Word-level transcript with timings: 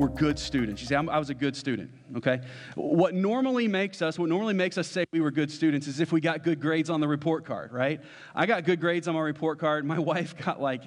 Were 0.00 0.08
good 0.08 0.38
students? 0.38 0.80
You 0.80 0.88
say, 0.88 0.96
i 0.96 1.18
was 1.18 1.28
a 1.28 1.34
good 1.34 1.54
student. 1.54 1.90
Okay. 2.16 2.40
What 2.74 3.12
normally 3.12 3.68
makes 3.68 4.00
us, 4.00 4.18
what 4.18 4.30
normally 4.30 4.54
makes 4.54 4.78
us 4.78 4.88
say 4.88 5.04
we 5.12 5.20
were 5.20 5.30
good 5.30 5.50
students, 5.50 5.86
is 5.86 6.00
if 6.00 6.10
we 6.10 6.22
got 6.22 6.42
good 6.42 6.58
grades 6.58 6.88
on 6.88 7.02
the 7.02 7.06
report 7.06 7.44
card, 7.44 7.70
right? 7.70 8.00
I 8.34 8.46
got 8.46 8.64
good 8.64 8.80
grades 8.80 9.08
on 9.08 9.14
my 9.14 9.20
report 9.20 9.58
card. 9.58 9.84
My 9.84 9.98
wife 10.12 10.34
got 10.42 10.58
like 10.58 10.84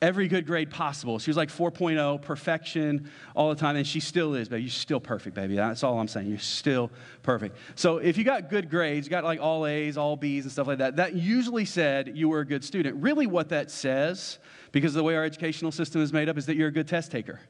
every 0.00 0.28
good 0.28 0.46
grade 0.46 0.70
possible. 0.70 1.18
She 1.18 1.28
was 1.28 1.36
like 1.36 1.50
4.0, 1.50 2.22
perfection 2.22 3.10
all 3.36 3.50
the 3.50 3.54
time, 3.54 3.76
and 3.76 3.86
she 3.86 4.00
still 4.00 4.34
is, 4.34 4.48
baby. 4.48 4.62
You're 4.62 4.70
still 4.70 4.98
perfect, 4.98 5.36
baby. 5.36 5.56
That's 5.56 5.84
all 5.84 6.00
I'm 6.00 6.08
saying. 6.08 6.30
You're 6.30 6.38
still 6.38 6.90
perfect. 7.22 7.54
So 7.74 7.98
if 7.98 8.16
you 8.16 8.24
got 8.24 8.48
good 8.48 8.70
grades, 8.70 9.06
you 9.06 9.10
got 9.10 9.24
like 9.24 9.42
all 9.42 9.66
A's, 9.66 9.98
all 9.98 10.16
B's, 10.16 10.44
and 10.44 10.52
stuff 10.52 10.68
like 10.68 10.78
that, 10.78 10.96
that 10.96 11.12
usually 11.14 11.66
said 11.66 12.16
you 12.16 12.30
were 12.30 12.40
a 12.40 12.46
good 12.46 12.64
student. 12.64 12.96
Really, 13.02 13.26
what 13.26 13.50
that 13.50 13.70
says, 13.70 14.38
because 14.72 14.92
of 14.92 15.00
the 15.00 15.04
way 15.04 15.16
our 15.16 15.24
educational 15.24 15.70
system 15.70 16.00
is 16.00 16.14
made 16.14 16.30
up, 16.30 16.38
is 16.38 16.46
that 16.46 16.56
you're 16.56 16.68
a 16.68 16.72
good 16.72 16.88
test 16.88 17.10
taker. 17.10 17.40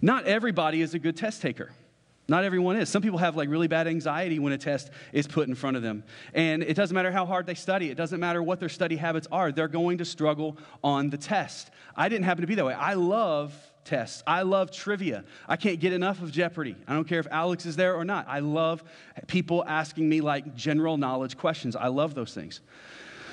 Not 0.00 0.26
everybody 0.26 0.82
is 0.82 0.94
a 0.94 0.98
good 0.98 1.16
test 1.16 1.42
taker. 1.42 1.70
Not 2.30 2.44
everyone 2.44 2.76
is. 2.76 2.90
Some 2.90 3.00
people 3.00 3.18
have 3.18 3.36
like 3.36 3.48
really 3.48 3.68
bad 3.68 3.88
anxiety 3.88 4.38
when 4.38 4.52
a 4.52 4.58
test 4.58 4.90
is 5.12 5.26
put 5.26 5.48
in 5.48 5.54
front 5.54 5.78
of 5.78 5.82
them. 5.82 6.04
And 6.34 6.62
it 6.62 6.74
doesn't 6.74 6.94
matter 6.94 7.10
how 7.10 7.24
hard 7.24 7.46
they 7.46 7.54
study, 7.54 7.90
it 7.90 7.96
doesn't 7.96 8.20
matter 8.20 8.42
what 8.42 8.60
their 8.60 8.68
study 8.68 8.96
habits 8.96 9.26
are, 9.32 9.50
they're 9.50 9.66
going 9.66 9.98
to 9.98 10.04
struggle 10.04 10.58
on 10.84 11.08
the 11.08 11.16
test. 11.16 11.70
I 11.96 12.10
didn't 12.10 12.24
happen 12.24 12.42
to 12.42 12.46
be 12.46 12.54
that 12.56 12.66
way. 12.66 12.74
I 12.74 12.94
love 12.94 13.54
tests. 13.84 14.22
I 14.26 14.42
love 14.42 14.70
trivia. 14.70 15.24
I 15.48 15.56
can't 15.56 15.80
get 15.80 15.94
enough 15.94 16.20
of 16.20 16.30
Jeopardy. 16.30 16.76
I 16.86 16.92
don't 16.92 17.08
care 17.08 17.20
if 17.20 17.26
Alex 17.30 17.64
is 17.64 17.76
there 17.76 17.94
or 17.94 18.04
not. 18.04 18.26
I 18.28 18.40
love 18.40 18.84
people 19.26 19.64
asking 19.66 20.06
me 20.06 20.20
like 20.20 20.54
general 20.54 20.98
knowledge 20.98 21.38
questions. 21.38 21.74
I 21.74 21.88
love 21.88 22.14
those 22.14 22.34
things. 22.34 22.60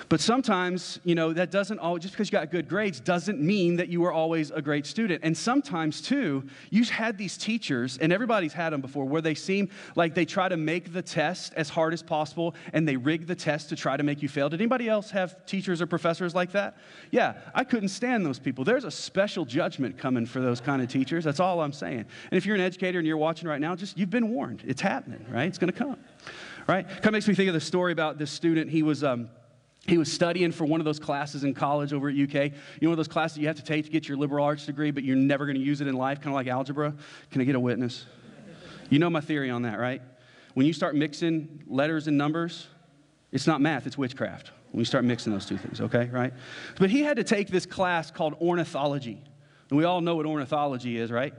But 0.07 0.19
sometimes, 0.19 0.99
you 1.03 1.15
know, 1.15 1.33
that 1.33 1.51
doesn't 1.51 1.79
all 1.79 1.97
just 1.97 2.13
because 2.13 2.27
you 2.27 2.33
got 2.33 2.51
good 2.51 2.69
grades 2.69 2.99
doesn't 2.99 3.41
mean 3.41 3.77
that 3.77 3.89
you 3.89 4.01
were 4.01 4.11
always 4.11 4.51
a 4.51 4.61
great 4.61 4.85
student. 4.85 5.21
And 5.23 5.35
sometimes, 5.35 6.01
too, 6.01 6.43
you've 6.69 6.89
had 6.89 7.17
these 7.17 7.37
teachers, 7.37 7.97
and 7.97 8.13
everybody's 8.13 8.53
had 8.53 8.71
them 8.71 8.81
before, 8.81 9.05
where 9.05 9.21
they 9.21 9.35
seem 9.35 9.69
like 9.95 10.13
they 10.13 10.25
try 10.25 10.47
to 10.47 10.57
make 10.57 10.93
the 10.93 11.01
test 11.01 11.53
as 11.55 11.69
hard 11.69 11.93
as 11.93 12.03
possible 12.03 12.55
and 12.73 12.87
they 12.87 12.97
rig 12.97 13.27
the 13.27 13.35
test 13.35 13.69
to 13.69 13.75
try 13.75 13.97
to 13.97 14.03
make 14.03 14.21
you 14.21 14.29
fail. 14.29 14.49
Did 14.49 14.61
anybody 14.61 14.87
else 14.87 15.09
have 15.11 15.45
teachers 15.45 15.81
or 15.81 15.87
professors 15.87 16.35
like 16.35 16.51
that? 16.51 16.77
Yeah, 17.11 17.33
I 17.53 17.63
couldn't 17.63 17.89
stand 17.89 18.25
those 18.25 18.39
people. 18.39 18.63
There's 18.63 18.83
a 18.83 18.91
special 18.91 19.45
judgment 19.45 19.97
coming 19.97 20.25
for 20.25 20.39
those 20.39 20.61
kind 20.61 20.81
of 20.81 20.87
teachers. 20.87 21.23
That's 21.23 21.39
all 21.39 21.61
I'm 21.61 21.73
saying. 21.73 22.05
And 22.31 22.37
if 22.37 22.45
you're 22.45 22.55
an 22.55 22.61
educator 22.61 22.99
and 22.99 23.07
you're 23.07 23.17
watching 23.17 23.47
right 23.47 23.61
now, 23.61 23.75
just 23.75 23.97
you've 23.97 24.09
been 24.09 24.29
warned. 24.29 24.63
It's 24.65 24.81
happening, 24.81 25.25
right? 25.29 25.47
It's 25.47 25.57
going 25.57 25.71
to 25.71 25.77
come, 25.77 25.97
right? 26.67 26.87
Kind 26.87 27.07
of 27.07 27.13
makes 27.13 27.27
me 27.27 27.35
think 27.35 27.47
of 27.47 27.53
the 27.53 27.61
story 27.61 27.91
about 27.91 28.17
this 28.17 28.31
student. 28.31 28.69
He 28.69 28.83
was, 28.83 29.03
um, 29.03 29.29
he 29.87 29.97
was 29.97 30.11
studying 30.11 30.51
for 30.51 30.65
one 30.65 30.81
of 30.81 30.85
those 30.85 30.99
classes 30.99 31.43
in 31.43 31.53
college 31.53 31.93
over 31.93 32.09
at 32.09 32.15
UK. 32.15 32.33
You 32.33 32.51
know, 32.81 32.89
one 32.89 32.93
of 32.93 32.97
those 32.97 33.07
classes 33.07 33.37
you 33.37 33.47
have 33.47 33.57
to 33.57 33.63
take 33.63 33.85
to 33.85 33.91
get 33.91 34.07
your 34.07 34.17
liberal 34.17 34.43
arts 34.43 34.65
degree, 34.65 34.91
but 34.91 35.03
you're 35.03 35.15
never 35.15 35.45
going 35.45 35.57
to 35.57 35.63
use 35.63 35.81
it 35.81 35.87
in 35.87 35.95
life, 35.95 36.19
kind 36.19 36.29
of 36.29 36.33
like 36.33 36.47
algebra. 36.47 36.93
Can 37.31 37.41
I 37.41 37.43
get 37.43 37.55
a 37.55 37.59
witness? 37.59 38.05
You 38.89 38.99
know 38.99 39.09
my 39.09 39.21
theory 39.21 39.49
on 39.49 39.61
that, 39.63 39.79
right? 39.79 40.01
When 40.55 40.65
you 40.65 40.73
start 40.73 40.95
mixing 40.95 41.63
letters 41.67 42.07
and 42.07 42.17
numbers, 42.17 42.67
it's 43.31 43.45
not 43.45 43.61
math, 43.61 43.85
it's 43.85 43.97
witchcraft. 43.97 44.51
When 44.71 44.79
you 44.79 44.85
start 44.85 45.05
mixing 45.05 45.31
those 45.31 45.45
two 45.45 45.57
things, 45.57 45.81
okay, 45.81 46.09
right? 46.11 46.33
But 46.79 46.89
he 46.89 47.01
had 47.01 47.17
to 47.17 47.23
take 47.23 47.49
this 47.49 47.65
class 47.65 48.11
called 48.11 48.35
ornithology. 48.41 49.21
And 49.69 49.77
we 49.77 49.83
all 49.83 50.01
know 50.01 50.15
what 50.15 50.25
ornithology 50.25 50.97
is, 50.97 51.11
right? 51.11 51.33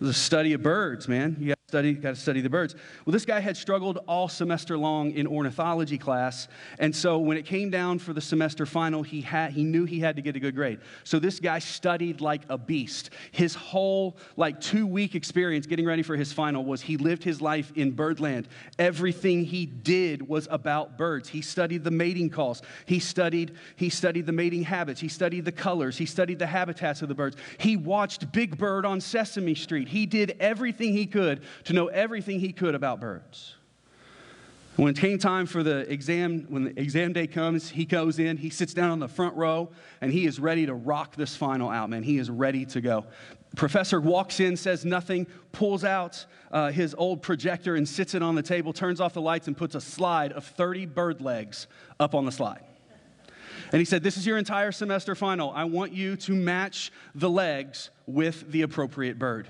It's 0.00 0.10
a 0.10 0.14
study 0.14 0.52
of 0.52 0.62
birds, 0.62 1.08
man. 1.08 1.36
You 1.40 1.54
study, 1.74 1.92
got 1.92 2.14
to 2.14 2.20
study 2.20 2.40
the 2.40 2.48
birds. 2.48 2.76
Well, 3.04 3.12
this 3.12 3.24
guy 3.24 3.40
had 3.40 3.56
struggled 3.56 3.98
all 4.06 4.28
semester 4.28 4.78
long 4.78 5.10
in 5.10 5.26
ornithology 5.26 5.98
class, 5.98 6.46
and 6.78 6.94
so 6.94 7.18
when 7.18 7.36
it 7.36 7.46
came 7.46 7.68
down 7.68 7.98
for 7.98 8.12
the 8.12 8.20
semester 8.20 8.64
final, 8.64 9.02
he 9.02 9.20
had 9.20 9.50
he 9.50 9.64
knew 9.64 9.84
he 9.84 9.98
had 9.98 10.14
to 10.14 10.22
get 10.22 10.36
a 10.36 10.38
good 10.38 10.54
grade. 10.54 10.78
So 11.02 11.18
this 11.18 11.40
guy 11.40 11.58
studied 11.58 12.20
like 12.20 12.42
a 12.48 12.56
beast. 12.56 13.10
His 13.32 13.56
whole 13.56 14.16
like 14.36 14.60
two 14.60 14.86
week 14.86 15.16
experience 15.16 15.66
getting 15.66 15.84
ready 15.84 16.04
for 16.04 16.14
his 16.14 16.32
final 16.32 16.64
was 16.64 16.80
he 16.80 16.96
lived 16.96 17.24
his 17.24 17.40
life 17.40 17.72
in 17.74 17.90
birdland. 17.90 18.46
Everything 18.78 19.44
he 19.44 19.66
did 19.66 20.28
was 20.28 20.46
about 20.52 20.96
birds. 20.96 21.28
He 21.28 21.42
studied 21.42 21.82
the 21.82 21.90
mating 21.90 22.30
calls. 22.30 22.62
He 22.86 23.00
studied 23.00 23.56
he 23.74 23.88
studied 23.88 24.26
the 24.26 24.32
mating 24.32 24.62
habits. 24.62 25.00
He 25.00 25.08
studied 25.08 25.44
the 25.44 25.50
colors. 25.50 25.98
He 25.98 26.06
studied 26.06 26.38
the 26.38 26.46
habitats 26.46 27.02
of 27.02 27.08
the 27.08 27.16
birds. 27.16 27.36
He 27.58 27.76
watched 27.76 28.30
Big 28.30 28.56
Bird 28.56 28.86
on 28.86 29.00
Sesame 29.00 29.56
Street. 29.56 29.88
He 29.88 30.06
did 30.06 30.36
everything 30.38 30.92
he 30.92 31.06
could 31.06 31.42
to 31.64 31.72
know 31.72 31.88
everything 31.88 32.40
he 32.40 32.52
could 32.52 32.74
about 32.74 33.00
birds. 33.00 33.54
When 34.76 34.88
it 34.88 34.96
came 34.96 35.18
time 35.18 35.46
for 35.46 35.62
the 35.62 35.90
exam, 35.90 36.46
when 36.48 36.64
the 36.64 36.80
exam 36.80 37.12
day 37.12 37.28
comes, 37.28 37.70
he 37.70 37.84
goes 37.84 38.18
in, 38.18 38.36
he 38.36 38.50
sits 38.50 38.74
down 38.74 38.90
on 38.90 38.98
the 38.98 39.06
front 39.06 39.36
row, 39.36 39.70
and 40.00 40.12
he 40.12 40.26
is 40.26 40.40
ready 40.40 40.66
to 40.66 40.74
rock 40.74 41.14
this 41.14 41.36
final 41.36 41.70
out, 41.70 41.90
man. 41.90 42.02
He 42.02 42.18
is 42.18 42.28
ready 42.28 42.64
to 42.66 42.80
go. 42.80 43.04
Professor 43.54 44.00
walks 44.00 44.40
in, 44.40 44.56
says 44.56 44.84
nothing, 44.84 45.28
pulls 45.52 45.84
out 45.84 46.26
uh, 46.50 46.72
his 46.72 46.92
old 46.98 47.22
projector 47.22 47.76
and 47.76 47.88
sits 47.88 48.14
it 48.14 48.22
on 48.22 48.34
the 48.34 48.42
table, 48.42 48.72
turns 48.72 49.00
off 49.00 49.14
the 49.14 49.20
lights, 49.20 49.46
and 49.46 49.56
puts 49.56 49.76
a 49.76 49.80
slide 49.80 50.32
of 50.32 50.44
30 50.44 50.86
bird 50.86 51.20
legs 51.20 51.68
up 52.00 52.16
on 52.16 52.24
the 52.24 52.32
slide. 52.32 52.64
And 53.70 53.78
he 53.78 53.84
said, 53.84 54.02
This 54.02 54.16
is 54.16 54.26
your 54.26 54.38
entire 54.38 54.72
semester 54.72 55.14
final. 55.14 55.50
I 55.52 55.64
want 55.64 55.92
you 55.92 56.16
to 56.16 56.32
match 56.32 56.92
the 57.14 57.30
legs 57.30 57.90
with 58.06 58.50
the 58.50 58.62
appropriate 58.62 59.20
bird. 59.20 59.46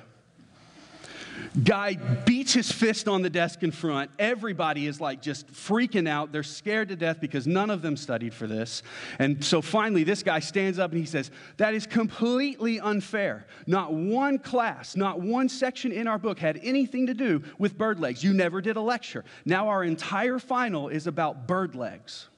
Guy 1.62 1.94
beats 2.24 2.52
his 2.52 2.70
fist 2.72 3.06
on 3.06 3.22
the 3.22 3.30
desk 3.30 3.62
in 3.62 3.70
front. 3.70 4.10
Everybody 4.18 4.86
is 4.86 5.00
like 5.00 5.22
just 5.22 5.46
freaking 5.52 6.08
out. 6.08 6.32
They're 6.32 6.42
scared 6.42 6.88
to 6.88 6.96
death 6.96 7.20
because 7.20 7.46
none 7.46 7.70
of 7.70 7.80
them 7.80 7.96
studied 7.96 8.34
for 8.34 8.46
this. 8.46 8.82
And 9.18 9.44
so 9.44 9.62
finally, 9.62 10.04
this 10.04 10.22
guy 10.22 10.40
stands 10.40 10.78
up 10.78 10.90
and 10.90 10.98
he 10.98 11.06
says, 11.06 11.30
That 11.58 11.74
is 11.74 11.86
completely 11.86 12.80
unfair. 12.80 13.46
Not 13.66 13.92
one 13.92 14.38
class, 14.38 14.96
not 14.96 15.20
one 15.20 15.48
section 15.48 15.92
in 15.92 16.06
our 16.08 16.18
book 16.18 16.38
had 16.38 16.58
anything 16.62 17.06
to 17.06 17.14
do 17.14 17.42
with 17.58 17.78
bird 17.78 18.00
legs. 18.00 18.24
You 18.24 18.32
never 18.32 18.60
did 18.60 18.76
a 18.76 18.80
lecture. 18.80 19.24
Now 19.44 19.68
our 19.68 19.84
entire 19.84 20.38
final 20.38 20.88
is 20.88 21.06
about 21.06 21.46
bird 21.46 21.74
legs. 21.74 22.28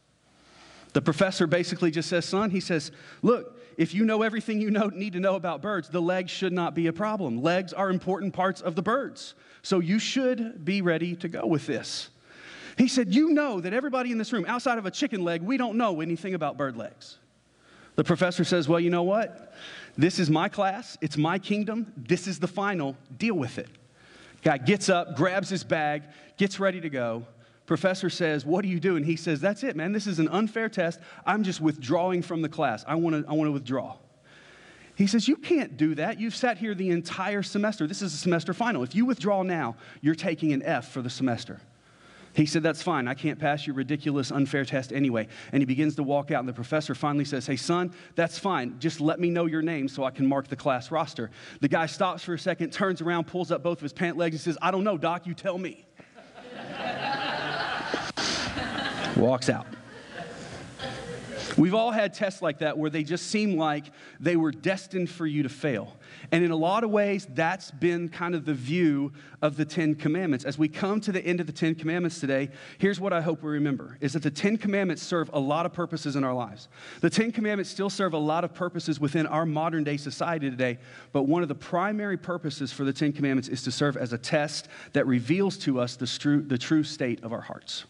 The 0.93 1.03
professor 1.03 1.47
basically 1.47 1.91
just 1.91 2.09
says, 2.09 2.25
Son, 2.25 2.51
he 2.51 2.61
says, 2.61 2.93
Look, 3.23 3.56
if 3.77 3.95
you 3.95 4.05
know 4.05 4.23
everything 4.23 4.61
you 4.61 4.71
know, 4.71 4.89
need 4.89 5.13
to 5.13 5.21
know 5.21 5.35
about 5.35 5.61
birds, 5.61 5.89
the 5.89 6.01
legs 6.01 6.31
should 6.31 6.53
not 6.53 6.75
be 6.75 6.87
a 6.87 6.93
problem. 6.93 7.43
Legs 7.43 7.73
are 7.73 7.91
important 7.91 8.33
parts 8.33 8.61
of 8.61 8.75
the 8.75 8.83
birds. 8.83 9.35
So 9.63 9.81
you 9.81 9.99
should 9.99 10.65
be 10.65 10.81
ready 10.81 11.17
to 11.17 11.29
go 11.29 11.47
with 11.47 11.67
this. 11.67 12.09
He 12.79 12.89
said, 12.89 13.15
You 13.15 13.31
know 13.31 13.61
that 13.61 13.73
everybody 13.73 14.13
in 14.13 14.19
this 14.19 14.33
room, 14.33 14.45
outside 14.47 14.79
of 14.79 14.87
a 14.87 14.91
chicken 14.91 15.25
leg, 15.25 15.43
we 15.43 15.57
don't 15.57 15.77
know 15.77 16.01
anything 16.01 16.35
about 16.35 16.57
bird 16.57 16.77
legs. 16.77 17.19
The 17.97 18.05
professor 18.05 18.45
says, 18.45 18.69
Well, 18.69 18.81
you 18.81 18.91
know 18.91 19.03
what? 19.03 19.55
This 19.97 20.19
is 20.19 20.31
my 20.31 20.49
class, 20.49 20.97
it's 21.01 21.17
my 21.17 21.39
kingdom, 21.39 21.93
this 21.97 22.27
is 22.27 22.39
the 22.39 22.49
final, 22.49 22.97
deal 23.17 23.35
with 23.35 23.59
it. 23.59 23.69
Guy 24.43 24.59
gets 24.59 24.89
up, 24.89 25.17
grabs 25.17 25.49
his 25.49 25.65
bag, 25.65 26.03
gets 26.37 26.61
ready 26.61 26.81
to 26.81 26.91
go. 26.91 27.27
Professor 27.67 28.09
says, 28.09 28.47
What 28.47 28.63
do 28.63 28.69
you 28.69 28.81
do? 28.81 28.97
And 28.97 29.05
he 29.05 29.17
says, 29.17 29.41
That's 29.41 29.63
it, 29.63 29.77
man. 29.77 29.93
This 29.93 30.07
is 30.07 30.19
an 30.19 30.29
unfair 30.29 30.69
test. 30.69 31.01
I'm 31.27 31.43
just 31.43 31.61
withdrawing 31.61 32.23
from 32.23 32.43
the 32.43 32.49
class. 32.49 32.85
I 32.87 32.95
want 32.95 33.25
to 33.25 33.31
I 33.31 33.35
wanna 33.35 33.51
withdraw. 33.51 33.97
He 34.95 35.07
says, 35.07 35.29
You 35.29 35.37
can't 35.37 35.77
do 35.77 35.95
that. 35.97 36.21
You've 36.21 36.37
sat 36.37 36.59
here 36.59 36.75
the 36.75 36.91
entire 36.91 37.43
semester. 37.43 37.87
This 37.87 38.03
is 38.03 38.15
a 38.15 38.17
semester 38.17 38.55
final. 38.55 38.83
If 38.83 38.95
you 38.95 39.05
withdraw 39.05 39.43
now, 39.43 39.77
you're 40.01 40.15
taking 40.15 40.53
an 40.53 40.63
F 40.63 40.91
for 40.91 41.03
the 41.03 41.11
semester. 41.11 41.61
He 42.35 42.47
said, 42.47 42.63
That's 42.63 42.83
fine. 42.83 43.09
I 43.09 43.15
can't 43.15 43.39
pass 43.39 43.67
your 43.67 43.75
ridiculous, 43.75 44.31
unfair 44.31 44.65
test 44.65 44.93
anyway. 44.93 45.27
And 45.53 45.61
he 45.61 45.65
begins 45.65 45.97
to 45.97 46.05
walk 46.05 46.31
out, 46.31 46.41
and 46.41 46.49
the 46.49 46.53
professor 46.53 46.95
finally 46.95 47.25
says, 47.25 47.47
Hey, 47.47 47.57
son, 47.57 47.93
that's 48.15 48.39
fine. 48.39 48.79
Just 48.79 49.01
let 49.01 49.19
me 49.19 49.29
know 49.29 49.47
your 49.47 49.63
name 49.63 49.89
so 49.89 50.05
I 50.05 50.11
can 50.11 50.27
mark 50.27 50.47
the 50.47 50.57
class 50.57 50.93
roster. 50.93 51.31
The 51.61 51.69
guy 51.69 51.87
stops 51.87 52.23
for 52.23 52.35
a 52.35 52.39
second, 52.39 52.73
turns 52.73 53.01
around, 53.01 53.27
pulls 53.27 53.51
up 53.51 53.65
both 53.65 53.79
of 53.79 53.83
his 53.83 53.93
pant 53.93 54.19
legs, 54.19 54.35
and 54.37 54.41
says, 54.41 54.59
I 54.63 54.71
don't 54.71 54.85
know, 54.85 54.99
Doc, 54.99 55.27
you 55.27 55.35
tell 55.35 55.59
me. 55.59 55.86
Walks 59.17 59.49
out. 59.49 59.67
We've 61.57 61.75
all 61.75 61.91
had 61.91 62.13
tests 62.13 62.43
like 62.43 62.59
that 62.59 62.77
where 62.77 62.91
they 62.91 63.03
just 63.03 63.29
seem 63.29 63.57
like 63.57 63.85
they 64.21 64.37
were 64.37 64.51
destined 64.51 65.09
for 65.09 65.27
you 65.27 65.43
to 65.43 65.49
fail. 65.49 65.97
And 66.31 66.45
in 66.45 66.51
a 66.51 66.57
lot 66.57 66.85
of 66.85 66.91
ways, 66.91 67.27
that's 67.31 67.71
been 67.71 68.11
kind 68.11 68.35
of 68.35 68.45
the 68.45 68.53
view 68.53 69.13
of 69.41 69.57
the 69.57 69.65
Ten 69.65 69.95
Commandments. 69.95 70.45
As 70.45 70.59
we 70.59 70.69
come 70.69 71.01
to 71.01 71.13
the 71.13 71.25
end 71.25 71.41
of 71.41 71.47
the 71.47 71.53
Ten 71.53 71.75
Commandments 71.75 72.21
today, 72.21 72.51
here's 72.79 73.01
what 73.01 73.15
I 73.15 73.23
hope 73.23 73.43
we 73.43 73.51
remember 73.53 73.97
is 74.01 74.13
that 74.13 74.23
the 74.23 74.31
Ten 74.31 74.59
Commandments 74.59 75.03
serve 75.03 75.31
a 75.33 75.41
lot 75.41 75.65
of 75.65 75.73
purposes 75.73 76.15
in 76.15 76.25
our 76.25 76.35
lives. 76.35 76.69
The 77.01 77.11
Ten 77.11 77.33
Commandments 77.33 77.71
still 77.71 77.91
serve 77.91 78.13
a 78.13 78.19
lot 78.19 78.45
of 78.45 78.53
purposes 78.53 79.01
within 79.01 79.27
our 79.27 79.47
modern 79.47 79.85
day 79.85 79.97
society 79.97 80.51
today, 80.51 80.79
but 81.13 81.23
one 81.23 81.43
of 81.43 81.49
the 81.49 81.55
primary 81.55 82.19
purposes 82.19 82.71
for 82.73 82.85
the 82.85 82.93
Ten 82.93 83.13
Commandments 83.13 83.49
is 83.49 83.63
to 83.63 83.71
serve 83.71 83.97
as 83.97 84.13
a 84.13 84.19
test 84.19 84.69
that 84.93 85.07
reveals 85.07 85.57
to 85.59 85.81
us 85.81 85.97
the, 85.97 86.45
the 86.47 86.59
true 86.59 86.83
state 86.83 87.23
of 87.25 87.33
our 87.33 87.41
hearts. 87.41 87.85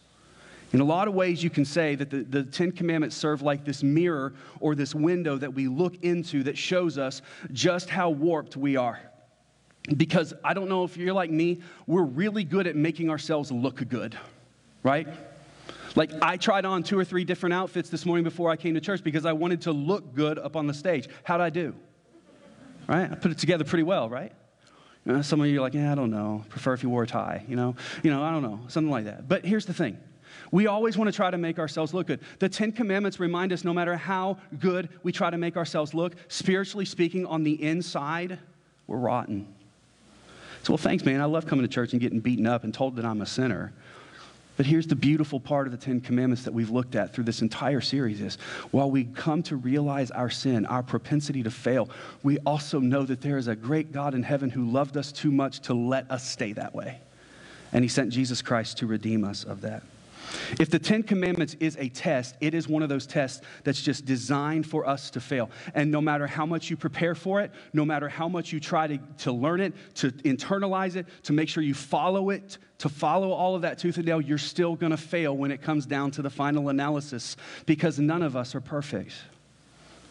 In 0.77 0.83
a 0.83 0.85
lot 0.85 1.09
of 1.09 1.15
ways, 1.15 1.43
you 1.43 1.49
can 1.49 1.65
say 1.65 1.95
that 1.95 2.11
the, 2.11 2.19
the 2.19 2.43
Ten 2.43 2.71
Commandments 2.71 3.17
serve 3.17 3.41
like 3.41 3.65
this 3.65 3.83
mirror 3.83 4.35
or 4.61 4.75
this 4.75 4.95
window 4.95 5.39
that 5.39 5.55
we 5.55 5.69
look 5.69 6.05
into 6.05 6.43
that 6.43 6.59
shows 6.59 6.99
us 6.99 7.23
just 7.51 7.89
how 7.89 8.11
warped 8.11 8.59
we 8.59 8.77
are. 8.77 9.01
Because 9.97 10.35
I 10.45 10.53
don't 10.53 10.69
know 10.69 10.85
if 10.85 10.99
you're 10.99 11.15
like 11.15 11.31
me, 11.31 11.63
we're 11.87 12.03
really 12.03 12.45
good 12.45 12.67
at 12.67 12.77
making 12.77 13.09
ourselves 13.09 13.51
look 13.51 13.89
good, 13.89 14.19
right? 14.83 15.09
Like, 15.95 16.11
I 16.21 16.37
tried 16.37 16.67
on 16.67 16.83
two 16.83 16.99
or 16.99 17.07
three 17.07 17.25
different 17.25 17.55
outfits 17.55 17.89
this 17.89 18.05
morning 18.05 18.25
before 18.25 18.51
I 18.51 18.57
came 18.57 18.75
to 18.75 18.81
church 18.83 19.03
because 19.03 19.25
I 19.25 19.33
wanted 19.33 19.63
to 19.63 19.73
look 19.73 20.15
good 20.15 20.39
up 20.39 20.57
on 20.57 20.67
the 20.67 20.75
stage. 20.75 21.09
How'd 21.25 21.41
I 21.41 21.49
do? 21.49 21.75
Right? 22.87 23.11
I 23.11 23.15
put 23.15 23.31
it 23.31 23.39
together 23.39 23.65
pretty 23.65 23.85
well, 23.85 24.11
right? 24.11 24.33
You 25.07 25.15
know, 25.15 25.23
some 25.23 25.41
of 25.41 25.47
you 25.47 25.57
are 25.57 25.63
like, 25.63 25.73
yeah, 25.73 25.91
I 25.91 25.95
don't 25.95 26.11
know. 26.11 26.45
Prefer 26.51 26.75
if 26.75 26.83
you 26.83 26.91
wore 26.91 27.05
a 27.05 27.07
tie, 27.07 27.47
you 27.49 27.57
know? 27.57 27.77
You 28.03 28.11
know, 28.11 28.23
I 28.23 28.31
don't 28.31 28.43
know. 28.43 28.61
Something 28.69 28.91
like 28.91 29.07
that. 29.07 29.27
But 29.27 29.43
here's 29.43 29.65
the 29.65 29.73
thing. 29.73 29.97
We 30.51 30.67
always 30.67 30.97
want 30.97 31.09
to 31.09 31.17
try 31.17 31.31
to 31.31 31.39
make 31.39 31.59
ourselves 31.59 31.93
look 31.93 32.07
good. 32.07 32.21
The 32.39 32.49
Ten 32.49 32.73
Commandments 32.73 33.21
remind 33.21 33.53
us 33.53 33.65
no 33.65 33.73
matter 33.73 33.97
how 33.97 34.39
good 34.59 34.89
we 35.03 35.13
try 35.13 35.31
to 35.31 35.39
make 35.39 35.57
ourselves 35.57 35.95
look, 35.95 36.15
spiritually 36.29 36.85
speaking, 36.85 37.27
on 37.27 37.43
the 37.43 37.63
inside, 37.63 38.39
we're 38.87 38.99
rotten. 38.99 39.53
So, 40.63 40.73
well, 40.73 40.79
thanks, 40.79 41.05
man. 41.05 41.21
I 41.21 41.27
love 41.27 41.47
coming 41.47 41.65
to 41.65 41.73
church 41.73 41.93
and 41.93 42.01
getting 42.01 42.21
beaten 42.21 42.47
up 42.47 42.65
and 42.65 42.75
told 42.75 42.97
that 42.97 43.05
I'm 43.05 43.21
a 43.21 43.27
sinner. 43.27 43.73
But 44.57 44.65
here's 44.65 44.87
the 44.87 44.97
beautiful 44.97 45.39
part 45.39 45.67
of 45.67 45.73
the 45.73 45.79
Ten 45.79 46.01
Commandments 46.01 46.45
that 46.45 46.55
we've 46.55 46.71
looked 46.71 46.95
at 46.95 47.13
through 47.13 47.25
this 47.25 47.43
entire 47.43 47.81
series 47.81 48.21
is 48.23 48.37
while 48.71 48.91
we 48.91 49.05
come 49.05 49.43
to 49.45 49.57
realize 49.57 50.11
our 50.11 50.31
sin, 50.31 50.65
our 50.67 50.83
propensity 50.83 51.43
to 51.43 51.51
fail, 51.51 51.91
we 52.23 52.39
also 52.39 52.81
know 52.81 53.05
that 53.05 53.21
there 53.21 53.37
is 53.37 53.49
a 53.49 53.55
great 53.55 53.93
God 53.93 54.15
in 54.15 54.23
heaven 54.23 54.49
who 54.49 54.71
loved 54.71 54.97
us 54.97 55.13
too 55.13 55.31
much 55.31 55.61
to 55.61 55.75
let 55.75 56.11
us 56.11 56.29
stay 56.29 56.53
that 56.55 56.75
way. 56.75 56.99
And 57.73 57.85
he 57.85 57.89
sent 57.89 58.11
Jesus 58.11 58.41
Christ 58.41 58.79
to 58.79 58.87
redeem 58.87 59.25
us 59.25 59.45
of 59.45 59.61
that. 59.61 59.83
If 60.59 60.71
the 60.71 60.79
Ten 60.79 61.03
Commandments 61.03 61.57
is 61.61 61.77
a 61.79 61.89
test, 61.89 62.37
it 62.41 62.55
is 62.55 62.69
one 62.69 62.83
of 62.83 62.89
those 62.89 63.07
tests 63.07 63.43
that's 63.65 63.81
just 63.81 64.05
designed 64.05 64.67
for 64.67 64.87
us 64.87 65.11
to 65.11 65.21
fail. 65.21 65.51
And 65.75 65.91
no 65.91 66.01
matter 66.01 66.27
how 66.27 66.47
much 66.47 66.71
you 66.71 66.77
prepare 66.77 67.15
for 67.15 67.41
it, 67.41 67.51
no 67.73 67.85
matter 67.85 68.09
how 68.09 68.29
much 68.29 68.53
you 68.53 68.61
try 68.61 68.87
to, 68.87 68.99
to 69.19 69.33
learn 69.33 69.61
it, 69.61 69.75
to 69.97 70.11
internalize 70.11 70.97
it, 70.97 71.07
to 71.25 71.33
make 71.33 71.49
sure 71.49 71.63
you 71.63 71.75
follow 71.75 72.31
it, 72.31 72.59
to 72.79 72.89
follow 72.89 73.31
all 73.31 73.55
of 73.55 73.63
that 73.63 73.79
tooth 73.79 73.97
and 73.97 74.07
nail, 74.07 74.21
you're 74.21 74.39
still 74.39 74.77
going 74.77 74.91
to 74.91 74.97
fail 74.97 75.37
when 75.37 75.51
it 75.51 75.63
comes 75.63 75.87
down 75.87 76.11
to 76.13 76.23
the 76.23 76.31
final 76.31 76.69
analysis 76.69 77.37
because 77.65 77.99
none 77.99 78.23
of 78.23 78.37
us 78.37 78.55
are 78.55 78.61
perfect. 78.61 79.13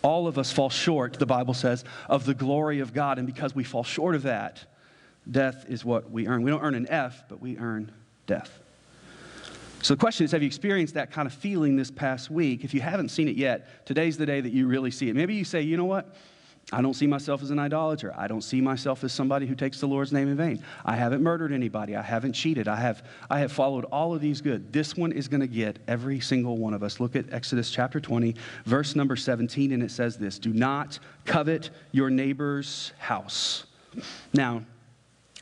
All 0.02 0.28
of 0.28 0.38
us 0.38 0.52
fall 0.52 0.70
short, 0.70 1.18
the 1.18 1.26
Bible 1.26 1.54
says, 1.54 1.84
of 2.08 2.26
the 2.26 2.36
glory 2.36 2.80
of 2.80 2.94
God. 2.94 3.18
And 3.18 3.26
because 3.26 3.56
we 3.56 3.64
fall 3.64 3.84
short 3.84 4.16
of 4.16 4.24
that, 4.24 4.64
death 5.30 5.66
is 5.68 5.84
what 5.84 6.12
we 6.12 6.28
earn. 6.28 6.44
We 6.44 6.52
don't 6.52 6.62
earn 6.62 6.76
an 6.76 6.88
F, 6.90 7.24
but 7.28 7.42
we 7.42 7.58
earn 7.58 7.92
death. 8.28 8.60
So 9.86 9.94
the 9.94 10.00
question 10.00 10.24
is 10.26 10.32
have 10.32 10.42
you 10.42 10.48
experienced 10.48 10.96
that 10.96 11.12
kind 11.12 11.28
of 11.28 11.34
feeling 11.34 11.76
this 11.76 11.92
past 11.92 12.32
week? 12.32 12.64
If 12.64 12.74
you 12.74 12.82
haven't 12.82 13.10
seen 13.10 13.28
it 13.28 13.36
yet, 13.36 13.86
today's 13.86 14.18
the 14.18 14.26
day 14.26 14.42
that 14.42 14.52
you 14.52 14.66
really 14.66 14.90
see 14.90 15.10
it. 15.10 15.16
Maybe 15.16 15.36
you 15.36 15.46
say, 15.46 15.62
you 15.62 15.78
know 15.78 15.86
what? 15.86 16.16
I 16.74 16.82
don't 16.82 16.96
see 16.96 17.06
myself 17.06 17.44
as 17.44 17.52
an 17.52 17.60
idolater. 17.60 18.12
I 18.18 18.28
don't 18.28 18.42
see 18.42 18.62
myself 18.62 19.04
as 19.04 19.14
somebody 19.14 19.46
who 19.46 19.54
takes 19.54 19.80
the 19.80 19.86
Lord's 19.86 20.12
name 20.12 20.28
in 20.28 20.38
vain. 20.38 20.64
I 20.84 20.96
haven't 20.96 21.22
murdered 21.22 21.52
anybody. 21.52 21.96
I 21.96 22.02
haven't 22.02 22.34
cheated. 22.34 22.68
I 22.68 22.78
have, 22.78 23.06
I 23.30 23.38
have 23.38 23.52
followed 23.52 23.86
all 23.92 24.16
of 24.16 24.22
these 24.22 24.42
good. 24.42 24.74
This 24.74 24.98
one 24.98 25.12
is 25.12 25.28
going 25.28 25.42
to 25.42 25.48
get 25.48 25.78
every 25.88 26.20
single 26.20 26.58
one 26.58 26.74
of 26.74 26.82
us. 26.82 27.00
Look 27.00 27.16
at 27.16 27.32
Exodus 27.32 27.70
chapter 27.70 28.00
20, 28.00 28.36
verse 28.66 28.96
number 28.96 29.16
17, 29.16 29.72
and 29.72 29.84
it 29.84 29.92
says 29.92 30.18
this 30.18 30.40
Do 30.40 30.52
not 30.52 30.98
covet 31.26 31.70
your 31.92 32.10
neighbor's 32.10 32.92
house. 32.98 33.66
Now, 34.34 34.64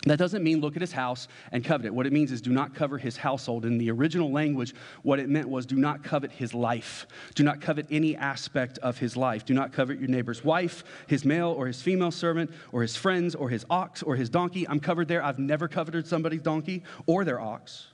that 0.06 0.18
doesn't 0.18 0.44
mean 0.44 0.60
look 0.60 0.76
at 0.76 0.82
his 0.82 0.92
house 0.92 1.28
and 1.52 1.64
covet 1.64 1.86
it. 1.86 1.94
What 1.94 2.06
it 2.06 2.12
means 2.12 2.32
is 2.32 2.42
do 2.42 2.52
not 2.52 2.76
cover 2.76 2.98
his 2.98 3.16
household. 3.16 3.66
In 3.66 3.78
the 3.78 3.90
original 3.90 4.32
language, 4.32 4.76
what 5.04 5.20
it 5.20 5.30
meant 5.30 5.48
was 5.48 5.66
do 5.66 5.76
not 5.76 6.04
covet 6.04 6.32
his 6.32 6.54
life. 6.54 7.08
Do 7.36 7.44
not 7.44 7.62
covet 7.62 7.86
any 7.90 8.16
aspect 8.16 8.78
of 8.80 8.98
his 8.98 9.16
life. 9.16 9.46
Do 9.46 9.54
not 9.54 9.72
covet 9.72 10.00
your 10.00 10.10
neighbor's 10.10 10.44
wife, 10.44 10.84
his 11.08 11.24
male 11.24 11.50
or 11.50 11.68
his 11.68 11.82
female 11.82 12.12
servant, 12.12 12.52
or 12.74 12.82
his 12.82 12.98
friends, 12.98 13.34
or 13.34 13.50
his 13.50 13.66
ox, 13.70 14.04
or 14.04 14.16
his 14.16 14.30
donkey. 14.30 14.68
I'm 14.68 14.80
covered 14.80 15.08
there. 15.08 15.24
I've 15.24 15.40
never 15.40 15.68
coveted 15.70 16.06
somebody's 16.06 16.42
donkey 16.42 16.84
or 17.06 17.24
their 17.24 17.40
ox, 17.40 17.88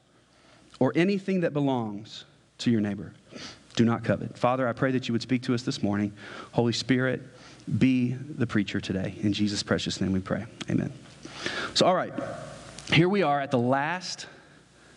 or 0.80 0.92
anything 0.96 1.42
that 1.42 1.54
belongs 1.54 2.26
to 2.60 2.72
your 2.72 2.82
neighbor. 2.82 3.14
Do 3.76 3.86
not 3.86 4.04
covet. 4.04 4.38
Father, 4.38 4.68
I 4.68 4.74
pray 4.74 4.92
that 4.92 5.08
you 5.08 5.14
would 5.14 5.22
speak 5.22 5.44
to 5.44 5.54
us 5.54 5.62
this 5.62 5.84
morning. 5.84 6.12
Holy 6.52 6.74
Spirit, 6.74 7.22
be 7.78 8.14
the 8.14 8.48
preacher 8.48 8.82
today. 8.82 9.14
In 9.22 9.32
Jesus' 9.32 9.62
precious 9.62 10.02
name 10.02 10.12
we 10.12 10.20
pray. 10.20 10.46
Amen. 10.70 10.92
So, 11.74 11.86
all 11.86 11.96
right, 11.96 12.14
here 12.92 13.10
we 13.10 13.24
are 13.24 13.40
at 13.40 13.52
the 13.52 13.60
last 13.60 14.28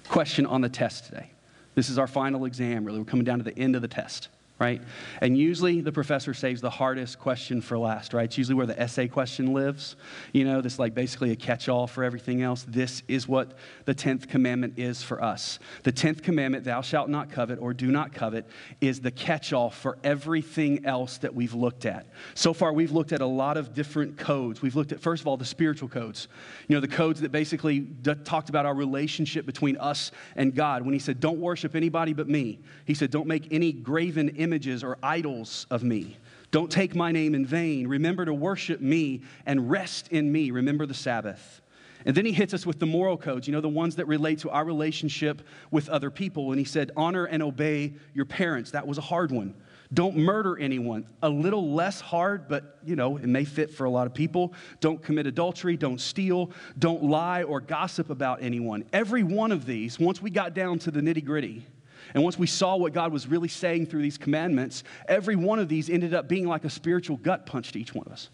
question 0.09 0.47
on 0.47 0.61
the 0.61 0.69
test 0.69 1.07
today. 1.07 1.31
This 1.75 1.89
is 1.89 1.99
our 1.99 2.07
final 2.07 2.45
exam, 2.45 2.85
really. 2.85 2.99
We're 2.99 3.05
coming 3.05 3.25
down 3.25 3.39
to 3.39 3.45
the 3.45 3.59
end 3.59 3.77
of 3.77 3.83
the 3.83 3.89
test 3.89 4.29
right? 4.59 4.81
And 5.21 5.37
usually 5.37 5.81
the 5.81 5.91
professor 5.91 6.35
saves 6.35 6.61
the 6.61 6.71
hardest 6.71 7.19
question 7.19 7.61
for 7.61 7.77
last, 7.77 8.15
right? 8.15 8.27
It's 8.27 8.39
usually 8.39 8.55
where 8.55 8.67
the 8.67 8.81
essay 8.81 9.09
question 9.09 9.53
lives. 9.53 9.97
You 10.33 10.45
know, 10.45 10.61
this 10.61 10.79
like 10.79 10.95
basically 10.95 11.33
a 11.33 11.37
catch 11.37 11.69
all 11.69 11.89
for 11.89 12.05
everything 12.05 12.43
else. 12.43 12.65
This 12.69 13.03
is 13.09 13.27
what 13.27 13.55
the 13.87 13.95
10th 13.95 14.29
commandment 14.29 14.75
is 14.77 15.03
for 15.03 15.23
us. 15.23 15.59
The 15.83 15.93
10th 15.93 16.23
commandment, 16.23 16.65
thou 16.65 16.81
shalt 16.81 17.09
not 17.09 17.31
covet 17.31 17.59
or 17.59 17.75
do 17.75 17.91
not 17.91 18.13
covet, 18.13 18.47
is 18.81 19.01
the 19.01 19.11
catch 19.11 19.53
all 19.53 19.71
for 19.71 19.99
everything 20.05 20.87
else 20.87 21.19
that 21.19 21.35
we've 21.35 21.55
looked 21.55 21.85
at. 21.85 22.07
So 22.35 22.53
far, 22.53 22.73
we've 22.73 22.93
looked 22.93 23.13
at 23.13 23.21
a 23.21 23.27
lot 23.27 23.57
of 23.57 23.75
different 23.75 24.17
codes. 24.17 24.63
We've 24.63 24.77
looked 24.77 24.93
at, 24.93 25.01
first 25.01 25.23
of 25.23 25.27
all, 25.27 25.37
the 25.37 25.45
spiritual 25.45 25.89
codes. 25.89 26.29
You 26.69 26.77
know, 26.77 26.81
the 26.81 26.89
codes 26.89 27.21
that 27.23 27.33
basically 27.33 27.81
d- 27.81 28.15
talked 28.25 28.49
about 28.49 28.65
our 28.67 28.75
relationship 28.75 29.45
between 29.45 29.77
us 29.79 30.13
and 30.37 30.55
God. 30.55 30.83
When 30.83 30.93
he 30.93 31.01
said, 31.01 31.19
don't 31.19 31.41
worship 31.41 31.75
anybody 31.75 32.13
but 32.13 32.29
me, 32.29 32.61
he 32.85 32.95
said, 32.95 33.11
don't 33.11 33.27
make 33.27 33.49
any 33.53 33.73
graven 33.73 34.29
images 34.43 34.83
or 34.85 34.99
idols 35.03 35.67
of 35.71 35.83
me. 35.83 36.17
Don't 36.51 36.71
take 36.71 36.95
my 36.95 37.13
name 37.13 37.35
in 37.35 37.47
vain. 37.47 37.87
Remember 37.89 38.25
to 38.25 38.35
worship 38.35 38.81
me 38.81 39.23
and 39.47 39.71
rest 39.71 40.09
in 40.09 40.31
me. 40.31 40.51
Remember 40.51 40.85
the 40.87 40.95
Sabbath. 40.95 41.63
And 42.05 42.17
then 42.17 42.25
he 42.25 42.33
hits 42.33 42.53
us 42.53 42.67
with 42.67 42.79
the 42.79 42.87
moral 42.87 43.17
codes, 43.17 43.47
you 43.47 43.53
know, 43.53 43.61
the 43.61 43.69
ones 43.69 43.97
that 43.97 44.07
relate 44.07 44.41
to 44.41 44.51
our 44.51 44.65
relationship 44.65 45.43
with 45.71 45.89
other 45.89 46.11
people. 46.11 46.51
And 46.51 46.59
he 46.59 46.65
said, 46.65 46.91
Honor 46.97 47.25
and 47.25 47.43
obey 47.43 47.95
your 48.13 48.25
parents. 48.25 48.73
That 48.73 48.87
was 48.87 48.99
a 48.99 49.03
hard 49.03 49.31
one. 49.31 49.55
Don't 49.95 50.17
murder 50.17 50.59
anyone. 50.59 51.07
A 51.23 51.29
little 51.29 51.73
less 51.73 52.01
hard, 52.01 52.49
but, 52.49 52.79
you 52.85 52.97
know, 52.97 53.19
it 53.19 53.27
may 53.27 53.45
fit 53.45 53.71
for 53.71 53.85
a 53.85 53.91
lot 53.91 54.07
of 54.07 54.15
people. 54.15 54.55
Don't 54.81 55.03
commit 55.03 55.27
adultery. 55.27 55.77
Don't 55.77 56.01
steal. 56.01 56.51
Don't 56.79 57.05
lie 57.05 57.43
or 57.43 57.61
gossip 57.61 58.09
about 58.09 58.43
anyone. 58.43 58.85
Every 58.93 59.23
one 59.23 59.53
of 59.53 59.67
these, 59.67 60.01
once 60.01 60.23
we 60.23 60.31
got 60.31 60.55
down 60.55 60.79
to 60.81 60.91
the 60.91 61.01
nitty 61.01 61.25
gritty, 61.25 61.67
and 62.15 62.23
once 62.23 62.39
we 62.39 62.47
saw 62.47 62.77
what 62.77 62.93
God 62.93 63.13
was 63.13 63.27
really 63.27 63.49
saying 63.49 63.87
through 63.87 64.03
these 64.03 64.19
commandments, 64.19 64.85
every 65.09 65.37
one 65.37 65.59
of 65.59 65.69
these 65.69 65.89
ended 65.89 66.15
up 66.15 66.29
being 66.29 66.47
like 66.47 66.65
a 66.65 66.71
spiritual 66.71 67.17
gut 67.17 67.47
punch 67.47 67.73
to 67.73 67.81
each 67.81 67.95
one 67.95 68.07
of 68.07 68.13
us. 68.13 68.31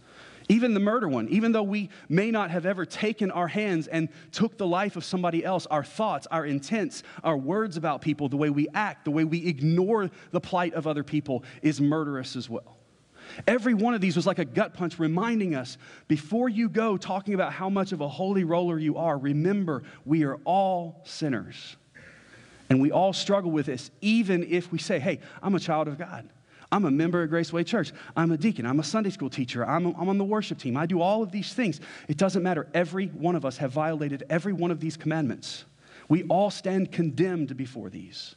Even 0.48 0.72
the 0.72 0.80
murder 0.80 1.08
one, 1.08 1.28
even 1.28 1.52
though 1.52 1.62
we 1.62 1.90
may 2.08 2.30
not 2.30 2.50
have 2.50 2.64
ever 2.64 2.86
taken 2.86 3.30
our 3.30 3.48
hands 3.48 3.86
and 3.86 4.08
took 4.32 4.56
the 4.56 4.66
life 4.66 4.96
of 4.96 5.04
somebody 5.04 5.44
else, 5.44 5.66
our 5.66 5.84
thoughts, 5.84 6.26
our 6.30 6.46
intents, 6.46 7.02
our 7.22 7.36
words 7.36 7.76
about 7.76 8.00
people, 8.00 8.30
the 8.30 8.36
way 8.36 8.48
we 8.48 8.66
act, 8.72 9.04
the 9.04 9.10
way 9.10 9.24
we 9.24 9.46
ignore 9.46 10.10
the 10.30 10.40
plight 10.40 10.72
of 10.72 10.86
other 10.86 11.04
people 11.04 11.44
is 11.60 11.80
murderous 11.80 12.34
as 12.34 12.48
well. 12.48 12.78
Every 13.46 13.74
one 13.74 13.92
of 13.92 14.00
these 14.00 14.16
was 14.16 14.26
like 14.26 14.38
a 14.38 14.44
gut 14.44 14.72
punch 14.72 14.98
reminding 14.98 15.54
us 15.54 15.76
before 16.08 16.48
you 16.48 16.70
go 16.70 16.96
talking 16.96 17.34
about 17.34 17.52
how 17.52 17.68
much 17.68 17.92
of 17.92 18.00
a 18.00 18.08
holy 18.08 18.44
roller 18.44 18.78
you 18.78 18.96
are, 18.96 19.18
remember 19.18 19.82
we 20.06 20.24
are 20.24 20.36
all 20.44 21.02
sinners. 21.04 21.76
And 22.70 22.80
we 22.80 22.90
all 22.90 23.12
struggle 23.12 23.50
with 23.50 23.66
this, 23.66 23.90
even 24.00 24.44
if 24.44 24.70
we 24.70 24.78
say, 24.78 24.98
hey, 24.98 25.20
I'm 25.42 25.54
a 25.54 25.60
child 25.60 25.88
of 25.88 25.98
God. 25.98 26.28
I'm 26.70 26.84
a 26.84 26.90
member 26.90 27.22
of 27.22 27.30
Graceway 27.30 27.64
Church. 27.64 27.92
I'm 28.14 28.30
a 28.30 28.36
deacon. 28.36 28.66
I'm 28.66 28.78
a 28.78 28.84
Sunday 28.84 29.08
school 29.10 29.30
teacher. 29.30 29.66
I'm, 29.66 29.86
I'm 29.86 30.08
on 30.08 30.18
the 30.18 30.24
worship 30.24 30.58
team. 30.58 30.76
I 30.76 30.84
do 30.84 31.00
all 31.00 31.22
of 31.22 31.32
these 31.32 31.54
things. 31.54 31.80
It 32.08 32.18
doesn't 32.18 32.42
matter. 32.42 32.68
Every 32.74 33.06
one 33.06 33.36
of 33.36 33.46
us 33.46 33.56
have 33.56 33.72
violated 33.72 34.24
every 34.28 34.52
one 34.52 34.70
of 34.70 34.80
these 34.80 34.96
commandments. 34.96 35.64
We 36.08 36.24
all 36.24 36.50
stand 36.50 36.92
condemned 36.92 37.56
before 37.56 37.88
these. 37.88 38.34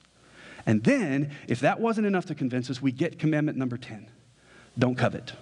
And 0.66 0.84
then, 0.84 1.32
if 1.48 1.60
that 1.62 1.80
wasn't 1.82 2.08
enough 2.08 2.28
to 2.28 2.36
convince 2.36 2.70
us, 2.70 2.82
we 2.82 2.92
get 2.92 3.20
commandment 3.20 3.58
number 3.58 3.78
10 3.78 4.08
don't 4.80 4.96
covet. 4.96 5.34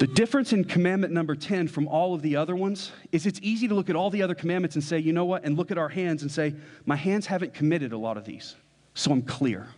The 0.00 0.06
difference 0.06 0.54
in 0.54 0.64
commandment 0.64 1.12
number 1.12 1.34
10 1.34 1.68
from 1.68 1.86
all 1.86 2.14
of 2.14 2.22
the 2.22 2.34
other 2.34 2.56
ones 2.56 2.90
is 3.12 3.26
it's 3.26 3.38
easy 3.42 3.68
to 3.68 3.74
look 3.74 3.90
at 3.90 3.96
all 3.96 4.08
the 4.08 4.22
other 4.22 4.34
commandments 4.34 4.74
and 4.74 4.82
say, 4.82 4.98
you 4.98 5.12
know 5.12 5.26
what, 5.26 5.44
and 5.44 5.58
look 5.58 5.70
at 5.70 5.76
our 5.76 5.90
hands 5.90 6.22
and 6.22 6.32
say, 6.32 6.54
my 6.86 6.96
hands 6.96 7.26
haven't 7.26 7.52
committed 7.52 7.92
a 7.92 7.98
lot 7.98 8.16
of 8.16 8.24
these, 8.24 8.56
so 8.94 9.12
I'm 9.12 9.20
clear. 9.20 9.68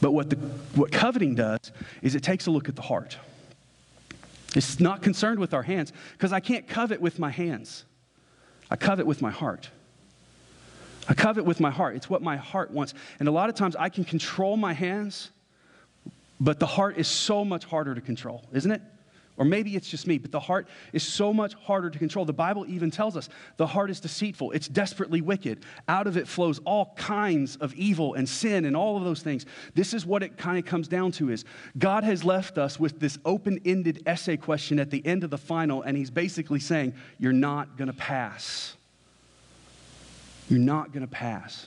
But 0.00 0.12
what, 0.12 0.30
the, 0.30 0.36
what 0.76 0.92
coveting 0.92 1.34
does 1.34 1.72
is 2.02 2.14
it 2.14 2.22
takes 2.22 2.46
a 2.46 2.52
look 2.52 2.68
at 2.68 2.76
the 2.76 2.82
heart. 2.82 3.18
It's 4.54 4.78
not 4.78 5.02
concerned 5.02 5.40
with 5.40 5.54
our 5.54 5.64
hands 5.64 5.92
because 6.12 6.32
I 6.32 6.38
can't 6.38 6.68
covet 6.68 7.00
with 7.00 7.18
my 7.18 7.30
hands. 7.32 7.84
I 8.70 8.76
covet 8.76 9.06
with 9.06 9.20
my 9.20 9.32
heart. 9.32 9.70
I 11.08 11.14
covet 11.14 11.44
with 11.44 11.58
my 11.58 11.70
heart. 11.72 11.96
It's 11.96 12.08
what 12.08 12.22
my 12.22 12.36
heart 12.36 12.70
wants. 12.70 12.94
And 13.18 13.26
a 13.26 13.32
lot 13.32 13.48
of 13.48 13.56
times 13.56 13.74
I 13.74 13.88
can 13.88 14.04
control 14.04 14.56
my 14.56 14.72
hands 14.72 15.30
but 16.40 16.58
the 16.58 16.66
heart 16.66 16.98
is 16.98 17.08
so 17.08 17.44
much 17.44 17.64
harder 17.64 17.94
to 17.94 18.00
control, 18.00 18.44
isn't 18.52 18.70
it? 18.70 18.82
Or 19.36 19.44
maybe 19.44 19.74
it's 19.74 19.88
just 19.88 20.06
me, 20.06 20.18
but 20.18 20.30
the 20.30 20.38
heart 20.38 20.68
is 20.92 21.02
so 21.02 21.32
much 21.32 21.54
harder 21.54 21.90
to 21.90 21.98
control. 21.98 22.24
The 22.24 22.32
Bible 22.32 22.64
even 22.68 22.92
tells 22.92 23.16
us 23.16 23.28
the 23.56 23.66
heart 23.66 23.90
is 23.90 23.98
deceitful, 23.98 24.52
it's 24.52 24.68
desperately 24.68 25.20
wicked. 25.20 25.64
Out 25.88 26.06
of 26.06 26.16
it 26.16 26.28
flows 26.28 26.60
all 26.60 26.94
kinds 26.96 27.56
of 27.56 27.74
evil 27.74 28.14
and 28.14 28.28
sin 28.28 28.64
and 28.64 28.76
all 28.76 28.96
of 28.96 29.02
those 29.02 29.22
things. 29.22 29.44
This 29.74 29.92
is 29.92 30.06
what 30.06 30.22
it 30.22 30.38
kind 30.38 30.56
of 30.56 30.64
comes 30.64 30.86
down 30.86 31.10
to 31.12 31.30
is 31.30 31.44
God 31.76 32.04
has 32.04 32.22
left 32.22 32.58
us 32.58 32.78
with 32.78 33.00
this 33.00 33.18
open-ended 33.24 34.04
essay 34.06 34.36
question 34.36 34.78
at 34.78 34.90
the 34.90 35.04
end 35.04 35.24
of 35.24 35.30
the 35.30 35.38
final 35.38 35.82
and 35.82 35.96
he's 35.96 36.10
basically 36.10 36.60
saying, 36.60 36.94
you're 37.18 37.32
not 37.32 37.76
going 37.76 37.88
to 37.88 37.92
pass. 37.92 38.76
You're 40.48 40.60
not 40.60 40.92
going 40.92 41.04
to 41.04 41.12
pass. 41.12 41.66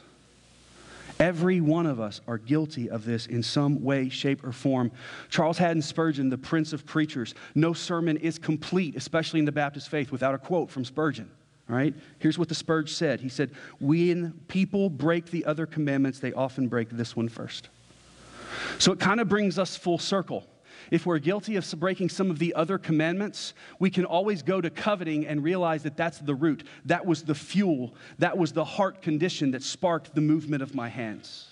Every 1.20 1.62
one 1.62 1.88
of 1.88 2.00
us 2.00 2.22
are 2.28 2.38
guilty 2.38 2.90
of 2.90 3.04
this 3.06 3.26
in 3.26 3.42
some 3.42 3.84
way, 3.84 4.10
shape, 4.10 4.44
or 4.44 4.52
form. 4.52 4.92
Charles 5.30 5.58
Haddon 5.58 5.82
Spurgeon, 5.82 6.30
the 6.30 6.38
prince 6.38 6.74
of 6.74 6.86
preachers, 6.86 7.34
no 7.56 7.74
sermon 7.74 8.18
is 8.18 8.38
complete, 8.38 8.96
especially 8.96 9.40
in 9.40 9.46
the 9.46 9.52
Baptist 9.52 9.90
faith, 9.90 10.12
without 10.12 10.36
a 10.36 10.38
quote 10.38 10.70
from 10.70 10.86
Spurgeon. 10.86 11.30
All 11.70 11.76
right? 11.76 11.94
Here's 12.20 12.38
what 12.38 12.50
the 12.50 12.56
Spurge 12.56 12.94
said. 12.94 13.20
He 13.20 13.30
said, 13.30 13.52
When 13.80 14.34
people 14.48 14.90
break 14.90 15.26
the 15.32 15.44
other 15.46 15.66
commandments, 15.66 16.20
they 16.20 16.34
often 16.34 16.68
break 16.68 16.90
this 16.90 17.16
one 17.16 17.30
first. 17.30 17.70
So 18.78 18.92
it 18.92 19.00
kind 19.00 19.20
of 19.20 19.28
brings 19.28 19.58
us 19.60 19.76
full 19.76 19.98
circle. 19.98 20.46
If 20.92 21.06
we're 21.06 21.20
guilty 21.20 21.56
of 21.56 21.72
breaking 21.80 22.10
some 22.10 22.32
of 22.32 22.40
the 22.40 22.54
other 22.54 22.78
commandments, 22.78 23.54
we 23.80 23.90
can 23.90 24.06
always 24.06 24.44
go 24.44 24.62
to 24.62 24.70
coveting 24.70 25.26
and 25.28 25.44
realize 25.44 25.84
that 25.84 25.98
that's 25.98 26.20
the 26.20 26.36
root. 26.36 26.64
That 26.86 27.06
was 27.06 27.24
the 27.24 27.36
fuel. 27.36 27.94
That 28.20 28.38
was 28.38 28.52
the 28.52 28.66
heart 28.66 29.02
condition 29.02 29.52
that 29.52 29.64
sparked 29.64 30.16
the 30.16 30.22
movement 30.22 30.64
of 30.64 30.76
my 30.76 30.90
hands. 30.90 31.50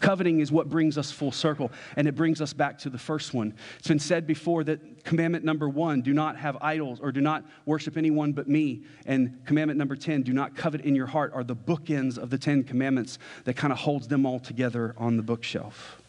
Coveting 0.00 0.38
is 0.38 0.52
what 0.52 0.68
brings 0.68 0.96
us 0.96 1.10
full 1.10 1.32
circle, 1.32 1.72
and 1.96 2.06
it 2.06 2.14
brings 2.14 2.40
us 2.40 2.52
back 2.52 2.78
to 2.78 2.90
the 2.90 2.98
first 2.98 3.34
one. 3.34 3.52
It's 3.78 3.88
been 3.88 3.98
said 3.98 4.26
before 4.26 4.62
that 4.64 5.04
commandment 5.04 5.44
number 5.44 5.68
one, 5.68 6.02
do 6.02 6.12
not 6.12 6.36
have 6.36 6.56
idols 6.60 7.00
or 7.00 7.10
do 7.10 7.20
not 7.20 7.44
worship 7.66 7.96
anyone 7.96 8.32
but 8.32 8.48
me, 8.48 8.82
and 9.06 9.44
commandment 9.44 9.76
number 9.76 9.96
10, 9.96 10.22
do 10.22 10.32
not 10.32 10.54
covet 10.54 10.82
in 10.82 10.94
your 10.94 11.06
heart, 11.06 11.32
are 11.34 11.42
the 11.42 11.56
bookends 11.56 12.16
of 12.16 12.30
the 12.30 12.38
Ten 12.38 12.62
Commandments 12.62 13.18
that 13.44 13.56
kind 13.56 13.72
of 13.72 13.78
holds 13.80 14.06
them 14.06 14.24
all 14.24 14.38
together 14.38 14.94
on 14.98 15.16
the 15.16 15.22
bookshelf. 15.22 16.00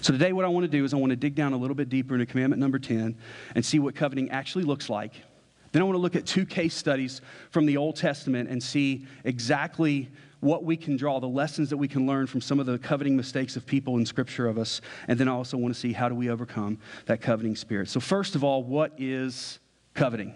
So 0.00 0.12
today, 0.12 0.32
what 0.32 0.44
I 0.44 0.48
want 0.48 0.64
to 0.64 0.70
do 0.70 0.84
is 0.84 0.94
I 0.94 0.96
want 0.96 1.10
to 1.10 1.16
dig 1.16 1.34
down 1.34 1.52
a 1.52 1.56
little 1.56 1.74
bit 1.74 1.88
deeper 1.88 2.14
into 2.14 2.26
commandment 2.26 2.60
number 2.60 2.78
10 2.78 3.16
and 3.54 3.64
see 3.64 3.78
what 3.78 3.94
coveting 3.94 4.30
actually 4.30 4.64
looks 4.64 4.88
like. 4.88 5.12
Then 5.72 5.82
I 5.82 5.84
want 5.84 5.96
to 5.96 6.00
look 6.00 6.16
at 6.16 6.24
two 6.24 6.46
case 6.46 6.74
studies 6.74 7.20
from 7.50 7.66
the 7.66 7.76
Old 7.76 7.96
Testament 7.96 8.48
and 8.48 8.62
see 8.62 9.06
exactly 9.24 10.08
what 10.40 10.62
we 10.62 10.76
can 10.76 10.96
draw, 10.96 11.18
the 11.18 11.26
lessons 11.26 11.68
that 11.70 11.76
we 11.76 11.88
can 11.88 12.06
learn 12.06 12.26
from 12.26 12.40
some 12.40 12.60
of 12.60 12.66
the 12.66 12.78
coveting 12.78 13.16
mistakes 13.16 13.56
of 13.56 13.66
people 13.66 13.96
in 13.96 14.06
Scripture 14.06 14.46
of 14.46 14.56
us. 14.56 14.80
And 15.08 15.18
then 15.18 15.28
I 15.28 15.32
also 15.32 15.56
want 15.56 15.74
to 15.74 15.80
see 15.80 15.92
how 15.92 16.08
do 16.08 16.14
we 16.14 16.30
overcome 16.30 16.78
that 17.06 17.20
coveting 17.20 17.56
spirit. 17.56 17.88
So, 17.88 17.98
first 17.98 18.36
of 18.36 18.44
all, 18.44 18.62
what 18.62 18.92
is 18.98 19.58
coveting? 19.94 20.34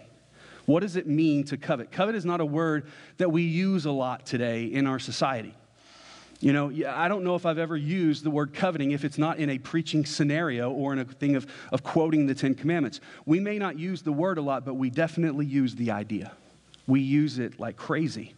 What 0.67 0.81
does 0.81 0.97
it 0.97 1.07
mean 1.07 1.45
to 1.45 1.57
covet? 1.57 1.91
Covet 1.93 2.15
is 2.15 2.25
not 2.25 2.41
a 2.41 2.47
word 2.47 2.87
that 3.19 3.31
we 3.31 3.43
use 3.43 3.85
a 3.85 3.91
lot 3.91 4.27
today 4.27 4.65
in 4.65 4.87
our 4.87 4.99
society. 4.99 5.55
You 6.43 6.53
know, 6.53 6.73
I 6.89 7.07
don't 7.07 7.23
know 7.23 7.37
if 7.37 7.47
I've 7.47 7.59
ever 7.59 7.77
used 7.77 8.25
the 8.25 8.31
word 8.31 8.53
coveting 8.53 8.91
if 8.91 9.05
it's 9.05 9.17
not 9.17 9.39
in 9.39 9.49
a 9.49 9.59
preaching 9.59 10.05
scenario 10.05 10.73
or 10.73 10.93
in 10.93 10.99
a 10.99 11.05
thing 11.05 11.37
of, 11.37 11.47
of 11.71 11.85
quoting 11.85 12.27
the 12.27 12.35
Ten 12.35 12.57
Commandments. 12.57 13.01
We 13.25 13.39
may 13.39 13.61
not 13.61 13.79
use 13.79 14.03
the 14.03 14.11
word 14.11 14.39
a 14.39 14.43
lot, 14.43 14.65
but 14.65 14.75
we 14.75 14.91
definitely 14.91 15.47
use 15.47 15.77
the 15.77 15.93
idea. 15.93 16.33
We 16.89 16.99
use 16.99 17.39
it 17.39 17.61
like 17.61 17.77
crazy. 17.77 18.35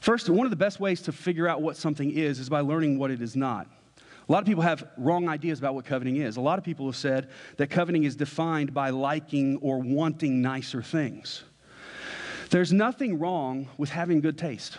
First, 0.00 0.28
one 0.28 0.46
of 0.46 0.50
the 0.50 0.56
best 0.56 0.80
ways 0.80 1.00
to 1.02 1.12
figure 1.12 1.46
out 1.46 1.62
what 1.62 1.76
something 1.76 2.10
is 2.10 2.40
is 2.40 2.48
by 2.48 2.58
learning 2.58 2.98
what 2.98 3.12
it 3.12 3.22
is 3.22 3.36
not. 3.36 3.68
A 4.28 4.32
lot 4.32 4.40
of 4.40 4.46
people 4.46 4.64
have 4.64 4.88
wrong 4.96 5.28
ideas 5.28 5.60
about 5.60 5.76
what 5.76 5.84
coveting 5.84 6.16
is. 6.16 6.36
A 6.36 6.40
lot 6.40 6.58
of 6.58 6.64
people 6.64 6.86
have 6.86 6.96
said 6.96 7.30
that 7.58 7.70
coveting 7.70 8.02
is 8.02 8.16
defined 8.16 8.74
by 8.74 8.90
liking 8.90 9.58
or 9.58 9.78
wanting 9.78 10.42
nicer 10.42 10.82
things. 10.82 11.44
There's 12.50 12.72
nothing 12.72 13.20
wrong 13.20 13.68
with 13.78 13.90
having 13.90 14.20
good 14.20 14.38
taste. 14.38 14.76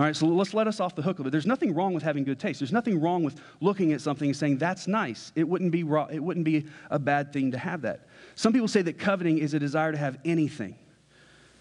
All 0.00 0.06
right, 0.06 0.16
so 0.16 0.24
let's 0.24 0.54
let 0.54 0.66
us 0.66 0.80
off 0.80 0.94
the 0.94 1.02
hook 1.02 1.18
of 1.18 1.26
it. 1.26 1.30
There's 1.30 1.44
nothing 1.44 1.74
wrong 1.74 1.92
with 1.92 2.02
having 2.02 2.24
good 2.24 2.40
taste. 2.40 2.58
There's 2.58 2.72
nothing 2.72 3.02
wrong 3.02 3.22
with 3.22 3.38
looking 3.60 3.92
at 3.92 4.00
something 4.00 4.30
and 4.30 4.34
saying, 4.34 4.56
that's 4.56 4.88
nice. 4.88 5.30
It 5.36 5.46
wouldn't 5.46 5.72
be, 5.72 5.82
raw, 5.82 6.06
it 6.06 6.20
wouldn't 6.20 6.46
be 6.46 6.64
a 6.88 6.98
bad 6.98 7.34
thing 7.34 7.50
to 7.50 7.58
have 7.58 7.82
that. 7.82 8.06
Some 8.34 8.54
people 8.54 8.66
say 8.66 8.80
that 8.80 8.98
coveting 8.98 9.36
is 9.36 9.52
a 9.52 9.58
desire 9.58 9.92
to 9.92 9.98
have 9.98 10.16
anything. 10.24 10.74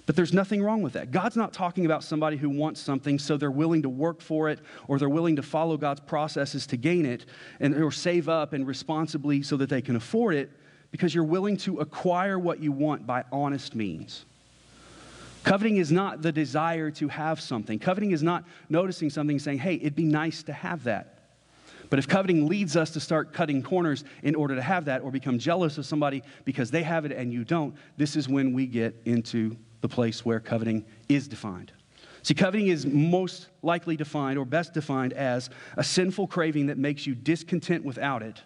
But 0.05 0.15
there's 0.15 0.31
nothing 0.31 0.63
wrong 0.63 0.81
with 0.81 0.93
that. 0.93 1.11
God's 1.11 1.35
not 1.35 1.51
talking 1.51 1.85
about 1.85 2.01
somebody 2.01 2.37
who 2.37 2.49
wants 2.49 2.79
something 2.79 3.19
so 3.19 3.35
they're 3.35 3.51
willing 3.51 3.81
to 3.81 3.89
work 3.89 4.21
for 4.21 4.47
it 4.47 4.61
or 4.87 4.99
they're 4.99 5.09
willing 5.09 5.35
to 5.35 5.43
follow 5.43 5.75
God's 5.75 5.99
processes 5.99 6.65
to 6.67 6.77
gain 6.77 7.05
it 7.05 7.25
and, 7.59 7.75
or 7.75 7.91
save 7.91 8.29
up 8.29 8.53
and 8.53 8.65
responsibly 8.65 9.43
so 9.43 9.57
that 9.57 9.67
they 9.67 9.81
can 9.81 9.97
afford 9.97 10.35
it 10.35 10.49
because 10.91 11.13
you're 11.13 11.25
willing 11.25 11.57
to 11.57 11.79
acquire 11.81 12.39
what 12.39 12.61
you 12.61 12.71
want 12.71 13.05
by 13.05 13.25
honest 13.33 13.75
means. 13.75 14.23
Coveting 15.43 15.77
is 15.77 15.91
not 15.91 16.21
the 16.21 16.31
desire 16.31 16.91
to 16.91 17.07
have 17.07 17.39
something. 17.39 17.79
Coveting 17.79 18.11
is 18.11 18.21
not 18.21 18.43
noticing 18.69 19.09
something 19.09 19.39
saying, 19.39 19.59
hey, 19.59 19.75
it'd 19.75 19.95
be 19.95 20.05
nice 20.05 20.43
to 20.43 20.53
have 20.53 20.83
that. 20.83 21.15
But 21.89 21.97
if 21.97 22.07
coveting 22.07 22.47
leads 22.47 22.75
us 22.75 22.91
to 22.91 22.99
start 22.99 23.33
cutting 23.33 23.63
corners 23.63 24.03
in 24.21 24.35
order 24.35 24.55
to 24.55 24.61
have 24.61 24.85
that 24.85 25.01
or 25.01 25.11
become 25.11 25.39
jealous 25.39 25.77
of 25.77 25.85
somebody 25.85 26.21
because 26.45 26.69
they 26.69 26.83
have 26.83 27.05
it 27.05 27.11
and 27.11 27.33
you 27.33 27.43
don't, 27.43 27.75
this 27.97 28.15
is 28.15 28.29
when 28.29 28.53
we 28.53 28.67
get 28.67 28.95
into 29.05 29.57
the 29.81 29.89
place 29.89 30.23
where 30.23 30.39
coveting 30.39 30.85
is 31.07 31.27
defined. 31.27 31.71
See, 32.21 32.33
coveting 32.33 32.67
is 32.67 32.85
most 32.85 33.47
likely 33.63 33.95
defined 33.95 34.37
or 34.37 34.45
best 34.45 34.73
defined 34.73 35.13
as 35.13 35.49
a 35.77 35.83
sinful 35.83 36.27
craving 36.27 36.67
that 36.67 36.77
makes 36.77 37.07
you 37.07 37.15
discontent 37.15 37.83
without 37.83 38.21
it, 38.21 38.41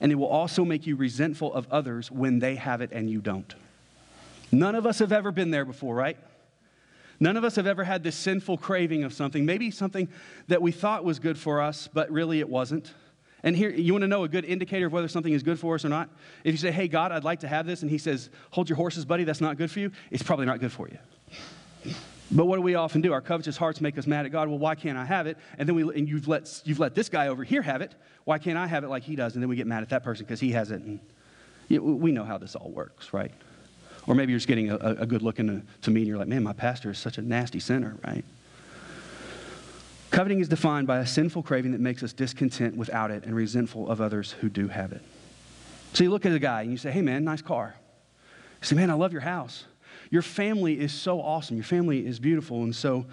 and 0.00 0.10
it 0.10 0.16
will 0.16 0.26
also 0.26 0.64
make 0.64 0.86
you 0.86 0.96
resentful 0.96 1.54
of 1.54 1.66
others 1.70 2.10
when 2.10 2.40
they 2.40 2.56
have 2.56 2.80
it 2.80 2.90
and 2.92 3.08
you 3.08 3.20
don't. 3.20 3.54
None 4.54 4.74
of 4.74 4.86
us 4.86 5.00
have 5.00 5.12
ever 5.12 5.32
been 5.32 5.50
there 5.50 5.64
before, 5.64 5.94
right? 5.94 6.16
None 7.20 7.36
of 7.36 7.44
us 7.44 7.56
have 7.56 7.66
ever 7.66 7.84
had 7.84 8.02
this 8.02 8.16
sinful 8.16 8.58
craving 8.58 9.04
of 9.04 9.12
something, 9.12 9.44
maybe 9.44 9.70
something 9.70 10.08
that 10.48 10.62
we 10.62 10.72
thought 10.72 11.04
was 11.04 11.18
good 11.18 11.38
for 11.38 11.60
us, 11.60 11.88
but 11.92 12.10
really 12.10 12.40
it 12.40 12.48
wasn't. 12.48 12.92
And 13.42 13.54
here, 13.56 13.70
you 13.70 13.92
want 13.92 14.02
to 14.02 14.08
know 14.08 14.24
a 14.24 14.28
good 14.28 14.44
indicator 14.44 14.86
of 14.86 14.92
whether 14.92 15.06
something 15.06 15.32
is 15.32 15.42
good 15.42 15.58
for 15.58 15.74
us 15.74 15.84
or 15.84 15.90
not? 15.90 16.08
If 16.44 16.52
you 16.52 16.58
say, 16.58 16.70
hey, 16.70 16.88
God, 16.88 17.12
I'd 17.12 17.24
like 17.24 17.40
to 17.40 17.48
have 17.48 17.66
this, 17.66 17.82
and 17.82 17.90
He 17.90 17.98
says, 17.98 18.30
hold 18.50 18.68
your 18.68 18.76
horses, 18.76 19.04
buddy, 19.04 19.24
that's 19.24 19.40
not 19.40 19.58
good 19.58 19.70
for 19.70 19.80
you, 19.80 19.90
it's 20.10 20.22
probably 20.22 20.46
not 20.46 20.60
good 20.60 20.72
for 20.72 20.88
you. 20.88 20.98
But 22.30 22.46
what 22.46 22.56
do 22.56 22.62
we 22.62 22.74
often 22.74 23.00
do? 23.00 23.12
Our 23.12 23.20
covetous 23.20 23.56
hearts 23.56 23.80
make 23.80 23.98
us 23.98 24.06
mad 24.06 24.24
at 24.24 24.32
God. 24.32 24.48
Well, 24.48 24.58
why 24.58 24.74
can't 24.74 24.96
I 24.96 25.04
have 25.04 25.26
it? 25.26 25.36
And 25.58 25.68
then 25.68 25.76
we, 25.76 25.82
and 25.82 26.08
you've 26.08 26.26
let, 26.26 26.62
you've 26.64 26.80
let 26.80 26.94
this 26.94 27.08
guy 27.08 27.28
over 27.28 27.44
here 27.44 27.60
have 27.60 27.82
it. 27.82 27.94
Why 28.24 28.38
can't 28.38 28.56
I 28.56 28.66
have 28.66 28.82
it 28.82 28.88
like 28.88 29.02
he 29.02 29.14
does? 29.14 29.34
And 29.34 29.42
then 29.42 29.48
we 29.48 29.56
get 29.56 29.66
mad 29.66 29.82
at 29.82 29.90
that 29.90 30.02
person 30.02 30.24
because 30.24 30.40
he 30.40 30.52
has 30.52 30.70
it. 30.70 30.80
And 30.80 31.00
we 31.68 32.12
know 32.12 32.24
how 32.24 32.38
this 32.38 32.56
all 32.56 32.70
works, 32.70 33.12
right? 33.12 33.30
Or 34.06 34.14
maybe 34.14 34.32
you're 34.32 34.38
just 34.38 34.48
getting 34.48 34.70
a, 34.70 34.76
a 34.76 35.06
good 35.06 35.22
look 35.22 35.38
into, 35.38 35.62
to 35.82 35.90
me 35.90 36.02
and 36.02 36.08
you're 36.08 36.18
like, 36.18 36.28
man, 36.28 36.42
my 36.42 36.52
pastor 36.52 36.90
is 36.90 36.98
such 36.98 37.18
a 37.18 37.22
nasty 37.22 37.60
sinner, 37.60 37.96
right? 38.06 38.24
Coveting 40.10 40.40
is 40.40 40.48
defined 40.48 40.86
by 40.86 40.98
a 40.98 41.06
sinful 41.06 41.42
craving 41.42 41.72
that 41.72 41.80
makes 41.80 42.02
us 42.02 42.12
discontent 42.12 42.76
without 42.76 43.10
it 43.10 43.24
and 43.24 43.34
resentful 43.34 43.90
of 43.90 44.00
others 44.00 44.32
who 44.32 44.48
do 44.48 44.68
have 44.68 44.92
it. 44.92 45.02
So 45.92 46.04
you 46.04 46.10
look 46.10 46.26
at 46.26 46.32
a 46.32 46.38
guy 46.38 46.62
and 46.62 46.70
you 46.70 46.76
say, 46.76 46.90
hey, 46.90 47.02
man, 47.02 47.24
nice 47.24 47.42
car. 47.42 47.74
You 48.60 48.66
say, 48.66 48.76
man, 48.76 48.90
I 48.90 48.94
love 48.94 49.12
your 49.12 49.22
house. 49.22 49.64
Your 50.10 50.22
family 50.22 50.78
is 50.78 50.92
so 50.92 51.20
awesome. 51.20 51.56
Your 51.56 51.64
family 51.64 52.06
is 52.06 52.20
beautiful. 52.20 52.62
And 52.62 52.74
so 52.74 53.06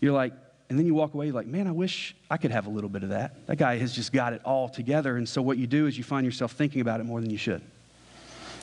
you're 0.00 0.12
like, 0.12 0.32
and 0.68 0.78
then 0.78 0.84
you 0.84 0.94
walk 0.94 1.14
away, 1.14 1.26
you're 1.26 1.34
like, 1.34 1.46
man, 1.46 1.66
I 1.66 1.70
wish 1.70 2.14
I 2.30 2.36
could 2.36 2.50
have 2.50 2.66
a 2.66 2.70
little 2.70 2.90
bit 2.90 3.02
of 3.02 3.08
that. 3.08 3.46
That 3.46 3.56
guy 3.56 3.78
has 3.78 3.94
just 3.94 4.12
got 4.12 4.34
it 4.34 4.42
all 4.44 4.68
together. 4.68 5.16
And 5.16 5.26
so 5.26 5.40
what 5.40 5.56
you 5.56 5.66
do 5.66 5.86
is 5.86 5.96
you 5.96 6.04
find 6.04 6.26
yourself 6.26 6.52
thinking 6.52 6.82
about 6.82 7.00
it 7.00 7.04
more 7.04 7.20
than 7.20 7.30
you 7.30 7.38
should. 7.38 7.62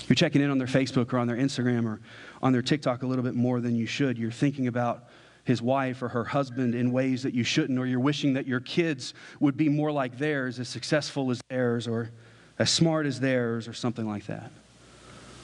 You're 0.07 0.15
checking 0.15 0.41
in 0.41 0.51
on 0.51 0.57
their 0.57 0.67
Facebook 0.67 1.11
or 1.13 1.17
on 1.17 1.27
their 1.27 1.37
Instagram 1.37 1.85
or 1.85 1.99
on 2.43 2.51
their 2.51 2.61
TikTok 2.61 3.03
a 3.03 3.07
little 3.07 3.23
bit 3.23 3.35
more 3.35 3.59
than 3.59 3.75
you 3.75 3.85
should. 3.85 4.17
You're 4.17 4.31
thinking 4.31 4.67
about 4.67 5.05
his 5.45 5.61
wife 5.61 6.01
or 6.01 6.09
her 6.09 6.23
husband 6.23 6.75
in 6.75 6.91
ways 6.91 7.23
that 7.23 7.33
you 7.33 7.43
shouldn't, 7.43 7.77
or 7.77 7.85
you're 7.85 7.99
wishing 7.99 8.33
that 8.33 8.47
your 8.47 8.59
kids 8.59 9.13
would 9.39 9.55
be 9.55 9.69
more 9.69 9.91
like 9.91 10.17
theirs, 10.17 10.59
as 10.59 10.67
successful 10.67 11.29
as 11.31 11.39
theirs, 11.49 11.87
or 11.87 12.11
as 12.57 12.69
smart 12.71 13.05
as 13.05 13.19
theirs, 13.19 13.67
or 13.67 13.73
something 13.73 14.07
like 14.07 14.25
that. 14.25 14.51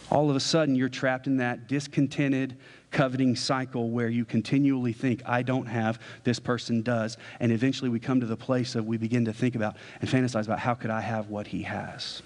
All 0.09 0.29
of 0.29 0.35
a 0.35 0.39
sudden, 0.39 0.75
you're 0.75 0.89
trapped 0.89 1.27
in 1.27 1.37
that 1.37 1.67
discontented, 1.67 2.57
coveting 2.89 3.35
cycle 3.35 3.91
where 3.91 4.09
you 4.09 4.25
continually 4.25 4.91
think, 4.91 5.21
I 5.25 5.43
don't 5.43 5.67
have, 5.67 5.99
this 6.23 6.39
person 6.39 6.81
does. 6.81 7.17
And 7.39 7.51
eventually, 7.51 7.89
we 7.89 7.99
come 7.99 8.19
to 8.19 8.25
the 8.25 8.35
place 8.35 8.75
of 8.75 8.87
we 8.87 8.97
begin 8.97 9.25
to 9.25 9.33
think 9.33 9.55
about 9.55 9.77
and 10.01 10.09
fantasize 10.09 10.45
about 10.45 10.59
how 10.59 10.73
could 10.73 10.89
I 10.89 11.01
have 11.01 11.29
what 11.29 11.47
he 11.47 11.61
has. 11.61 12.23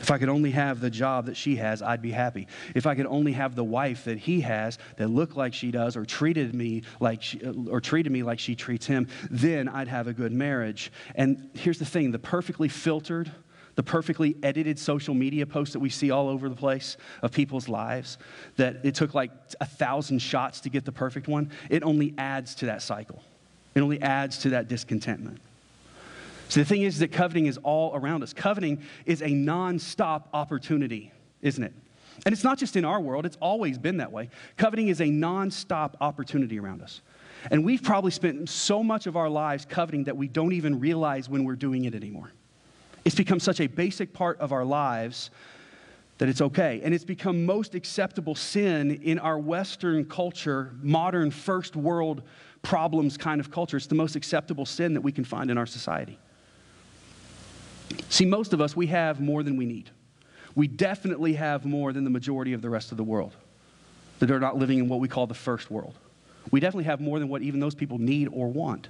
If 0.00 0.10
I 0.10 0.18
could 0.18 0.30
only 0.30 0.50
have 0.52 0.80
the 0.80 0.90
job 0.90 1.26
that 1.26 1.36
she 1.36 1.56
has, 1.56 1.82
I'd 1.82 2.00
be 2.00 2.10
happy. 2.10 2.48
If 2.74 2.86
I 2.86 2.94
could 2.94 3.06
only 3.06 3.32
have 3.32 3.54
the 3.54 3.64
wife 3.64 4.04
that 4.04 4.18
he 4.18 4.40
has 4.40 4.78
that 4.96 5.08
looked 5.08 5.36
like 5.36 5.52
she 5.52 5.70
does 5.70 5.96
or 5.96 6.06
treated 6.06 6.54
me 6.54 6.82
like 7.00 7.22
she, 7.22 7.44
uh, 7.44 7.52
or 7.68 7.80
treated 7.80 8.10
me 8.10 8.22
like 8.22 8.38
she 8.38 8.54
treats 8.54 8.86
him, 8.86 9.08
then 9.30 9.68
I'd 9.68 9.88
have 9.88 10.06
a 10.06 10.14
good 10.14 10.32
marriage. 10.32 10.90
And 11.14 11.50
here's 11.54 11.78
the 11.78 11.84
thing, 11.84 12.12
the 12.12 12.18
perfectly 12.18 12.68
filtered, 12.68 13.30
the 13.74 13.82
perfectly 13.82 14.36
edited 14.42 14.78
social 14.78 15.14
media 15.14 15.46
posts 15.46 15.74
that 15.74 15.80
we 15.80 15.90
see 15.90 16.10
all 16.10 16.28
over 16.28 16.48
the 16.48 16.56
place 16.56 16.96
of 17.22 17.30
people's 17.30 17.68
lives, 17.68 18.16
that 18.56 18.76
it 18.84 18.94
took 18.94 19.14
like 19.14 19.30
a 19.60 19.66
thousand 19.66 20.20
shots 20.20 20.60
to 20.62 20.70
get 20.70 20.86
the 20.86 20.92
perfect 20.92 21.28
one, 21.28 21.50
it 21.68 21.82
only 21.82 22.14
adds 22.16 22.54
to 22.56 22.66
that 22.66 22.80
cycle. 22.80 23.22
It 23.74 23.80
only 23.80 24.00
adds 24.00 24.38
to 24.38 24.50
that 24.50 24.66
discontentment. 24.66 25.40
So 26.50 26.58
the 26.58 26.66
thing 26.66 26.82
is 26.82 26.98
that 26.98 27.12
coveting 27.12 27.46
is 27.46 27.58
all 27.58 27.94
around 27.94 28.24
us. 28.24 28.32
Coveting 28.32 28.82
is 29.06 29.22
a 29.22 29.28
non-stop 29.28 30.28
opportunity, 30.32 31.12
isn't 31.42 31.62
it? 31.62 31.72
And 32.26 32.32
it's 32.32 32.42
not 32.42 32.58
just 32.58 32.74
in 32.74 32.84
our 32.84 33.00
world, 33.00 33.24
it's 33.24 33.38
always 33.40 33.78
been 33.78 33.98
that 33.98 34.10
way. 34.10 34.30
Coveting 34.56 34.88
is 34.88 35.00
a 35.00 35.04
nonstop 35.04 35.94
opportunity 36.00 36.58
around 36.58 36.82
us. 36.82 37.02
And 37.52 37.64
we've 37.64 37.84
probably 37.84 38.10
spent 38.10 38.48
so 38.48 38.82
much 38.82 39.06
of 39.06 39.16
our 39.16 39.28
lives 39.28 39.64
coveting 39.64 40.04
that 40.04 40.16
we 40.16 40.26
don't 40.26 40.52
even 40.52 40.80
realize 40.80 41.28
when 41.28 41.44
we're 41.44 41.54
doing 41.54 41.84
it 41.84 41.94
anymore. 41.94 42.32
It's 43.04 43.14
become 43.14 43.38
such 43.38 43.60
a 43.60 43.68
basic 43.68 44.12
part 44.12 44.38
of 44.40 44.52
our 44.52 44.64
lives 44.64 45.30
that 46.18 46.28
it's 46.28 46.40
okay. 46.40 46.80
And 46.82 46.92
it's 46.92 47.04
become 47.04 47.46
most 47.46 47.76
acceptable 47.76 48.34
sin 48.34 49.00
in 49.04 49.20
our 49.20 49.38
Western 49.38 50.04
culture, 50.04 50.74
modern 50.82 51.30
first 51.30 51.76
world 51.76 52.22
problems 52.62 53.16
kind 53.16 53.40
of 53.40 53.52
culture. 53.52 53.76
It's 53.76 53.86
the 53.86 53.94
most 53.94 54.16
acceptable 54.16 54.66
sin 54.66 54.94
that 54.94 55.00
we 55.00 55.12
can 55.12 55.24
find 55.24 55.48
in 55.48 55.56
our 55.56 55.64
society. 55.64 56.18
See, 58.10 58.26
most 58.26 58.52
of 58.52 58.60
us, 58.60 58.76
we 58.76 58.88
have 58.88 59.20
more 59.20 59.42
than 59.44 59.56
we 59.56 59.64
need. 59.64 59.88
We 60.56 60.66
definitely 60.66 61.34
have 61.34 61.64
more 61.64 61.92
than 61.92 62.02
the 62.02 62.10
majority 62.10 62.52
of 62.52 62.60
the 62.60 62.68
rest 62.68 62.90
of 62.90 62.98
the 62.98 63.04
world 63.04 63.34
that 64.18 64.30
are 64.32 64.40
not 64.40 64.58
living 64.58 64.80
in 64.80 64.88
what 64.88 64.98
we 64.98 65.06
call 65.06 65.28
the 65.28 65.34
first 65.34 65.70
world. 65.70 65.94
We 66.50 66.58
definitely 66.58 66.84
have 66.84 67.00
more 67.00 67.20
than 67.20 67.28
what 67.28 67.42
even 67.42 67.60
those 67.60 67.74
people 67.74 67.98
need 67.98 68.28
or 68.32 68.48
want. 68.48 68.88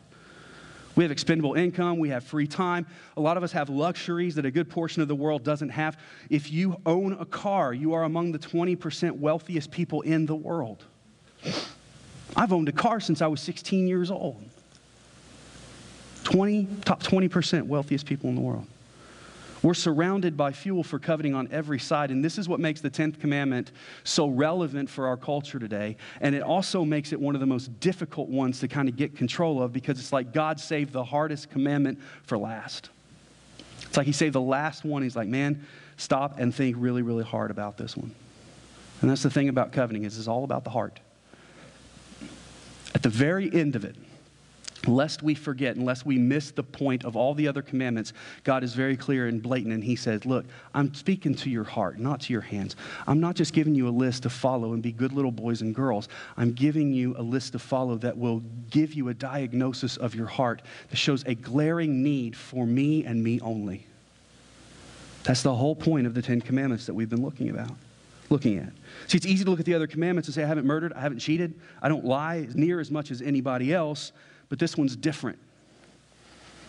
We 0.97 1.05
have 1.05 1.11
expendable 1.11 1.55
income, 1.55 1.99
we 1.99 2.09
have 2.09 2.25
free 2.25 2.47
time. 2.47 2.87
A 3.19 3.21
lot 3.21 3.37
of 3.37 3.43
us 3.43 3.53
have 3.53 3.69
luxuries 3.69 4.35
that 4.37 4.47
a 4.47 4.51
good 4.51 4.71
portion 4.71 5.03
of 5.03 5.09
the 5.09 5.15
world 5.15 5.45
doesn't 5.45 5.69
have. 5.69 5.99
If 6.31 6.51
you 6.51 6.81
own 6.87 7.13
a 7.13 7.27
car, 7.27 7.75
you 7.75 7.93
are 7.93 8.05
among 8.05 8.33
the 8.33 8.39
20% 8.39 9.13
wealthiest 9.13 9.71
people 9.71 10.01
in 10.01 10.25
the 10.25 10.35
world. 10.35 10.83
I've 12.35 12.53
owned 12.55 12.71
a 12.71 12.73
car 12.73 13.01
since 13.01 13.21
I 13.21 13.27
was 13.27 13.41
16 13.43 13.87
years 13.87 14.11
old. 14.11 14.43
20, 16.25 16.67
top 16.87 17.03
20% 17.03 17.67
wealthiest 17.67 18.07
people 18.07 18.31
in 18.31 18.35
the 18.35 18.41
world. 18.41 18.67
We're 19.63 19.75
surrounded 19.75 20.37
by 20.37 20.53
fuel 20.53 20.83
for 20.83 20.99
coveting 20.99 21.35
on 21.35 21.49
every 21.53 21.79
side. 21.79 22.11
And 22.11 22.25
this 22.25 22.39
is 22.39 22.49
what 22.49 22.61
makes 22.61 22.81
the 22.81 22.91
10th 22.91 23.21
commandment 23.21 23.73
so 24.05 24.27
relevant 24.29 24.89
for 24.89 25.07
our 25.07 25.17
culture 25.17 25.59
today. 25.59 25.97
And 26.21 26.35
it 26.35 26.43
also 26.43 26.85
makes 26.85 27.13
it 27.13 27.21
one 27.21 27.35
of 27.35 27.41
the 27.41 27.47
most 27.47 27.79
difficult 27.79 28.29
ones 28.29 28.61
to 28.61 28.69
kind 28.69 28.89
of 28.89 28.97
get 28.97 29.17
control 29.17 29.63
of 29.63 29.73
because 29.73 29.99
it's 29.99 30.13
like 30.13 30.33
God 30.33 30.59
saved 30.59 30.93
the 30.93 31.05
hardest 31.05 31.51
commandment 31.51 31.99
for 32.23 32.39
last. 32.39 32.89
It's 33.83 33.97
like 33.97 34.07
He 34.07 34.13
saved 34.13 34.35
the 34.35 34.41
last 34.41 34.85
one. 34.85 35.03
He's 35.03 35.17
like, 35.17 35.29
man, 35.29 35.67
stop 35.99 36.39
and 36.39 36.55
think 36.55 36.77
really, 36.79 37.03
really 37.03 37.25
hard 37.25 37.51
about 37.51 37.77
this 37.77 37.97
one. 37.97 38.15
And 39.03 39.11
that's 39.11 39.23
the 39.23 39.31
thing 39.31 39.49
about 39.49 39.73
coveting 39.73 40.05
is 40.05 40.19
it's 40.19 40.29
all 40.29 40.45
about 40.45 40.65
the 40.65 40.71
heart. 40.71 41.01
At 42.95 43.03
the 43.03 43.09
very 43.09 43.53
end 43.53 43.77
of 43.77 43.85
it, 43.85 43.97
lest 44.87 45.23
we 45.23 45.35
forget, 45.35 45.77
unless 45.77 46.05
we 46.05 46.19
miss 46.19 46.51
the 46.51 46.63
point 46.63 47.05
of 47.05 47.17
all 47.17 47.35
the 47.35 47.47
other 47.47 47.63
commandments, 47.63 48.13
God 48.45 48.65
is 48.65 48.75
very 48.75 48.97
clear 48.97 49.27
and 49.27 49.43
blatant, 49.43 49.75
and 49.75 49.85
He 49.85 49.97
says, 49.97 50.25
Look, 50.25 50.47
I'm 50.75 50.95
speaking 50.95 51.35
to 51.37 51.51
your 51.51 51.65
heart, 51.65 51.99
not 51.99 52.21
to 52.23 52.33
your 52.33 52.43
hands. 52.43 52.77
I'm 53.07 53.21
not 53.21 53.35
just 53.35 53.53
giving 53.53 53.75
you 53.75 53.89
a 53.89 53.91
list 53.91 54.23
to 54.23 54.31
follow 54.31 54.73
and 54.73 54.83
be 54.83 54.93
good 54.93 55.13
little 55.13 55.33
boys 55.33 55.61
and 55.61 55.75
girls. 55.75 56.09
I'm 56.37 56.53
giving 56.53 56.93
you 56.93 57.15
a 57.19 57.23
list 57.23 57.53
to 57.53 57.59
follow 57.59 57.97
that 57.99 58.17
will 58.17 58.43
give 58.71 58.95
you 58.95 59.09
a 59.09 59.15
diagnosis 59.15 59.97
of 59.97 60.15
your 60.15 60.27
heart 60.27 60.63
that 60.89 60.97
shows 60.97 61.25
a 61.25 61.35
glaring 61.35 62.03
need 62.03 62.37
for 62.37 62.67
me 62.67 63.05
and 63.05 63.23
me 63.23 63.41
only. 63.41 63.87
That's 65.25 65.43
the 65.43 65.55
whole 65.55 65.77
point 65.77 66.07
of 66.07 66.15
the 66.15 66.23
Ten 66.23 66.41
Commandments 66.41 66.87
that 66.87 66.95
we've 66.95 67.11
been 67.11 67.23
looking 67.23 67.51
about. 67.51 67.73
Looking 68.31 68.59
at. 68.59 68.73
See, 69.09 69.17
it's 69.17 69.27
easy 69.27 69.45
to 69.45 69.51
look 69.51 69.59
at 69.59 69.67
the 69.67 69.75
other 69.75 69.89
commandments 69.89 70.29
and 70.29 70.35
say, 70.35 70.45
I 70.45 70.47
haven't 70.47 70.65
murdered, 70.65 70.93
I 70.93 71.01
haven't 71.01 71.19
cheated, 71.19 71.53
I 71.83 71.89
don't 71.89 72.05
lie 72.05 72.47
near 72.55 72.79
as 72.79 72.91
much 72.91 73.11
as 73.11 73.21
anybody 73.21 73.75
else 73.75 74.13
but 74.51 74.59
this 74.59 74.77
one's 74.77 74.95
different. 74.95 75.39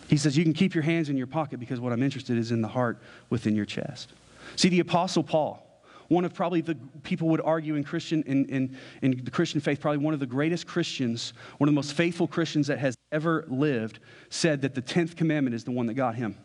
He 0.08 0.16
says, 0.16 0.38
You 0.38 0.46
can 0.46 0.54
keep 0.54 0.74
your 0.74 0.84
hands 0.84 1.10
in 1.10 1.18
your 1.18 1.28
pocket 1.28 1.60
because 1.60 1.82
what 1.82 1.92
I'm 1.92 2.02
interested 2.02 2.38
is 2.38 2.52
in 2.52 2.62
the 2.62 2.68
heart 2.70 3.02
within 3.30 3.56
your 3.56 3.66
chest. 3.66 4.14
See, 4.56 4.70
the 4.70 4.80
Apostle 4.80 5.24
Paul, 5.24 5.68
one 6.08 6.26
of 6.26 6.34
probably 6.34 6.62
the 6.62 6.76
people 7.04 7.30
would 7.30 7.42
argue 7.42 7.76
in 7.76 7.84
Christian 7.84 8.24
in, 8.24 8.46
in, 8.46 8.78
in 9.02 9.22
the 9.24 9.32
Christian 9.32 9.60
faith, 9.60 9.82
probably 9.82 10.00
one 10.00 10.14
of 10.14 10.20
the 10.20 10.26
greatest 10.26 10.68
Christians, 10.68 11.34
one 11.58 11.68
of 11.68 11.74
the 11.74 11.76
most 11.76 11.94
faithful 11.94 12.28
Christians 12.28 12.68
that 12.68 12.80
has 12.80 12.96
ever 13.12 13.46
lived, 13.48 14.00
said 14.30 14.62
that 14.62 14.76
the 14.76 14.82
10th 14.82 15.16
commandment 15.16 15.56
is 15.56 15.64
the 15.64 15.72
one 15.72 15.88
that 15.88 15.96
got 15.96 16.16
him. 16.16 16.38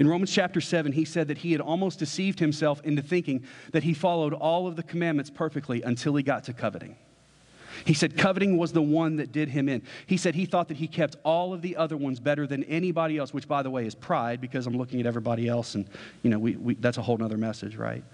In 0.00 0.08
Romans 0.08 0.32
chapter 0.32 0.60
7, 0.60 0.92
he 0.92 1.04
said 1.04 1.28
that 1.28 1.38
he 1.38 1.52
had 1.52 1.60
almost 1.60 1.98
deceived 1.98 2.40
himself 2.40 2.80
into 2.82 3.02
thinking 3.02 3.44
that 3.72 3.84
he 3.84 3.94
followed 3.94 4.32
all 4.32 4.66
of 4.66 4.76
the 4.76 4.82
commandments 4.82 5.30
perfectly 5.30 5.82
until 5.82 6.16
he 6.16 6.22
got 6.22 6.44
to 6.44 6.52
coveting. 6.52 6.96
He 7.84 7.94
said 7.94 8.16
coveting 8.16 8.56
was 8.56 8.72
the 8.72 8.82
one 8.82 9.16
that 9.16 9.32
did 9.32 9.48
him 9.48 9.68
in. 9.68 9.82
He 10.06 10.16
said 10.16 10.34
he 10.34 10.46
thought 10.46 10.68
that 10.68 10.76
he 10.76 10.86
kept 10.86 11.16
all 11.24 11.52
of 11.52 11.62
the 11.62 11.76
other 11.76 11.96
ones 11.96 12.20
better 12.20 12.46
than 12.46 12.64
anybody 12.64 13.18
else, 13.18 13.32
which, 13.32 13.48
by 13.48 13.62
the 13.62 13.70
way, 13.70 13.86
is 13.86 13.94
pride 13.94 14.40
because 14.40 14.66
I'm 14.66 14.76
looking 14.76 15.00
at 15.00 15.06
everybody 15.06 15.48
else 15.48 15.74
and, 15.74 15.88
you 16.22 16.30
know, 16.30 16.38
we, 16.38 16.56
we, 16.56 16.74
that's 16.74 16.98
a 16.98 17.02
whole 17.02 17.22
other 17.22 17.36
message, 17.36 17.76
right? 17.76 18.04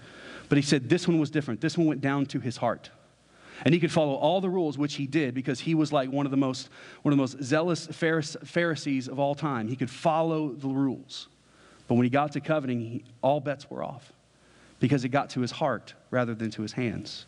But 0.49 0.57
he 0.57 0.61
said 0.61 0.89
this 0.89 1.07
one 1.07 1.19
was 1.19 1.29
different. 1.29 1.61
This 1.61 1.77
one 1.77 1.87
went 1.87 2.01
down 2.01 2.25
to 2.27 2.39
his 2.39 2.57
heart. 2.57 2.89
And 3.63 3.73
he 3.73 3.79
could 3.79 3.91
follow 3.91 4.15
all 4.15 4.41
the 4.41 4.49
rules, 4.49 4.77
which 4.77 4.95
he 4.95 5.07
did 5.07 5.33
because 5.33 5.61
he 5.61 5.75
was 5.75 5.93
like 5.93 6.11
one 6.11 6.25
of 6.25 6.31
the 6.31 6.37
most, 6.37 6.69
one 7.03 7.13
of 7.13 7.17
the 7.17 7.21
most 7.21 7.41
zealous 7.41 7.87
Pharisees 7.87 9.07
of 9.07 9.17
all 9.17 9.33
time. 9.33 9.67
He 9.67 9.77
could 9.77 9.89
follow 9.89 10.49
the 10.49 10.67
rules. 10.67 11.29
But 11.87 11.95
when 11.95 12.03
he 12.03 12.09
got 12.09 12.33
to 12.33 12.41
coveting, 12.41 12.81
he, 12.81 13.03
all 13.21 13.39
bets 13.39 13.69
were 13.69 13.83
off 13.83 14.11
because 14.79 15.05
it 15.05 15.09
got 15.09 15.29
to 15.31 15.41
his 15.41 15.51
heart 15.51 15.93
rather 16.11 16.35
than 16.35 16.51
to 16.51 16.61
his 16.61 16.73
hands. 16.73 17.25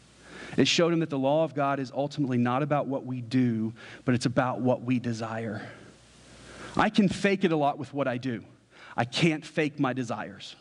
It 0.57 0.67
showed 0.67 0.93
him 0.93 0.99
that 0.99 1.09
the 1.09 1.19
law 1.19 1.43
of 1.43 1.53
God 1.53 1.79
is 1.79 1.91
ultimately 1.95 2.37
not 2.37 2.63
about 2.63 2.87
what 2.87 3.05
we 3.05 3.21
do, 3.21 3.73
but 4.05 4.15
it's 4.15 4.25
about 4.25 4.61
what 4.61 4.81
we 4.81 4.99
desire. 4.99 5.67
I 6.75 6.89
can 6.89 7.09
fake 7.09 7.43
it 7.43 7.51
a 7.51 7.55
lot 7.55 7.77
with 7.77 7.93
what 7.93 8.07
I 8.07 8.17
do. 8.17 8.43
I 8.95 9.05
can't 9.05 9.45
fake 9.45 9.79
my 9.79 9.93
desires. 9.93 10.55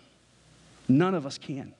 None 0.89 1.15
of 1.15 1.27
us 1.27 1.39
can. 1.39 1.75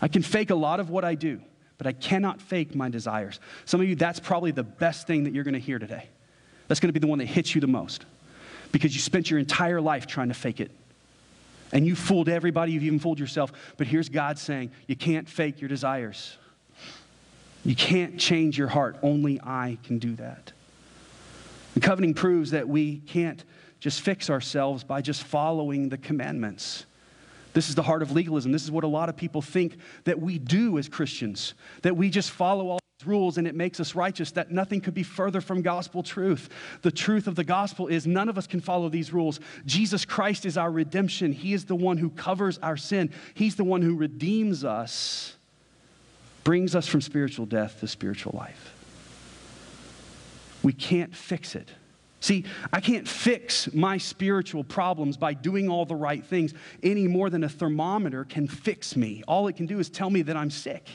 I 0.00 0.08
can 0.08 0.22
fake 0.22 0.50
a 0.50 0.54
lot 0.54 0.80
of 0.80 0.90
what 0.90 1.04
I 1.04 1.14
do, 1.14 1.40
but 1.78 1.86
I 1.86 1.92
cannot 1.92 2.40
fake 2.40 2.74
my 2.74 2.88
desires. 2.88 3.38
Some 3.64 3.80
of 3.80 3.88
you, 3.88 3.94
that's 3.94 4.20
probably 4.20 4.50
the 4.50 4.64
best 4.64 5.06
thing 5.06 5.24
that 5.24 5.32
you're 5.32 5.44
going 5.44 5.54
to 5.54 5.60
hear 5.60 5.78
today. 5.78 6.08
That's 6.68 6.80
going 6.80 6.88
to 6.88 6.92
be 6.92 7.00
the 7.00 7.06
one 7.06 7.18
that 7.18 7.26
hits 7.26 7.54
you 7.54 7.60
the 7.60 7.66
most 7.66 8.04
because 8.72 8.94
you 8.94 9.00
spent 9.00 9.30
your 9.30 9.38
entire 9.38 9.80
life 9.80 10.06
trying 10.06 10.28
to 10.28 10.34
fake 10.34 10.60
it. 10.60 10.70
And 11.72 11.86
you 11.86 11.94
fooled 11.94 12.28
everybody, 12.28 12.72
you've 12.72 12.82
even 12.82 12.98
fooled 12.98 13.18
yourself. 13.18 13.52
But 13.76 13.86
here's 13.86 14.08
God 14.08 14.38
saying, 14.38 14.72
you 14.86 14.96
can't 14.96 15.28
fake 15.28 15.60
your 15.60 15.68
desires. 15.68 16.36
You 17.64 17.76
can't 17.76 18.18
change 18.18 18.58
your 18.58 18.68
heart. 18.68 18.96
Only 19.02 19.40
I 19.40 19.78
can 19.84 19.98
do 19.98 20.16
that. 20.16 20.52
And 21.74 21.82
coveting 21.82 22.14
proves 22.14 22.50
that 22.50 22.68
we 22.68 22.98
can't 22.98 23.42
just 23.80 24.00
fix 24.00 24.30
ourselves 24.30 24.84
by 24.84 25.00
just 25.00 25.24
following 25.24 25.88
the 25.88 25.98
commandments. 25.98 26.86
This 27.52 27.68
is 27.68 27.74
the 27.74 27.82
heart 27.82 28.02
of 28.02 28.12
legalism. 28.12 28.52
This 28.52 28.64
is 28.64 28.70
what 28.70 28.84
a 28.84 28.88
lot 28.88 29.08
of 29.08 29.16
people 29.16 29.42
think 29.42 29.76
that 30.04 30.20
we 30.20 30.38
do 30.38 30.78
as 30.78 30.88
Christians, 30.88 31.54
that 31.82 31.96
we 31.96 32.10
just 32.10 32.30
follow 32.30 32.68
all 32.68 32.78
these 32.98 33.06
rules 33.06 33.38
and 33.38 33.46
it 33.46 33.54
makes 33.54 33.78
us 33.78 33.94
righteous, 33.94 34.32
that 34.32 34.50
nothing 34.50 34.80
could 34.80 34.94
be 34.94 35.02
further 35.02 35.40
from 35.40 35.62
gospel 35.62 36.02
truth. 36.02 36.48
The 36.82 36.90
truth 36.90 37.26
of 37.26 37.34
the 37.34 37.44
gospel 37.44 37.88
is 37.88 38.06
none 38.06 38.28
of 38.28 38.38
us 38.38 38.46
can 38.46 38.60
follow 38.60 38.88
these 38.88 39.12
rules. 39.12 39.40
Jesus 39.66 40.04
Christ 40.04 40.46
is 40.46 40.56
our 40.56 40.70
redemption. 40.70 41.32
He 41.32 41.52
is 41.52 41.66
the 41.66 41.76
one 41.76 41.98
who 41.98 42.10
covers 42.10 42.58
our 42.58 42.76
sin, 42.76 43.10
He's 43.34 43.56
the 43.56 43.64
one 43.64 43.82
who 43.82 43.96
redeems 43.96 44.64
us 44.64 45.36
brings 46.44 46.74
us 46.74 46.86
from 46.86 47.00
spiritual 47.00 47.46
death 47.46 47.80
to 47.80 47.88
spiritual 47.88 48.34
life. 48.36 48.74
We 50.62 50.72
can't 50.72 51.14
fix 51.14 51.54
it. 51.54 51.68
See, 52.20 52.44
I 52.72 52.80
can't 52.80 53.08
fix 53.08 53.72
my 53.74 53.98
spiritual 53.98 54.62
problems 54.62 55.16
by 55.16 55.34
doing 55.34 55.68
all 55.68 55.84
the 55.84 55.96
right 55.96 56.24
things 56.24 56.54
any 56.82 57.08
more 57.08 57.30
than 57.30 57.42
a 57.42 57.48
thermometer 57.48 58.24
can 58.24 58.46
fix 58.46 58.94
me. 58.94 59.24
All 59.26 59.48
it 59.48 59.56
can 59.56 59.66
do 59.66 59.80
is 59.80 59.90
tell 59.90 60.08
me 60.08 60.22
that 60.22 60.36
I'm 60.36 60.50
sick. 60.50 60.88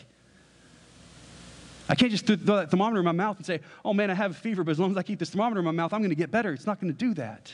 I 1.89 1.95
can't 1.95 2.11
just 2.11 2.25
throw 2.25 2.35
that 2.37 2.71
thermometer 2.71 2.99
in 2.99 3.05
my 3.05 3.11
mouth 3.11 3.37
and 3.37 3.45
say, 3.45 3.59
oh 3.83 3.93
man, 3.93 4.09
I 4.09 4.13
have 4.13 4.31
a 4.31 4.35
fever, 4.35 4.63
but 4.63 4.71
as 4.71 4.79
long 4.79 4.91
as 4.91 4.97
I 4.97 5.03
keep 5.03 5.19
this 5.19 5.29
thermometer 5.29 5.59
in 5.59 5.65
my 5.65 5.71
mouth, 5.71 5.91
I'm 5.93 5.99
going 5.99 6.09
to 6.09 6.15
get 6.15 6.31
better. 6.31 6.53
It's 6.53 6.65
not 6.65 6.79
going 6.79 6.93
to 6.93 6.97
do 6.97 7.13
that. 7.15 7.53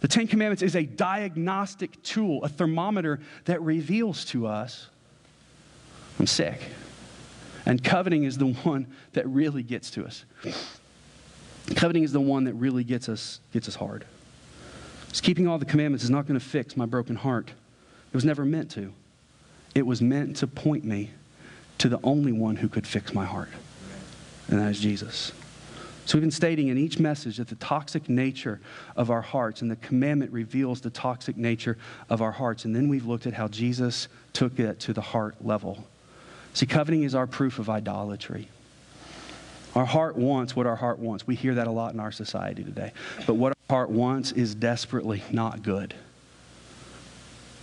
The 0.00 0.08
Ten 0.08 0.26
Commandments 0.26 0.62
is 0.62 0.76
a 0.76 0.84
diagnostic 0.84 2.02
tool, 2.02 2.44
a 2.44 2.48
thermometer 2.48 3.20
that 3.46 3.62
reveals 3.62 4.26
to 4.26 4.46
us 4.46 4.88
I'm 6.18 6.26
sick. 6.26 6.60
And 7.66 7.82
coveting 7.82 8.24
is 8.24 8.38
the 8.38 8.46
one 8.46 8.86
that 9.12 9.26
really 9.26 9.62
gets 9.62 9.90
to 9.92 10.04
us. 10.04 10.24
Coveting 11.76 12.02
is 12.02 12.12
the 12.12 12.20
one 12.20 12.44
that 12.44 12.54
really 12.54 12.84
gets 12.84 13.08
us, 13.08 13.40
gets 13.52 13.68
us 13.68 13.74
hard. 13.74 14.04
Just 15.08 15.22
keeping 15.22 15.48
all 15.48 15.58
the 15.58 15.64
commandments 15.64 16.04
is 16.04 16.10
not 16.10 16.26
going 16.26 16.38
to 16.38 16.44
fix 16.44 16.76
my 16.76 16.86
broken 16.86 17.16
heart. 17.16 17.48
It 17.48 18.14
was 18.14 18.24
never 18.24 18.44
meant 18.44 18.70
to. 18.72 18.92
It 19.74 19.86
was 19.86 20.02
meant 20.02 20.36
to 20.36 20.46
point 20.46 20.84
me 20.84 21.10
to 21.78 21.88
the 21.88 21.98
only 22.02 22.32
one 22.32 22.56
who 22.56 22.68
could 22.68 22.86
fix 22.86 23.14
my 23.14 23.24
heart, 23.24 23.48
and 24.48 24.60
that 24.60 24.70
is 24.70 24.78
Jesus. 24.78 25.32
So 26.06 26.18
we've 26.18 26.22
been 26.22 26.30
stating 26.30 26.68
in 26.68 26.76
each 26.76 26.98
message 26.98 27.38
that 27.38 27.48
the 27.48 27.54
toxic 27.56 28.08
nature 28.10 28.60
of 28.94 29.10
our 29.10 29.22
hearts 29.22 29.62
and 29.62 29.70
the 29.70 29.76
commandment 29.76 30.32
reveals 30.32 30.80
the 30.82 30.90
toxic 30.90 31.36
nature 31.36 31.78
of 32.10 32.20
our 32.20 32.32
hearts. 32.32 32.66
And 32.66 32.76
then 32.76 32.88
we've 32.88 33.06
looked 33.06 33.26
at 33.26 33.32
how 33.32 33.48
Jesus 33.48 34.08
took 34.34 34.58
it 34.60 34.78
to 34.80 34.92
the 34.92 35.00
heart 35.00 35.36
level. 35.44 35.86
See, 36.54 36.66
coveting 36.66 37.02
is 37.02 37.16
our 37.16 37.26
proof 37.26 37.58
of 37.58 37.68
idolatry. 37.68 38.48
Our 39.74 39.84
heart 39.84 40.16
wants 40.16 40.54
what 40.54 40.66
our 40.66 40.76
heart 40.76 41.00
wants. 41.00 41.26
We 41.26 41.34
hear 41.34 41.56
that 41.56 41.66
a 41.66 41.70
lot 41.70 41.92
in 41.94 42.00
our 42.00 42.12
society 42.12 42.62
today. 42.62 42.92
But 43.26 43.34
what 43.34 43.50
our 43.68 43.76
heart 43.76 43.90
wants 43.90 44.30
is 44.30 44.54
desperately 44.54 45.24
not 45.32 45.64
good. 45.64 45.94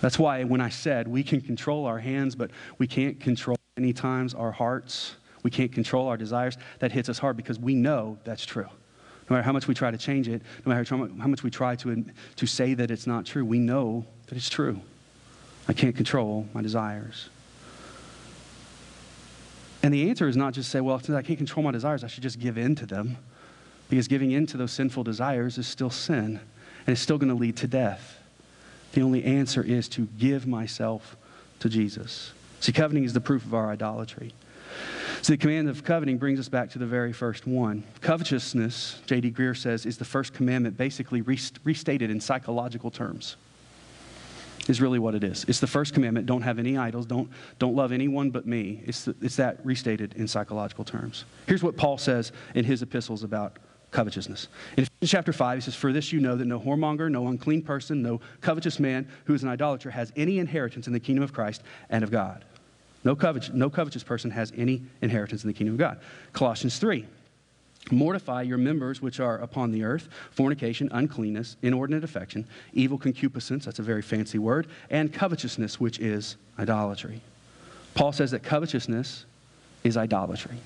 That's 0.02 0.20
why 0.20 0.44
when 0.44 0.60
I 0.60 0.68
said 0.68 1.08
we 1.08 1.24
can 1.24 1.40
control 1.40 1.86
our 1.86 2.00
hands, 2.00 2.36
but 2.36 2.52
we 2.80 2.88
can't 2.88 3.18
control 3.18 3.58
many 3.78 3.94
times 3.94 4.34
our 4.34 4.52
hearts, 4.52 5.16
we 5.42 5.52
can't 5.52 5.72
control 5.72 6.10
our 6.10 6.18
desires, 6.18 6.58
that 6.80 6.92
hits 6.92 7.08
us 7.08 7.18
hard 7.18 7.38
because 7.38 7.58
we 7.58 7.74
know 7.74 8.18
that's 8.26 8.46
true. 8.46 8.68
No 9.30 9.36
matter 9.36 9.44
how 9.44 9.54
much 9.54 9.70
we 9.70 9.74
try 9.74 9.90
to 9.90 9.98
change 9.98 10.28
it, 10.28 10.42
no 10.66 10.74
matter 10.74 10.84
how 10.84 11.28
much 11.28 11.44
we 11.44 11.50
try 11.50 11.78
to, 11.78 12.04
to 12.36 12.46
say 12.46 12.74
that 12.74 12.92
it's 12.92 13.08
not 13.08 13.26
true, 13.26 13.46
we 13.46 13.60
know 13.60 14.06
that 14.28 14.36
it's 14.36 14.50
true. 14.50 14.82
I 15.70 15.74
can't 15.74 15.96
control 15.96 16.50
my 16.54 16.62
desires. 16.62 17.30
And 19.84 19.94
the 19.94 20.10
answer 20.10 20.28
is 20.28 20.38
not 20.38 20.54
just 20.54 20.70
say, 20.70 20.80
well, 20.80 21.00
since 21.00 21.16
I 21.16 21.22
can't 21.22 21.38
control 21.38 21.64
my 21.64 21.72
desires, 21.72 22.04
I 22.04 22.08
should 22.08 22.24
just 22.24 22.40
give 22.40 22.58
in 22.58 22.76
to 22.76 22.86
them. 22.86 23.18
Because 23.90 24.08
giving 24.08 24.32
in 24.32 24.46
to 24.48 24.58
those 24.58 24.72
sinful 24.72 25.04
desires 25.04 25.58
is 25.58 25.68
still 25.68 25.90
sin, 25.90 26.40
and 26.86 26.94
it's 26.94 27.02
still 27.02 27.18
going 27.18 27.30
to 27.30 27.36
lead 27.36 27.58
to 27.58 27.68
death. 27.68 28.20
The 28.94 29.02
only 29.02 29.24
answer 29.24 29.64
is 29.64 29.90
to 29.90 30.08
give 30.18 30.48
myself 30.48 31.18
to 31.60 31.70
Jesus. 31.70 32.32
See, 32.60 32.72
coveting 32.72 33.04
is 33.04 33.14
the 33.14 33.22
proof 33.22 33.44
of 33.46 33.54
our 33.54 33.70
idolatry. 33.70 34.34
So 35.22 35.34
the 35.34 35.38
command 35.38 35.68
of 35.70 35.84
coveting 35.84 36.18
brings 36.18 36.40
us 36.40 36.48
back 36.48 36.70
to 36.72 36.80
the 36.80 36.86
very 36.86 37.14
first 37.14 37.46
one. 37.46 37.84
Covetousness, 38.02 39.02
J.D. 39.06 39.32
Greear 39.32 39.58
says, 39.58 39.86
is 39.86 39.98
the 39.98 40.06
first 40.06 40.34
commandment 40.34 40.78
basically 40.78 41.22
restated 41.22 42.10
in 42.10 42.22
psychological 42.22 42.92
terms 42.92 43.36
is 44.68 44.82
really 44.82 45.00
what 45.00 45.16
it 45.16 45.24
is. 45.24 45.46
It's 45.48 45.60
the 45.60 45.68
first 45.68 45.94
commandment 45.94 46.26
don't 46.26 46.42
have 46.42 46.60
any 46.60 46.78
idols, 46.78 47.06
don't, 47.06 47.30
don't 47.60 47.76
love 47.76 47.92
anyone 47.92 48.30
but 48.30 48.46
me. 48.46 48.82
It's, 48.86 49.06
the, 49.06 49.16
it's 49.22 49.36
that 49.38 49.60
restated 49.66 50.14
in 50.14 50.28
psychological 50.28 50.84
terms. 50.84 51.26
Here's 51.48 51.64
what 51.64 51.78
Paul 51.78 51.98
says 51.98 52.32
in 52.56 52.66
his 52.66 52.82
epistles 52.82 53.24
about 53.24 53.58
covetousness. 53.92 54.48
In 54.78 54.88
chapter 55.04 55.34
5, 55.34 55.58
he 55.58 55.62
says, 55.62 55.76
For 55.76 55.92
this 55.92 56.12
you 56.12 56.20
know 56.20 56.36
that 56.36 56.46
no 56.46 56.60
whoremonger, 56.60 57.12
no 57.12 57.28
unclean 57.28 57.62
person, 57.62 58.02
no 58.02 58.22
covetous 58.40 58.80
man 58.80 59.08
who 59.26 59.34
is 59.34 59.44
an 59.44 59.50
idolater 59.50 59.92
has 59.92 60.12
any 60.16 60.40
inheritance 60.40 60.88
in 60.88 60.94
the 60.94 61.00
kingdom 61.00 61.24
of 61.24 61.34
Christ 61.34 61.62
and 61.90 62.04
of 62.04 62.12
God. 62.12 62.46
No, 63.04 63.16
covet, 63.16 63.54
no 63.54 63.70
covetous 63.70 64.04
person 64.04 64.32
has 64.32 64.54
any 64.56 64.84
inheritance 65.02 65.44
in 65.44 65.48
the 65.48 65.54
kingdom 65.54 65.76
of 65.76 65.80
God. 65.80 66.00
Colossians 66.34 66.78
3. 66.78 67.06
Mortify 67.90 68.44
your 68.44 68.58
members 68.58 69.02
which 69.02 69.20
are 69.20 69.38
upon 69.40 69.72
the 69.72 69.84
earth 69.84 70.08
fornication, 70.32 70.88
uncleanness, 70.92 71.58
inordinate 71.62 72.04
affection, 72.04 72.46
evil 72.74 72.98
concupiscence, 72.98 73.66
that's 73.66 73.80
a 73.80 73.84
very 73.84 74.02
fancy 74.02 74.38
word, 74.38 74.68
and 74.90 75.12
covetousness, 75.12 75.80
which 75.80 76.00
is 76.00 76.38
idolatry. 76.60 77.22
Paul 77.94 78.12
says 78.12 78.32
that 78.32 78.44
covetousness 78.44 79.26
is 79.84 79.98
idolatry. 79.98 80.58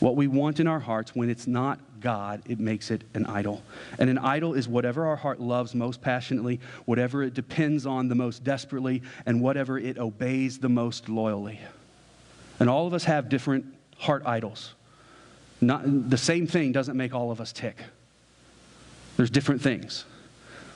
What 0.00 0.16
we 0.16 0.26
want 0.26 0.60
in 0.60 0.66
our 0.66 0.80
hearts, 0.80 1.14
when 1.14 1.30
it's 1.30 1.46
not 1.46 1.78
God, 2.00 2.42
it 2.46 2.58
makes 2.58 2.90
it 2.90 3.04
an 3.14 3.26
idol. 3.26 3.62
And 3.98 4.08
an 4.08 4.18
idol 4.18 4.54
is 4.54 4.66
whatever 4.66 5.06
our 5.06 5.16
heart 5.16 5.40
loves 5.40 5.74
most 5.74 6.00
passionately, 6.00 6.58
whatever 6.86 7.22
it 7.22 7.34
depends 7.34 7.84
on 7.86 8.08
the 8.08 8.14
most 8.14 8.42
desperately, 8.42 9.02
and 9.26 9.40
whatever 9.42 9.78
it 9.78 9.98
obeys 9.98 10.58
the 10.58 10.70
most 10.70 11.08
loyally. 11.08 11.60
And 12.58 12.68
all 12.68 12.86
of 12.86 12.94
us 12.94 13.04
have 13.04 13.28
different 13.28 13.66
heart 13.98 14.22
idols. 14.24 14.74
Not, 15.60 16.10
the 16.10 16.16
same 16.18 16.46
thing 16.46 16.72
doesn't 16.72 16.96
make 16.96 17.14
all 17.14 17.30
of 17.30 17.40
us 17.40 17.52
tick. 17.52 17.76
There's 19.16 19.30
different 19.30 19.60
things. 19.60 20.04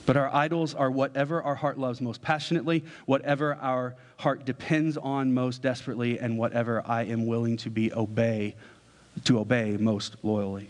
But 0.06 0.18
our 0.18 0.32
idols 0.34 0.74
are 0.74 0.90
whatever 0.90 1.42
our 1.42 1.54
heart 1.54 1.78
loves 1.78 2.00
most 2.00 2.20
passionately, 2.20 2.84
whatever 3.06 3.54
our 3.54 3.94
heart 4.18 4.44
depends 4.44 4.98
on 4.98 5.32
most 5.32 5.62
desperately, 5.62 6.18
and 6.18 6.36
whatever 6.36 6.82
I 6.86 7.04
am 7.04 7.26
willing 7.26 7.56
to 7.58 7.70
be 7.70 7.92
obey, 7.94 8.54
to 9.24 9.38
obey 9.38 9.78
most 9.78 10.16
loyally. 10.22 10.68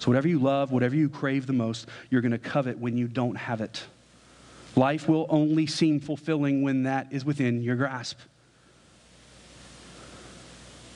So 0.00 0.10
whatever 0.10 0.26
you 0.26 0.40
love, 0.40 0.72
whatever 0.72 0.96
you 0.96 1.08
crave 1.08 1.46
the 1.46 1.52
most, 1.52 1.86
you're 2.10 2.22
going 2.22 2.32
to 2.32 2.38
covet 2.38 2.78
when 2.78 2.96
you 2.96 3.06
don't 3.06 3.36
have 3.36 3.60
it. 3.60 3.84
Life 4.74 5.08
will 5.08 5.26
only 5.28 5.66
seem 5.66 6.00
fulfilling 6.00 6.62
when 6.62 6.82
that 6.82 7.06
is 7.12 7.24
within 7.24 7.62
your 7.62 7.76
grasp. 7.76 8.18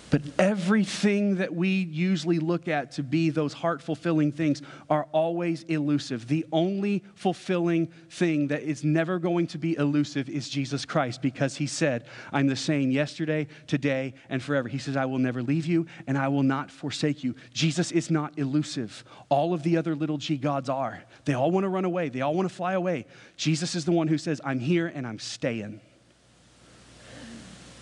But 0.08 0.22
everything 0.38 1.36
that 1.36 1.52
we 1.52 1.68
usually 1.68 2.38
look 2.38 2.68
at 2.68 2.92
to 2.92 3.02
be 3.02 3.30
those 3.30 3.52
heart 3.52 3.82
fulfilling 3.82 4.30
things 4.30 4.62
are 4.88 5.08
always 5.10 5.64
elusive. 5.64 6.28
The 6.28 6.46
only 6.52 7.02
fulfilling 7.14 7.88
thing 8.10 8.48
that 8.48 8.62
is 8.62 8.84
never 8.84 9.18
going 9.18 9.48
to 9.48 9.58
be 9.58 9.76
elusive 9.76 10.28
is 10.28 10.48
Jesus 10.48 10.84
Christ 10.84 11.22
because 11.22 11.56
he 11.56 11.66
said, 11.66 12.06
I'm 12.32 12.46
the 12.46 12.54
same 12.54 12.92
yesterday, 12.92 13.48
today, 13.66 14.14
and 14.30 14.40
forever. 14.40 14.68
He 14.68 14.78
says, 14.78 14.96
I 14.96 15.06
will 15.06 15.18
never 15.18 15.42
leave 15.42 15.66
you 15.66 15.86
and 16.06 16.16
I 16.16 16.28
will 16.28 16.44
not 16.44 16.70
forsake 16.70 17.24
you. 17.24 17.34
Jesus 17.52 17.90
is 17.90 18.08
not 18.08 18.38
elusive. 18.38 19.04
All 19.28 19.54
of 19.54 19.64
the 19.64 19.76
other 19.76 19.96
little 19.96 20.18
g 20.18 20.36
gods 20.36 20.68
are. 20.68 21.02
They 21.24 21.34
all 21.34 21.50
want 21.50 21.64
to 21.64 21.68
run 21.68 21.84
away, 21.84 22.10
they 22.10 22.20
all 22.20 22.34
want 22.34 22.48
to 22.48 22.54
fly 22.54 22.74
away. 22.74 23.06
Jesus 23.36 23.74
is 23.74 23.84
the 23.84 23.92
one 23.92 24.06
who 24.06 24.18
says, 24.18 24.40
I'm 24.44 24.60
here 24.60 24.86
and 24.86 25.04
I'm 25.04 25.18
staying. 25.18 25.80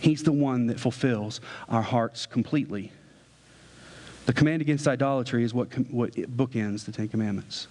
He's 0.05 0.23
the 0.23 0.33
one 0.33 0.67
that 0.67 0.79
fulfills 0.79 1.41
our 1.67 1.81
hearts 1.81 2.27
completely. 2.27 2.93
The 4.27 4.35
command 4.35 4.61
against 4.61 4.87
idolatry 4.87 5.45
is 5.45 5.55
what, 5.55 5.73
what 5.91 6.13
bookends 6.13 6.85
the 6.85 6.93
Ten 6.93 7.09
Commandments. 7.09 7.69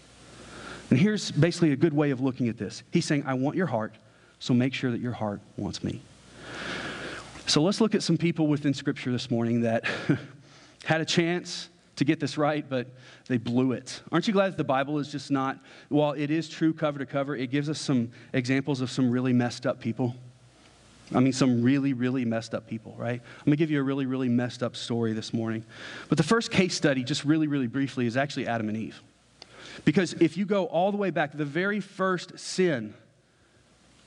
And 0.89 0.97
here's 0.97 1.29
basically 1.29 1.73
a 1.73 1.75
good 1.75 1.93
way 1.93 2.09
of 2.09 2.21
looking 2.21 2.49
at 2.49 2.57
this. 2.57 2.81
He's 2.89 3.05
saying, 3.05 3.25
I 3.27 3.35
want 3.35 3.55
your 3.55 3.67
heart, 3.67 3.93
so 4.39 4.55
make 4.55 4.73
sure 4.73 4.89
that 4.89 4.99
your 4.99 5.11
heart 5.11 5.41
wants 5.57 5.83
me. 5.83 6.01
So 7.45 7.61
let's 7.61 7.79
look 7.79 7.93
at 7.93 8.01
some 8.01 8.17
people 8.17 8.47
within 8.47 8.73
Scripture 8.73 9.11
this 9.11 9.29
morning 9.29 9.61
that 9.61 9.85
had 10.85 11.01
a 11.01 11.05
chance 11.05 11.69
to 11.97 12.03
get 12.03 12.19
this 12.19 12.35
right, 12.35 12.67
but 12.67 12.87
they 13.27 13.37
blew 13.37 13.73
it. 13.73 14.01
Aren't 14.11 14.25
you 14.25 14.33
glad 14.33 14.57
the 14.57 14.63
Bible 14.63 14.97
is 14.97 15.11
just 15.11 15.29
not, 15.29 15.59
while 15.89 16.13
it 16.13 16.31
is 16.31 16.49
true 16.49 16.73
cover 16.73 16.97
to 16.97 17.05
cover, 17.05 17.35
it 17.35 17.51
gives 17.51 17.69
us 17.69 17.79
some 17.79 18.09
examples 18.33 18.81
of 18.81 18.89
some 18.89 19.11
really 19.11 19.33
messed 19.33 19.67
up 19.67 19.79
people? 19.79 20.15
I 21.13 21.19
mean, 21.19 21.33
some 21.33 21.61
really, 21.61 21.93
really 21.93 22.25
messed 22.25 22.55
up 22.55 22.67
people, 22.67 22.95
right? 22.97 23.21
I'm 23.45 23.51
to 23.51 23.55
give 23.55 23.69
you 23.69 23.79
a 23.79 23.83
really, 23.83 24.05
really 24.05 24.29
messed 24.29 24.63
up 24.63 24.75
story 24.75 25.13
this 25.13 25.33
morning. 25.33 25.63
But 26.09 26.17
the 26.17 26.23
first 26.23 26.51
case 26.51 26.75
study, 26.75 27.03
just 27.03 27.25
really, 27.25 27.47
really 27.47 27.67
briefly, 27.67 28.05
is 28.05 28.17
actually 28.17 28.47
Adam 28.47 28.69
and 28.69 28.77
Eve. 28.77 29.01
Because 29.85 30.13
if 30.13 30.37
you 30.37 30.45
go 30.45 30.65
all 30.65 30.91
the 30.91 30.97
way 30.97 31.09
back, 31.09 31.35
the 31.35 31.45
very 31.45 31.79
first 31.79 32.39
sin 32.39 32.93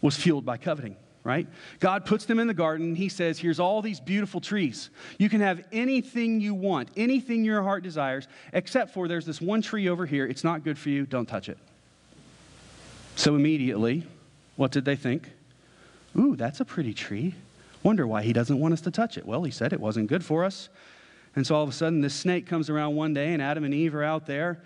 was 0.00 0.16
fueled 0.16 0.44
by 0.44 0.56
coveting, 0.56 0.96
right? 1.22 1.46
God 1.80 2.06
puts 2.06 2.24
them 2.24 2.38
in 2.38 2.46
the 2.46 2.54
garden. 2.54 2.94
He 2.94 3.08
says, 3.08 3.38
Here's 3.38 3.60
all 3.60 3.82
these 3.82 4.00
beautiful 4.00 4.40
trees. 4.40 4.90
You 5.18 5.28
can 5.28 5.40
have 5.40 5.64
anything 5.72 6.40
you 6.40 6.54
want, 6.54 6.88
anything 6.96 7.44
your 7.44 7.62
heart 7.62 7.82
desires, 7.82 8.26
except 8.52 8.92
for 8.94 9.06
there's 9.08 9.26
this 9.26 9.40
one 9.40 9.62
tree 9.62 9.88
over 9.88 10.06
here. 10.06 10.26
It's 10.26 10.44
not 10.44 10.64
good 10.64 10.78
for 10.78 10.88
you. 10.88 11.06
Don't 11.06 11.26
touch 11.26 11.48
it. 11.48 11.58
So 13.16 13.34
immediately, 13.34 14.04
what 14.56 14.72
did 14.72 14.84
they 14.84 14.96
think? 14.96 15.30
Ooh, 16.18 16.36
that's 16.36 16.60
a 16.60 16.64
pretty 16.64 16.94
tree. 16.94 17.34
Wonder 17.82 18.06
why 18.06 18.22
he 18.22 18.32
doesn't 18.32 18.58
want 18.58 18.72
us 18.74 18.80
to 18.82 18.90
touch 18.90 19.18
it. 19.18 19.26
Well, 19.26 19.44
he 19.44 19.50
said 19.50 19.72
it 19.72 19.80
wasn't 19.80 20.08
good 20.08 20.24
for 20.24 20.44
us. 20.44 20.68
And 21.34 21.46
so 21.46 21.54
all 21.54 21.62
of 21.62 21.68
a 21.68 21.72
sudden, 21.72 22.00
this 22.00 22.14
snake 22.14 22.46
comes 22.46 22.70
around 22.70 22.96
one 22.96 23.12
day, 23.12 23.34
and 23.34 23.42
Adam 23.42 23.64
and 23.64 23.74
Eve 23.74 23.94
are 23.94 24.02
out 24.02 24.26
there. 24.26 24.58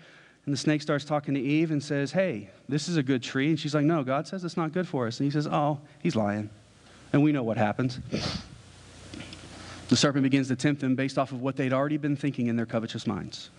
And 0.45 0.53
the 0.53 0.57
snake 0.57 0.81
starts 0.81 1.05
talking 1.05 1.35
to 1.35 1.39
Eve 1.39 1.71
and 1.71 1.83
says, 1.83 2.11
Hey, 2.11 2.49
this 2.67 2.87
is 2.87 2.97
a 2.97 3.03
good 3.03 3.21
tree. 3.21 3.49
And 3.49 3.59
she's 3.59 3.75
like, 3.75 3.85
No, 3.85 4.03
God 4.03 4.27
says 4.27 4.43
it's 4.43 4.57
not 4.57 4.71
good 4.71 4.87
for 4.87 5.05
us. 5.05 5.19
And 5.19 5.25
he 5.25 5.31
says, 5.31 5.45
Oh, 5.45 5.79
he's 6.01 6.15
lying. 6.15 6.49
And 7.13 7.21
we 7.21 7.31
know 7.31 7.43
what 7.43 7.57
happens. 7.57 7.99
The 9.89 9.97
serpent 9.97 10.23
begins 10.23 10.47
to 10.47 10.55
tempt 10.55 10.79
them 10.79 10.95
based 10.95 11.17
off 11.17 11.33
of 11.33 11.41
what 11.41 11.57
they'd 11.57 11.73
already 11.73 11.97
been 11.97 12.15
thinking 12.15 12.47
in 12.47 12.55
their 12.55 12.65
covetous 12.65 13.05
minds. 13.05 13.49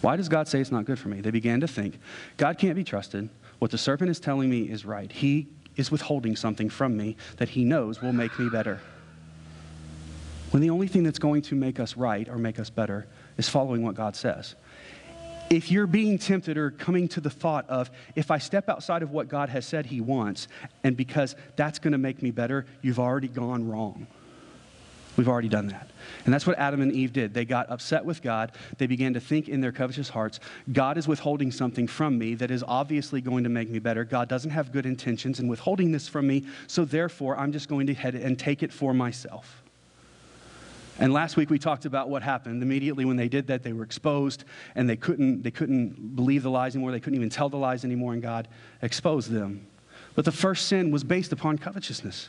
Why 0.00 0.16
does 0.16 0.28
God 0.28 0.48
say 0.48 0.60
it's 0.60 0.72
not 0.72 0.86
good 0.86 0.98
for 0.98 1.08
me? 1.10 1.20
They 1.20 1.30
began 1.30 1.60
to 1.60 1.68
think, 1.68 2.00
God 2.38 2.56
can't 2.56 2.74
be 2.74 2.82
trusted. 2.82 3.28
What 3.58 3.70
the 3.70 3.76
serpent 3.76 4.10
is 4.10 4.18
telling 4.18 4.48
me 4.48 4.62
is 4.62 4.86
right. 4.86 5.12
He 5.12 5.48
is 5.76 5.90
withholding 5.90 6.36
something 6.36 6.68
from 6.68 6.96
me 6.96 7.16
that 7.36 7.50
he 7.50 7.64
knows 7.64 8.02
will 8.02 8.12
make 8.12 8.38
me 8.38 8.48
better. 8.48 8.80
When 10.50 10.62
the 10.62 10.70
only 10.70 10.88
thing 10.88 11.04
that's 11.04 11.18
going 11.18 11.42
to 11.42 11.54
make 11.54 11.78
us 11.78 11.96
right 11.96 12.28
or 12.28 12.36
make 12.36 12.58
us 12.58 12.70
better 12.70 13.06
is 13.36 13.48
following 13.48 13.82
what 13.82 13.94
God 13.94 14.16
says. 14.16 14.56
If 15.48 15.70
you're 15.70 15.86
being 15.86 16.18
tempted 16.18 16.56
or 16.56 16.70
coming 16.70 17.08
to 17.08 17.20
the 17.20 17.30
thought 17.30 17.68
of, 17.68 17.90
if 18.14 18.30
I 18.30 18.38
step 18.38 18.68
outside 18.68 19.02
of 19.02 19.10
what 19.10 19.28
God 19.28 19.48
has 19.48 19.66
said 19.66 19.86
He 19.86 20.00
wants, 20.00 20.46
and 20.84 20.96
because 20.96 21.34
that's 21.56 21.80
going 21.80 21.92
to 21.92 21.98
make 21.98 22.22
me 22.22 22.30
better, 22.30 22.66
you've 22.82 23.00
already 23.00 23.28
gone 23.28 23.68
wrong. 23.68 24.06
We've 25.16 25.28
already 25.28 25.48
done 25.48 25.66
that. 25.68 25.90
And 26.24 26.32
that's 26.32 26.46
what 26.46 26.58
Adam 26.58 26.80
and 26.80 26.92
Eve 26.92 27.12
did. 27.12 27.34
They 27.34 27.44
got 27.44 27.70
upset 27.70 28.04
with 28.04 28.22
God. 28.22 28.52
They 28.78 28.86
began 28.86 29.14
to 29.14 29.20
think 29.20 29.48
in 29.48 29.60
their 29.60 29.72
covetous 29.72 30.08
hearts 30.08 30.40
God 30.72 30.98
is 30.98 31.08
withholding 31.08 31.50
something 31.50 31.86
from 31.86 32.18
me 32.18 32.34
that 32.36 32.50
is 32.50 32.62
obviously 32.66 33.20
going 33.20 33.44
to 33.44 33.50
make 33.50 33.68
me 33.68 33.78
better. 33.78 34.04
God 34.04 34.28
doesn't 34.28 34.50
have 34.50 34.72
good 34.72 34.86
intentions 34.86 35.40
in 35.40 35.48
withholding 35.48 35.92
this 35.92 36.08
from 36.08 36.26
me, 36.26 36.44
so 36.66 36.84
therefore 36.84 37.36
I'm 37.36 37.52
just 37.52 37.68
going 37.68 37.86
to 37.88 37.94
head 37.94 38.14
and 38.14 38.38
take 38.38 38.62
it 38.62 38.72
for 38.72 38.94
myself. 38.94 39.62
And 40.98 41.14
last 41.14 41.36
week 41.36 41.48
we 41.48 41.58
talked 41.58 41.86
about 41.86 42.10
what 42.10 42.22
happened. 42.22 42.62
Immediately 42.62 43.06
when 43.06 43.16
they 43.16 43.28
did 43.28 43.46
that, 43.46 43.62
they 43.62 43.72
were 43.72 43.84
exposed 43.84 44.44
and 44.74 44.88
they 44.88 44.96
couldn't, 44.96 45.42
they 45.42 45.50
couldn't 45.50 46.14
believe 46.14 46.42
the 46.42 46.50
lies 46.50 46.74
anymore. 46.74 46.92
They 46.92 47.00
couldn't 47.00 47.16
even 47.16 47.30
tell 47.30 47.48
the 47.48 47.56
lies 47.56 47.84
anymore, 47.84 48.12
and 48.12 48.20
God 48.20 48.48
exposed 48.82 49.30
them. 49.30 49.66
But 50.14 50.26
the 50.26 50.32
first 50.32 50.66
sin 50.66 50.90
was 50.90 51.02
based 51.02 51.32
upon 51.32 51.56
covetousness. 51.56 52.28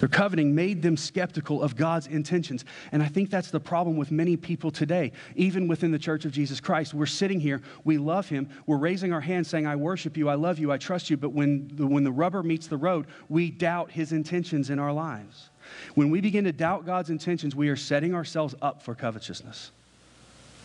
Their 0.00 0.08
coveting 0.08 0.54
made 0.54 0.80
them 0.80 0.96
skeptical 0.96 1.62
of 1.62 1.76
God's 1.76 2.06
intentions. 2.06 2.64
And 2.90 3.02
I 3.02 3.06
think 3.06 3.28
that's 3.30 3.50
the 3.50 3.60
problem 3.60 3.98
with 3.98 4.10
many 4.10 4.34
people 4.34 4.70
today, 4.70 5.12
even 5.36 5.68
within 5.68 5.92
the 5.92 5.98
church 5.98 6.24
of 6.24 6.32
Jesus 6.32 6.58
Christ. 6.58 6.94
We're 6.94 7.04
sitting 7.04 7.38
here, 7.38 7.60
we 7.84 7.98
love 7.98 8.26
Him, 8.26 8.48
we're 8.66 8.78
raising 8.78 9.12
our 9.12 9.20
hands 9.20 9.48
saying, 9.48 9.66
I 9.66 9.76
worship 9.76 10.16
you, 10.16 10.30
I 10.30 10.34
love 10.34 10.58
you, 10.58 10.72
I 10.72 10.78
trust 10.78 11.10
you. 11.10 11.18
But 11.18 11.32
when 11.32 11.70
the, 11.74 11.86
when 11.86 12.02
the 12.02 12.10
rubber 12.10 12.42
meets 12.42 12.66
the 12.66 12.78
road, 12.78 13.06
we 13.28 13.50
doubt 13.50 13.90
His 13.90 14.12
intentions 14.12 14.70
in 14.70 14.78
our 14.78 14.92
lives. 14.92 15.50
When 15.94 16.08
we 16.08 16.22
begin 16.22 16.44
to 16.44 16.52
doubt 16.52 16.86
God's 16.86 17.10
intentions, 17.10 17.54
we 17.54 17.68
are 17.68 17.76
setting 17.76 18.14
ourselves 18.14 18.54
up 18.62 18.82
for 18.82 18.94
covetousness. 18.94 19.70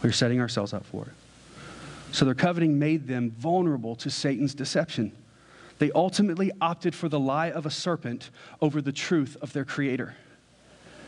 We're 0.01 0.13
setting 0.13 0.39
ourselves 0.39 0.73
up 0.73 0.85
for 0.85 1.03
it. 1.03 2.13
So 2.13 2.23
their 2.23 2.35
coveting 2.35 2.79
made 2.79 3.05
them 3.05 3.31
vulnerable 3.31 3.97
to 3.97 4.09
Satan's 4.09 4.55
deception. 4.55 5.11
They 5.77 5.91
ultimately 5.91 6.51
opted 6.61 6.95
for 6.95 7.09
the 7.09 7.19
lie 7.19 7.51
of 7.51 7.65
a 7.65 7.71
serpent 7.71 8.29
over 8.61 8.81
the 8.81 8.91
truth 8.91 9.35
of 9.41 9.53
their 9.53 9.65
creator. 9.65 10.15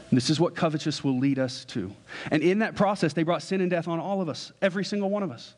And 0.10 0.17
this 0.17 0.30
is 0.30 0.39
what 0.39 0.56
covetous 0.56 1.03
will 1.03 1.17
lead 1.17 1.39
us 1.39 1.65
to. 1.65 1.93
And 2.32 2.41
in 2.41 2.60
that 2.60 2.75
process, 2.75 3.13
they 3.13 3.23
brought 3.23 3.43
sin 3.43 3.62
and 3.62 3.69
death 3.69 3.88
on 3.88 3.99
all 3.99 4.21
of 4.21 4.30
us, 4.30 4.51
every 4.62 4.86
single 4.86 5.10
one 5.10 5.23
of 5.23 5.32
us. 5.32 5.53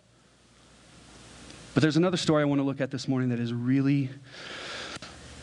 But 1.74 1.82
there's 1.82 1.98
another 1.98 2.18
story 2.18 2.42
I 2.42 2.46
want 2.46 2.60
to 2.60 2.64
look 2.64 2.82
at 2.82 2.90
this 2.90 3.08
morning 3.08 3.30
that 3.30 3.40
is 3.40 3.54
really, 3.54 4.10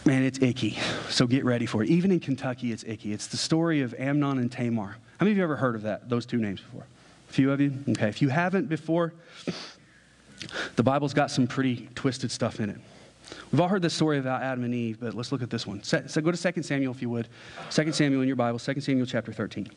man, 0.05 0.25
it's 0.25 0.41
icky. 0.43 0.77
So 1.09 1.27
get 1.27 1.45
ready 1.45 1.67
for 1.67 1.85
it. 1.85 1.89
Even 1.89 2.11
in 2.11 2.19
Kentucky, 2.19 2.73
it's 2.73 2.85
icky. 2.85 3.13
It's 3.13 3.29
the 3.29 3.37
story 3.37 3.81
of 3.81 3.95
Amnon 3.95 4.39
and 4.39 4.51
Tamar. 4.51 4.97
How 5.19 5.25
many 5.25 5.31
of 5.31 5.37
you 5.39 5.45
ever 5.45 5.57
heard 5.57 5.77
of 5.77 5.83
that, 5.83 6.09
those 6.09 6.27
two 6.27 6.39
names 6.39 6.61
before? 6.61 6.87
A 7.29 7.33
few 7.33 7.53
of 7.53 7.61
you? 7.61 7.73
Okay. 7.91 8.09
If 8.09 8.21
you 8.21 8.29
haven't 8.29 8.69
before, 8.69 9.15
the 10.75 10.83
Bible's 10.83 11.15
got 11.15 11.31
some 11.31 11.47
pretty 11.47 11.89
twisted 11.95 12.31
stuff 12.31 12.59
in 12.61 12.71
it. 12.71 12.79
We've 13.51 13.61
all 13.61 13.69
heard 13.69 13.83
the 13.83 13.91
story 13.91 14.19
about 14.19 14.43
Adam 14.43 14.65
and 14.65 14.75
Eve, 14.75 14.99
but 15.01 15.15
let's 15.15 15.33
look 15.33 15.43
at 15.43 15.51
this 15.51 15.67
one. 15.67 15.83
So 15.83 16.01
go 16.21 16.31
to 16.31 16.53
2 16.53 16.63
Samuel, 16.63 16.93
if 16.93 17.03
you 17.03 17.11
would. 17.11 17.29
2 17.71 17.93
Samuel 17.93 18.23
in 18.23 18.27
your 18.27 18.37
Bible, 18.37 18.59
2 18.59 18.81
Samuel 18.81 19.07
chapter 19.07 19.33
13. 19.33 19.69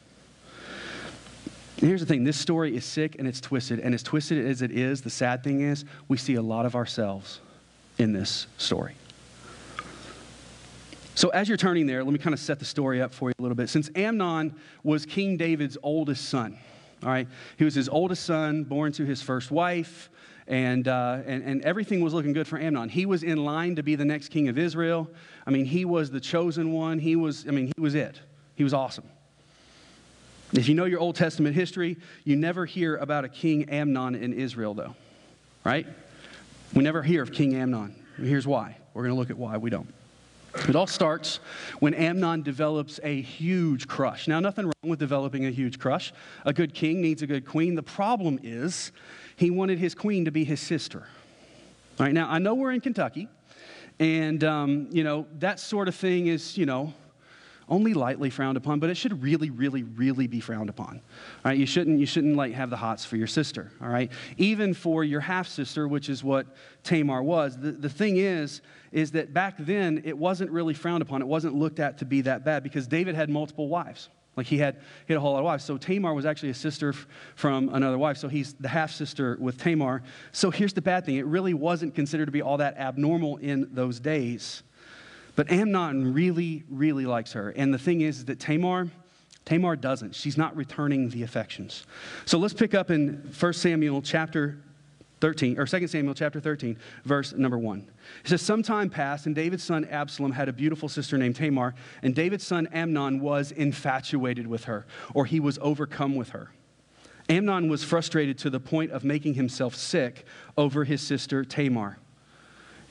And 1.79 1.87
here's 1.87 2.01
the 2.01 2.05
thing 2.05 2.23
this 2.23 2.37
story 2.37 2.75
is 2.75 2.83
sick 2.83 3.15
and 3.19 3.27
it's 3.27 3.39
twisted. 3.39 3.79
And 3.79 3.93
as 3.93 4.03
twisted 4.03 4.45
as 4.45 4.61
it 4.61 4.71
is, 4.71 5.01
the 5.01 5.09
sad 5.09 5.43
thing 5.43 5.61
is, 5.61 5.85
we 6.07 6.17
see 6.17 6.35
a 6.35 6.41
lot 6.41 6.65
of 6.65 6.75
ourselves 6.75 7.39
in 7.97 8.11
this 8.11 8.47
story. 8.57 8.95
So, 11.15 11.29
as 11.29 11.47
you're 11.49 11.57
turning 11.57 11.85
there, 11.85 12.03
let 12.03 12.13
me 12.13 12.19
kind 12.19 12.33
of 12.33 12.39
set 12.39 12.59
the 12.59 12.65
story 12.65 13.01
up 13.01 13.13
for 13.13 13.29
you 13.29 13.33
a 13.39 13.41
little 13.41 13.55
bit. 13.55 13.69
Since 13.69 13.89
Amnon 13.95 14.55
was 14.83 15.05
King 15.05 15.35
David's 15.37 15.77
oldest 15.83 16.29
son, 16.29 16.57
all 17.03 17.09
right, 17.09 17.27
he 17.57 17.65
was 17.65 17.75
his 17.75 17.89
oldest 17.89 18.25
son, 18.25 18.63
born 18.63 18.91
to 18.93 19.05
his 19.05 19.21
first 19.21 19.51
wife 19.51 20.09
and, 20.49 20.87
uh, 20.87 21.19
and, 21.27 21.43
and 21.43 21.61
everything 21.61 22.01
was 22.01 22.13
looking 22.13 22.33
good 22.33 22.47
for 22.47 22.59
Amnon. 22.59 22.89
He 22.89 23.05
was 23.05 23.21
in 23.21 23.45
line 23.45 23.75
to 23.75 23.83
be 23.83 23.95
the 23.95 24.03
next 24.03 24.29
king 24.29 24.49
of 24.49 24.57
Israel. 24.57 25.07
I 25.45 25.51
mean, 25.51 25.63
he 25.63 25.85
was 25.85 26.09
the 26.09 26.19
chosen 26.19 26.73
one. 26.73 26.97
He 26.97 27.15
was, 27.15 27.47
I 27.47 27.51
mean, 27.51 27.71
he 27.75 27.81
was 27.81 27.93
it. 27.93 28.19
He 28.55 28.63
was 28.63 28.73
awesome. 28.73 29.05
If 30.51 30.67
you 30.67 30.73
know 30.73 30.85
your 30.85 30.99
Old 30.99 31.15
Testament 31.15 31.55
history, 31.55 31.97
you 32.23 32.35
never 32.35 32.65
hear 32.65 32.97
about 32.97 33.23
a 33.23 33.29
King 33.29 33.69
Amnon 33.69 34.15
in 34.15 34.33
Israel, 34.33 34.73
though, 34.73 34.95
right? 35.63 35.85
We 36.73 36.83
never 36.83 37.03
hear 37.03 37.21
of 37.21 37.31
King 37.31 37.55
Amnon. 37.55 37.95
Here's 38.17 38.47
why. 38.47 38.75
We're 38.95 39.03
going 39.03 39.13
to 39.13 39.19
look 39.19 39.29
at 39.29 39.37
why 39.37 39.57
we 39.57 39.69
don't. 39.69 39.93
It 40.67 40.75
all 40.75 40.87
starts 40.87 41.39
when 41.79 41.93
Amnon 41.93 42.41
develops 42.41 42.99
a 43.03 43.21
huge 43.21 43.87
crush. 43.87 44.27
Now, 44.27 44.39
nothing 44.39 44.65
wrong 44.65 44.89
with 44.89 44.97
developing 44.97 45.45
a 45.45 45.51
huge 45.51 45.77
crush. 45.77 46.11
A 46.43 46.51
good 46.51 46.73
king 46.73 47.01
needs 47.01 47.21
a 47.21 47.27
good 47.27 47.45
queen. 47.45 47.75
The 47.75 47.83
problem 47.83 48.39
is 48.41 48.91
he 49.39 49.49
wanted 49.49 49.79
his 49.79 49.95
queen 49.95 50.25
to 50.25 50.31
be 50.31 50.43
his 50.43 50.59
sister. 50.59 51.07
All 51.97 52.05
right, 52.05 52.13
now 52.13 52.29
I 52.29 52.39
know 52.39 52.55
we're 52.55 52.73
in 52.73 52.81
Kentucky, 52.81 53.29
and, 53.97 54.43
um, 54.43 54.89
you 54.91 55.03
know, 55.05 55.27
that 55.39 55.61
sort 55.61 55.87
of 55.87 55.95
thing 55.95 56.27
is, 56.27 56.57
you 56.57 56.65
know, 56.65 56.93
only 57.69 57.93
lightly 57.93 58.29
frowned 58.29 58.57
upon, 58.57 58.79
but 58.79 58.89
it 58.89 58.97
should 58.97 59.23
really, 59.23 59.49
really, 59.49 59.83
really 59.83 60.27
be 60.27 60.41
frowned 60.41 60.69
upon. 60.69 60.95
All 60.97 61.51
right, 61.51 61.57
you 61.57 61.65
shouldn't, 61.65 61.99
you 61.99 62.05
shouldn't 62.05 62.35
like 62.35 62.53
have 62.53 62.69
the 62.69 62.75
hots 62.75 63.05
for 63.05 63.15
your 63.15 63.27
sister. 63.27 63.71
All 63.81 63.87
right, 63.87 64.11
even 64.37 64.73
for 64.73 65.05
your 65.05 65.21
half 65.21 65.47
sister, 65.47 65.87
which 65.87 66.09
is 66.09 66.21
what 66.21 66.45
Tamar 66.83 67.23
was. 67.23 67.57
The, 67.57 67.71
the 67.71 67.89
thing 67.89 68.17
is, 68.17 68.61
is 68.91 69.11
that 69.11 69.33
back 69.33 69.55
then 69.57 70.01
it 70.03 70.17
wasn't 70.17 70.51
really 70.51 70.73
frowned 70.73 71.01
upon. 71.01 71.21
It 71.21 71.27
wasn't 71.27 71.55
looked 71.55 71.79
at 71.79 71.99
to 71.99 72.05
be 72.05 72.21
that 72.21 72.43
bad 72.43 72.61
because 72.61 72.87
David 72.87 73.15
had 73.15 73.29
multiple 73.29 73.69
wives. 73.69 74.09
Like 74.39 74.47
he 74.47 74.57
had, 74.57 74.75
he 75.05 75.11
had 75.11 75.17
a 75.17 75.19
whole 75.19 75.33
lot 75.33 75.39
of 75.39 75.43
wives. 75.43 75.65
So 75.65 75.77
Tamar 75.77 76.13
was 76.13 76.25
actually 76.25 76.51
a 76.51 76.53
sister 76.53 76.91
f- 76.91 77.07
from 77.35 77.67
another 77.75 77.97
wife. 77.97 78.15
So 78.15 78.29
he's 78.29 78.53
the 78.53 78.69
half 78.69 78.89
sister 78.89 79.37
with 79.37 79.57
Tamar. 79.57 80.01
So 80.31 80.49
here's 80.49 80.71
the 80.71 80.81
bad 80.81 81.05
thing 81.05 81.17
it 81.17 81.25
really 81.25 81.53
wasn't 81.53 81.93
considered 81.93 82.27
to 82.27 82.31
be 82.31 82.41
all 82.41 82.55
that 82.55 82.77
abnormal 82.77 83.35
in 83.37 83.67
those 83.73 83.99
days. 83.99 84.63
But 85.35 85.51
Amnon 85.51 86.13
really, 86.13 86.63
really 86.69 87.05
likes 87.05 87.33
her. 87.33 87.49
And 87.49 87.73
the 87.73 87.77
thing 87.77 87.99
is, 87.99 88.23
that 88.25 88.39
Tamar, 88.39 88.87
Tamar 89.43 89.75
doesn't. 89.75 90.15
She's 90.15 90.37
not 90.37 90.55
returning 90.55 91.09
the 91.09 91.23
affections. 91.23 91.85
So 92.23 92.37
let's 92.37 92.53
pick 92.53 92.73
up 92.73 92.89
in 92.89 93.29
1 93.37 93.53
Samuel 93.53 94.01
chapter 94.01 94.59
13, 95.21 95.59
or 95.59 95.65
2 95.65 95.87
Samuel 95.87 96.13
chapter 96.13 96.39
13, 96.39 96.77
verse 97.03 97.33
number 97.33 97.57
1. 97.57 97.87
It 98.23 98.29
says, 98.29 98.41
Some 98.41 98.63
time 98.63 98.89
passed, 98.89 99.25
and 99.25 99.35
David's 99.35 99.63
son 99.63 99.85
Absalom 99.85 100.31
had 100.31 100.47
a 100.47 100.53
beautiful 100.53 100.87
sister 100.87 101.17
named 101.17 101.35
Tamar, 101.35 101.75
and 102.01 102.15
David's 102.15 102.45
son 102.45 102.67
Amnon 102.67 103.19
was 103.19 103.51
infatuated 103.51 104.47
with 104.47 104.65
her, 104.65 104.85
or 105.13 105.25
he 105.25 105.39
was 105.39 105.59
overcome 105.61 106.15
with 106.15 106.29
her. 106.29 106.51
Amnon 107.27 107.69
was 107.69 107.83
frustrated 107.83 108.37
to 108.39 108.49
the 108.49 108.59
point 108.59 108.91
of 108.91 109.03
making 109.03 109.35
himself 109.35 109.75
sick 109.75 110.25
over 110.57 110.83
his 110.83 111.01
sister 111.01 111.43
Tamar. 111.43 111.99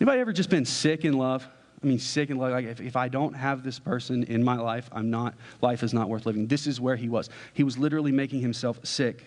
Anybody 0.00 0.20
ever 0.20 0.32
just 0.32 0.50
been 0.50 0.64
sick 0.64 1.04
in 1.04 1.14
love? 1.14 1.48
I 1.82 1.86
mean, 1.86 1.98
sick 1.98 2.30
in 2.30 2.38
love. 2.38 2.52
Like, 2.52 2.66
if, 2.66 2.80
if 2.80 2.96
I 2.96 3.08
don't 3.08 3.34
have 3.34 3.64
this 3.64 3.78
person 3.78 4.24
in 4.24 4.44
my 4.44 4.56
life, 4.56 4.88
I'm 4.92 5.10
not, 5.10 5.34
life 5.60 5.82
is 5.82 5.92
not 5.92 6.08
worth 6.08 6.26
living. 6.26 6.46
This 6.46 6.66
is 6.66 6.80
where 6.80 6.96
he 6.96 7.08
was. 7.08 7.30
He 7.52 7.64
was 7.64 7.78
literally 7.78 8.12
making 8.12 8.40
himself 8.40 8.84
sick 8.84 9.24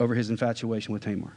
over 0.00 0.14
his 0.14 0.30
infatuation 0.30 0.92
with 0.92 1.02
Tamar. 1.02 1.32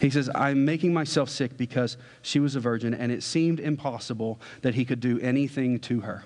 He 0.00 0.08
says, 0.08 0.30
I'm 0.34 0.64
making 0.64 0.94
myself 0.94 1.28
sick 1.28 1.56
because 1.56 1.98
she 2.22 2.40
was 2.40 2.56
a 2.56 2.60
virgin, 2.60 2.94
and 2.94 3.12
it 3.12 3.22
seemed 3.22 3.60
impossible 3.60 4.40
that 4.62 4.74
he 4.74 4.84
could 4.84 5.00
do 5.00 5.20
anything 5.20 5.78
to 5.80 6.00
her. 6.00 6.24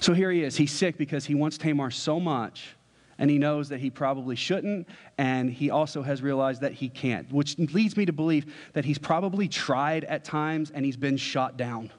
So 0.00 0.14
here 0.14 0.32
he 0.32 0.42
is. 0.42 0.56
He's 0.56 0.72
sick 0.72 0.96
because 0.96 1.26
he 1.26 1.34
wants 1.34 1.58
Tamar 1.58 1.90
so 1.90 2.18
much, 2.18 2.74
and 3.18 3.30
he 3.30 3.38
knows 3.38 3.68
that 3.68 3.80
he 3.80 3.90
probably 3.90 4.36
shouldn't, 4.36 4.88
and 5.18 5.50
he 5.50 5.70
also 5.70 6.02
has 6.02 6.22
realized 6.22 6.62
that 6.62 6.72
he 6.72 6.88
can't, 6.88 7.30
which 7.30 7.58
leads 7.58 7.96
me 7.96 8.06
to 8.06 8.12
believe 8.12 8.52
that 8.72 8.86
he's 8.86 8.98
probably 8.98 9.48
tried 9.48 10.04
at 10.04 10.24
times 10.24 10.70
and 10.70 10.84
he's 10.84 10.96
been 10.96 11.18
shot 11.18 11.58
down. 11.58 11.92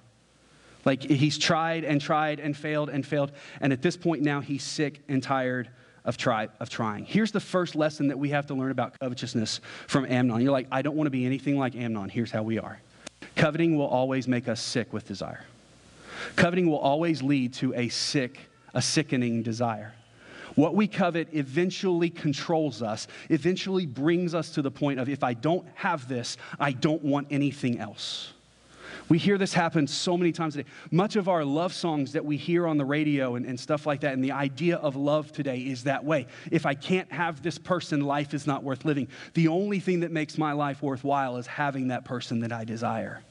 Like 0.86 1.04
he's 1.04 1.38
tried 1.38 1.86
and 1.86 2.02
tried 2.02 2.40
and 2.40 2.58
failed 2.58 2.90
and 2.90 3.06
failed, 3.06 3.32
and 3.62 3.72
at 3.72 3.82
this 3.82 3.96
point 3.96 4.24
now 4.24 4.42
he's 4.42 4.64
sick 4.64 5.02
and 5.08 5.22
tired 5.22 5.70
of, 6.06 6.18
try, 6.18 6.50
of 6.60 6.70
trying. 6.70 7.06
Here's 7.06 7.32
the 7.32 7.39
first 7.39 7.76
lesson 7.76 8.08
that 8.08 8.20
we 8.20 8.30
have 8.30 8.48
to 8.48 8.54
learn 8.54 8.72
about 8.72 9.00
covetousness 9.00 9.62
from 9.88 10.06
Amnon. 10.06 10.42
You're 10.42 10.52
like, 10.52 10.68
I 10.72 10.82
don't 10.82 10.96
want 10.96 11.08
to 11.08 11.12
be 11.12 11.26
anything 11.26 11.58
like 11.58 11.76
Amnon. 11.76 12.10
Here's 12.10 12.32
how 12.32 12.44
we 12.44 12.60
are. 12.60 12.80
Coveting 13.36 13.78
will 13.78 13.88
always 13.88 14.28
make 14.28 14.48
us 14.48 14.62
sick 14.62 14.94
with 14.94 15.08
desire. 15.08 15.46
Coveting 16.36 16.68
will 16.68 16.78
always 16.78 17.22
lead 17.22 17.54
to 17.56 17.74
a 17.74 17.89
sick, 17.89 18.39
a 18.74 18.82
sickening 18.82 19.44
desire. 19.44 19.94
What 20.56 20.76
we 20.76 20.88
covet 20.88 21.30
eventually 21.32 22.10
controls 22.10 22.84
us, 22.84 23.08
eventually 23.30 23.86
brings 23.86 24.36
us 24.36 24.52
to 24.52 24.62
the 24.62 24.70
point 24.70 25.00
of 25.00 25.10
if 25.10 25.24
I 25.24 25.34
don't 25.34 25.68
have 25.74 26.08
this, 26.08 26.38
I 26.60 26.74
don't 26.74 27.04
want 27.04 27.28
anything 27.32 27.80
else. 27.80 28.34
We 29.10 29.18
hear 29.18 29.38
this 29.38 29.54
happen 29.54 29.88
so 29.88 30.18
many 30.18 30.32
times 30.32 30.56
today. 30.56 30.70
Much 30.92 31.16
of 31.16 31.28
our 31.28 31.44
love 31.44 31.74
songs 31.74 32.13
that 32.13 32.26
we 32.26 32.38
hear 32.38 32.66
on 32.68 32.78
the 32.78 32.86
radio 32.86 33.36
and, 33.36 33.46
and 33.46 33.60
stuff 33.60 33.86
like 33.86 34.02
that, 34.02 34.13
and 34.13 34.24
the 34.24 34.32
idea 34.32 34.78
of 34.78 34.96
love 34.96 35.32
today 35.32 35.60
is 35.60 35.84
that 35.84 36.04
way. 36.04 36.28
If 36.52 36.66
I 36.66 36.74
can't 36.74 37.12
have 37.12 37.42
this 37.42 37.58
person, 37.58 38.02
life 38.02 38.34
is 38.34 38.48
not 38.48 38.63
worth 38.63 38.86
living. 38.86 39.08
The 39.34 39.50
only 39.50 39.80
thing 39.80 40.02
that 40.02 40.12
makes 40.12 40.38
my 40.38 40.54
life 40.54 40.82
worthwhile 40.82 41.38
is 41.38 41.48
having 41.48 41.89
that 41.89 42.06
person 42.06 42.39
that 42.42 42.52
I 42.52 42.63
desire. 42.63 43.22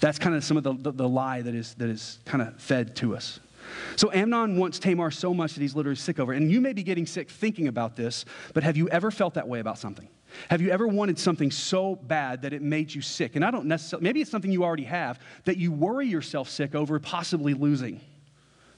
That's 0.00 0.18
kind 0.18 0.34
of 0.34 0.44
some 0.44 0.56
of 0.56 0.62
the, 0.62 0.74
the, 0.74 0.92
the 0.92 1.08
lie 1.08 1.42
that 1.42 1.54
is, 1.54 1.74
that 1.74 1.88
is 1.88 2.18
kind 2.24 2.42
of 2.42 2.60
fed 2.60 2.96
to 2.96 3.16
us. 3.16 3.40
So 3.96 4.12
Amnon 4.12 4.56
wants 4.56 4.78
Tamar 4.78 5.10
so 5.10 5.32
much 5.32 5.54
that 5.54 5.60
he's 5.60 5.74
literally 5.74 5.96
sick 5.96 6.18
over 6.18 6.32
it. 6.32 6.38
And 6.38 6.50
you 6.50 6.60
may 6.60 6.72
be 6.72 6.82
getting 6.82 7.06
sick 7.06 7.30
thinking 7.30 7.68
about 7.68 7.96
this, 7.96 8.24
but 8.54 8.62
have 8.62 8.76
you 8.76 8.88
ever 8.88 9.10
felt 9.10 9.34
that 9.34 9.48
way 9.48 9.60
about 9.60 9.78
something? 9.78 10.08
Have 10.50 10.60
you 10.60 10.70
ever 10.70 10.86
wanted 10.86 11.18
something 11.18 11.50
so 11.50 11.96
bad 11.96 12.42
that 12.42 12.52
it 12.52 12.62
made 12.62 12.94
you 12.94 13.00
sick? 13.00 13.36
And 13.36 13.44
I 13.44 13.50
don't 13.50 13.66
necessarily, 13.66 14.04
maybe 14.04 14.20
it's 14.20 14.30
something 14.30 14.50
you 14.50 14.64
already 14.64 14.84
have 14.84 15.18
that 15.44 15.56
you 15.56 15.72
worry 15.72 16.06
yourself 16.06 16.48
sick 16.48 16.74
over 16.74 16.98
possibly 16.98 17.54
losing. 17.54 18.00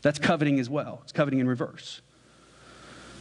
That's 0.03 0.19
coveting 0.19 0.61
as 0.61 0.71
well. 0.71 1.01
It's 1.03 1.13
coveting 1.13 1.41
in 1.41 1.49
reverse. 1.49 2.03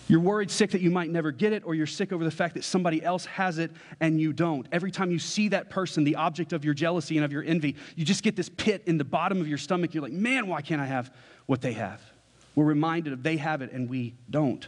You're 0.08 0.22
worried 0.22 0.50
sick 0.50 0.72
that 0.72 0.82
you 0.82 0.90
might 0.90 1.10
never 1.10 1.32
get 1.32 1.52
it, 1.52 1.64
or 1.66 1.76
you're 1.76 1.86
sick 1.86 2.14
over 2.14 2.24
the 2.24 2.32
fact 2.32 2.56
that 2.56 2.64
somebody 2.64 3.04
else 3.04 3.26
has 3.26 3.58
it 3.58 3.72
and 4.00 4.20
you 4.22 4.32
don't. 4.32 4.66
Every 4.72 4.90
time 4.90 5.12
you 5.12 5.20
see 5.20 5.50
that 5.50 5.70
person, 5.70 6.06
the 6.06 6.16
object 6.16 6.54
of 6.54 6.64
your 6.64 6.74
jealousy 6.74 7.18
and 7.18 7.26
of 7.26 7.34
your 7.34 7.44
envy, 7.44 7.76
you 7.96 8.06
just 8.06 8.24
get 8.24 8.36
this 8.36 8.48
pit 8.48 8.84
in 8.86 8.98
the 8.98 9.04
bottom 9.04 9.42
of 9.42 9.48
your 9.48 9.58
stomach. 9.58 9.94
You're 9.94 10.04
like, 10.04 10.14
man, 10.14 10.48
why 10.48 10.62
can't 10.62 10.82
I 10.82 10.86
have 10.86 11.14
what 11.46 11.62
they 11.62 11.74
have? 11.74 12.02
We're 12.56 12.66
reminded 12.66 13.14
of 13.14 13.22
they 13.22 13.38
have 13.38 13.62
it 13.62 13.72
and 13.74 13.90
we 13.90 14.14
don't. 14.30 14.66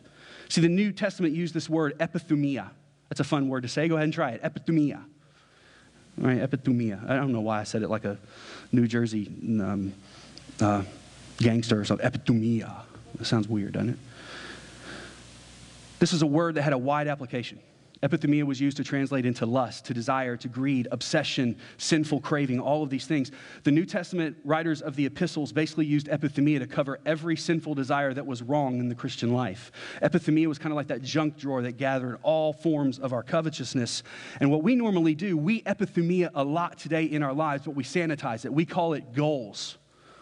See, 0.50 0.62
the 0.62 0.68
New 0.68 0.92
Testament 0.92 1.34
used 1.34 1.54
this 1.54 1.70
word 1.70 1.98
epithumia. 2.00 2.70
That's 3.08 3.22
a 3.22 3.24
fun 3.24 3.48
word 3.48 3.64
to 3.64 3.70
say. 3.70 3.88
Go 3.88 3.96
ahead 3.96 4.04
and 4.04 4.14
try 4.14 4.32
it. 4.32 4.44
Epithumia. 4.44 5.02
All 6.22 6.28
right, 6.28 6.40
epithumia. 6.40 7.10
I 7.10 7.16
don't 7.16 7.32
know 7.32 7.42
why 7.42 7.62
I 7.62 7.64
said 7.64 7.82
it 7.82 7.90
like 7.90 8.04
a 8.04 8.18
New 8.72 8.88
Jersey 8.88 9.32
um, 9.42 9.94
uh, 10.60 10.84
gangster 11.38 11.80
or 11.80 11.86
something. 11.86 12.06
Epithumia. 12.06 12.82
That 13.16 13.26
sounds 13.26 13.48
weird, 13.48 13.74
doesn't 13.74 13.90
it? 13.92 14.00
This 16.00 16.14
is 16.14 16.22
a 16.22 16.28
word 16.28 16.56
that 16.56 16.62
had 16.62 16.74
a 16.74 16.78
wide 16.78 17.08
application. 17.08 17.60
Epithumia 18.02 18.46
was 18.46 18.62
used 18.62 18.78
to 18.78 18.84
translate 18.84 19.26
into 19.26 19.46
lust, 19.46 19.84
to 19.86 19.94
desire, 19.94 20.38
to 20.38 20.48
greed, 20.48 20.88
obsession, 20.92 21.58
sinful 21.78 22.22
craving, 22.22 22.58
all 22.58 22.82
of 22.82 22.90
these 22.90 23.06
things. 23.06 23.30
The 23.64 23.72
New 23.72 23.86
Testament 23.86 24.38
writers 24.46 24.82
of 24.82 24.96
the 24.96 25.06
epistles 25.06 25.52
basically 25.52 25.86
used 25.86 26.08
epithumia 26.08 26.60
to 26.60 26.68
cover 26.68 27.00
every 27.06 27.36
sinful 27.36 27.76
desire 27.76 28.14
that 28.14 28.26
was 28.26 28.42
wrong 28.42 28.80
in 28.80 28.88
the 28.88 28.96
Christian 28.96 29.34
life. 29.34 29.74
Epithumia 30.02 30.48
was 30.48 30.58
kind 30.58 30.72
of 30.72 30.78
like 30.78 30.88
that 30.88 31.02
junk 31.02 31.38
drawer 31.38 31.62
that 31.62 31.74
gathered 31.74 32.20
all 32.24 32.54
forms 32.54 33.00
of 33.00 33.12
our 33.12 33.24
covetousness. 33.24 34.04
And 34.40 34.50
what 34.50 34.64
we 34.64 34.76
normally 34.76 35.14
do, 35.14 35.36
we 35.36 35.62
epithumia 35.64 36.30
a 36.34 36.44
lot 36.44 36.80
today 36.80 37.04
in 37.04 37.22
our 37.22 37.34
lives, 37.34 37.66
but 37.66 37.76
we 37.76 37.84
sanitize 37.84 38.46
it. 38.46 38.54
We 38.54 38.66
call 38.66 38.94
it 38.94 39.12
goals. 39.14 39.78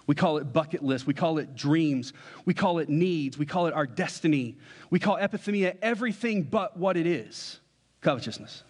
We 0.08 0.16
call 0.16 0.38
it 0.38 0.52
bucket 0.52 0.84
list. 0.84 1.06
We 1.06 1.14
call 1.14 1.38
it 1.38 1.56
dreams. 1.56 2.14
We 2.46 2.54
call 2.54 2.80
it 2.80 2.90
needs. 2.90 3.38
We 3.38 3.46
call 3.46 3.68
it 3.68 3.74
our 3.74 3.86
destiny. 3.86 4.56
We 4.90 5.00
call 5.00 5.18
epithumia 5.18 5.78
everything 5.82 6.44
but 6.44 6.78
what 6.78 6.98
it 6.98 7.06
is 7.06 7.60
covetousness. 8.02 8.64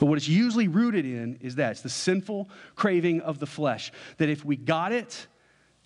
But 0.00 0.06
what 0.06 0.18
it's 0.18 0.28
usually 0.28 0.66
rooted 0.66 1.04
in 1.04 1.38
is 1.40 1.54
that 1.56 1.70
it's 1.70 1.82
the 1.82 1.88
sinful 1.88 2.50
craving 2.74 3.20
of 3.20 3.38
the 3.38 3.46
flesh. 3.46 3.92
That 4.18 4.28
if 4.28 4.44
we 4.44 4.56
got 4.56 4.90
it, 4.90 5.28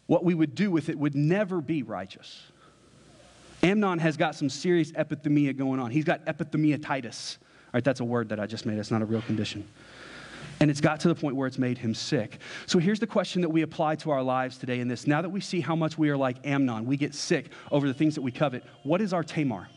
what 0.06 0.24
we 0.24 0.32
would 0.32 0.54
do 0.54 0.70
with 0.70 0.88
it 0.88 0.98
would 0.98 1.14
never 1.14 1.60
be 1.60 1.82
righteous. 1.82 2.42
Amnon 3.62 3.98
has 3.98 4.16
got 4.16 4.34
some 4.34 4.48
serious 4.48 4.90
epithumia 4.92 5.54
going 5.54 5.80
on. 5.80 5.90
He's 5.90 6.04
got 6.04 6.24
epithumia-titus. 6.24 7.38
All 7.42 7.70
right, 7.74 7.84
that's 7.84 8.00
a 8.00 8.04
word 8.04 8.30
that 8.30 8.40
I 8.40 8.46
just 8.46 8.64
made. 8.64 8.78
It's 8.78 8.90
not 8.90 9.02
a 9.02 9.06
real 9.06 9.22
condition. 9.22 9.68
And 10.60 10.70
it's 10.70 10.80
got 10.80 11.00
to 11.00 11.08
the 11.08 11.14
point 11.14 11.36
where 11.36 11.46
it's 11.46 11.58
made 11.58 11.78
him 11.78 11.94
sick. 11.94 12.38
So 12.66 12.78
here's 12.78 12.98
the 12.98 13.06
question 13.06 13.42
that 13.42 13.48
we 13.50 13.62
apply 13.62 13.96
to 13.96 14.10
our 14.10 14.22
lives 14.22 14.56
today 14.56 14.80
in 14.80 14.88
this. 14.88 15.06
Now 15.06 15.20
that 15.20 15.28
we 15.28 15.40
see 15.40 15.60
how 15.60 15.76
much 15.76 15.98
we 15.98 16.08
are 16.08 16.16
like 16.16 16.46
Amnon, 16.46 16.86
we 16.86 16.96
get 16.96 17.14
sick 17.14 17.50
over 17.70 17.86
the 17.86 17.94
things 17.94 18.14
that 18.14 18.22
we 18.22 18.32
covet, 18.32 18.64
what 18.82 19.00
is 19.00 19.12
our 19.12 19.22
Tamar? 19.22 19.68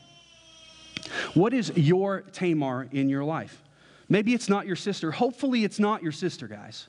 What 1.34 1.54
is 1.54 1.72
your 1.76 2.22
Tamar 2.22 2.88
in 2.92 3.10
your 3.10 3.24
life? 3.24 3.62
Maybe 4.08 4.34
it's 4.34 4.50
not 4.50 4.66
your 4.66 4.76
sister. 4.76 5.12
Hopefully, 5.12 5.64
it's 5.64 5.80
not 5.80 6.02
your 6.02 6.12
sister, 6.12 6.48
guys. 6.48 6.88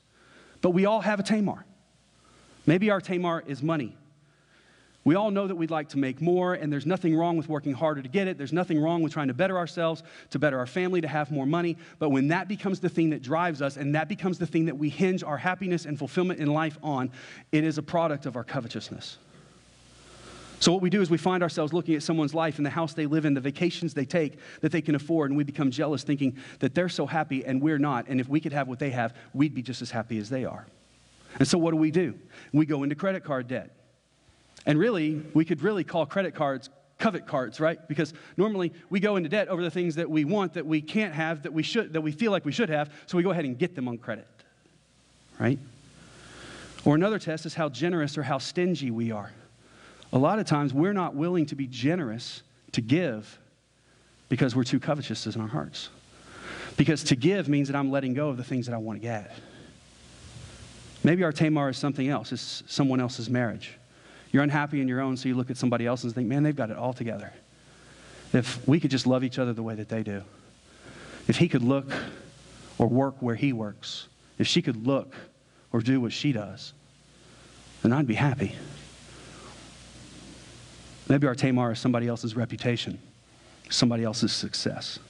But 0.63 0.71
we 0.71 0.87
all 0.87 1.01
have 1.01 1.21
a 1.21 1.23
Tamar. 1.23 1.65
Maybe 2.67 2.91
our 2.91 3.01
Tamar 3.01 3.43
is 3.47 3.63
money. 3.63 3.97
We 5.11 5.17
all 5.17 5.33
know 5.33 5.49
that 5.49 5.57
we'd 5.57 5.73
like 5.73 5.89
to 5.89 5.99
make 5.99 6.21
more, 6.21 6.55
and 6.55 6.73
there's 6.73 6.87
nothing 6.87 7.17
wrong 7.17 7.37
with 7.37 7.49
working 7.49 7.73
harder 7.73 8.01
to 8.01 8.09
get 8.09 8.29
it. 8.29 8.39
There's 8.39 8.53
nothing 8.53 8.81
wrong 8.81 9.03
with 9.03 9.13
trying 9.13 9.27
to 9.27 9.35
better 9.35 9.59
ourselves, 9.59 10.05
to 10.31 10.39
better 10.39 10.57
our 10.57 10.69
family, 10.69 11.01
to 11.01 11.09
have 11.09 11.33
more 11.33 11.47
money. 11.47 11.77
But 11.99 12.11
when 12.11 12.29
that 12.29 12.47
becomes 12.47 12.79
the 12.79 12.89
thing 12.89 13.11
that 13.11 13.21
drives 13.21 13.61
us, 13.61 13.77
and 13.77 13.93
that 13.97 14.09
becomes 14.09 14.39
the 14.39 14.47
thing 14.47 14.67
that 14.67 14.79
we 14.79 14.89
hinge 14.89 15.25
our 15.25 15.37
happiness 15.37 15.85
and 15.85 15.99
fulfillment 15.99 16.39
in 16.39 16.55
life 16.55 16.79
on, 16.81 17.11
it 17.51 17.65
is 17.65 17.77
a 17.77 17.83
product 17.83 18.25
of 18.25 18.37
our 18.37 18.45
covetousness. 18.45 19.19
So, 20.61 20.71
what 20.71 20.81
we 20.81 20.91
do 20.91 21.03
is 21.03 21.11
we 21.11 21.19
find 21.19 21.43
ourselves 21.43 21.73
looking 21.73 21.97
at 21.97 22.05
someone's 22.05 22.33
life 22.33 22.59
and 22.59 22.65
the 22.65 22.71
house 22.71 22.95
they 22.95 23.07
live 23.07 23.25
in, 23.25 23.35
the 23.35 23.41
vacations 23.41 23.95
they 23.95 24.05
take 24.05 24.39
that 24.61 24.71
they 24.71 24.81
can 24.81 24.95
afford, 24.95 25.33
and 25.33 25.37
we 25.37 25.43
become 25.43 25.73
jealous, 25.73 26.05
thinking 26.05 26.37
that 26.61 26.77
they're 26.77 26.89
so 26.89 27.05
happy 27.05 27.45
and 27.45 27.61
we're 27.61 27.81
not. 27.81 28.07
And 28.07 28.21
if 28.21 28.29
we 28.29 28.39
could 28.39 28.53
have 28.53 28.69
what 28.69 28.79
they 28.79 28.91
have, 28.91 29.17
we'd 29.35 29.57
be 29.57 29.63
just 29.63 29.83
as 29.83 29.91
happy 29.91 30.19
as 30.19 30.31
they 30.31 30.45
are. 30.45 30.69
And 31.41 31.49
so, 31.49 31.59
what 31.59 31.73
do 31.73 31.79
we 31.79 31.91
do? 31.91 32.15
We 32.53 32.65
go 32.65 32.85
into 32.85 32.95
credit 32.95 33.25
card 33.25 33.49
debt. 33.49 33.75
And 34.67 34.79
really, 34.79 35.23
we 35.35 35.45
could 35.45 35.63
really 35.63 35.85
call 35.85 36.07
credit 36.07 36.35
cards 36.35 36.71
covet 37.01 37.27
cards, 37.27 37.59
right? 37.59 37.89
Because 37.89 38.15
normally 38.37 38.73
we 38.91 39.01
go 39.01 39.17
into 39.17 39.29
debt 39.29 39.49
over 39.49 39.63
the 39.63 39.71
things 39.71 39.97
that 39.97 40.09
we 40.09 40.25
want, 40.25 40.55
that 40.55 40.67
we 40.67 40.81
can't 40.81 41.15
have, 41.15 41.43
that 41.43 41.53
we 41.53 41.63
should, 41.65 41.95
that 41.95 42.03
we 42.03 42.13
feel 42.13 42.31
like 42.31 42.45
we 42.45 42.53
should 42.53 42.69
have, 42.69 42.93
so 43.07 43.17
we 43.17 43.25
go 43.25 43.31
ahead 43.31 43.45
and 43.45 43.59
get 43.59 43.75
them 43.75 43.89
on 43.89 43.99
credit, 43.99 44.29
right? 45.41 45.59
Or 46.85 46.95
another 46.95 47.19
test 47.19 47.47
is 47.47 47.55
how 47.55 47.69
generous 47.69 48.17
or 48.17 48.23
how 48.23 48.39
stingy 48.39 48.91
we 48.91 49.11
are. 49.11 49.33
A 50.13 50.19
lot 50.19 50.39
of 50.39 50.47
times 50.47 50.73
we're 50.73 50.93
not 50.93 51.15
willing 51.15 51.47
to 51.47 51.55
be 51.55 51.67
generous 51.67 52.43
to 52.73 52.81
give 52.81 53.39
because 54.29 54.55
we're 54.55 54.65
too 54.65 54.81
covetous 54.81 55.27
in 55.27 55.41
our 55.41 55.49
hearts. 55.49 55.89
Because 56.77 57.03
to 57.05 57.17
give 57.17 57.49
means 57.49 57.69
that 57.69 57.77
I'm 57.77 57.91
letting 57.91 58.15
go 58.15 58.29
of 58.29 58.37
the 58.37 58.45
things 58.45 58.67
that 58.67 58.75
I 58.75 58.79
want 58.79 59.01
to 59.01 59.03
get. 59.03 59.35
Maybe 61.03 61.25
our 61.25 61.33
Tamar 61.33 61.71
is 61.71 61.79
something 61.79 62.09
else, 62.09 62.33
it's 62.33 62.63
someone 62.67 63.01
else's 63.01 63.31
marriage. 63.31 63.73
You're 64.33 64.43
unhappy 64.43 64.81
in 64.81 64.89
your 64.89 65.01
own, 65.01 65.17
so 65.17 65.29
you 65.29 65.35
look 65.35 65.51
at 65.51 65.57
somebody 65.57 65.87
else 65.87 66.05
and 66.05 66.15
think, 66.15 66.29
man, 66.29 66.43
they've 66.43 66.55
got 66.55 66.71
it 66.71 66.77
all 66.77 66.93
together. 66.93 67.33
If 68.33 68.67
we 68.69 68.79
could 68.79 68.91
just 68.91 69.07
love 69.07 69.25
each 69.25 69.39
other 69.39 69.53
the 69.53 69.63
way 69.63 69.75
that 69.75 69.89
they 69.89 70.03
do, 70.03 70.23
if 71.27 71.37
he 71.37 71.49
could 71.49 71.63
look 71.63 71.93
or 72.79 72.87
work 72.87 73.17
where 73.21 73.35
he 73.35 73.53
works, 73.53 74.07
if 74.39 74.47
she 74.47 74.63
could 74.63 74.87
look 74.87 75.15
or 75.73 75.81
do 75.81 76.01
what 76.01 76.13
she 76.13 76.33
does, 76.33 76.73
then 77.83 77.93
I'd 77.93 78.07
be 78.07 78.15
happy. 78.15 78.55
Maybe 81.09 81.27
our 81.27 81.35
Tamar 81.35 81.73
is 81.73 81.81
somebody 81.81 82.07
else's 82.07 82.37
reputation, 82.37 83.01
somebody 83.69 84.05
else's 84.05 84.33
success. 84.33 85.01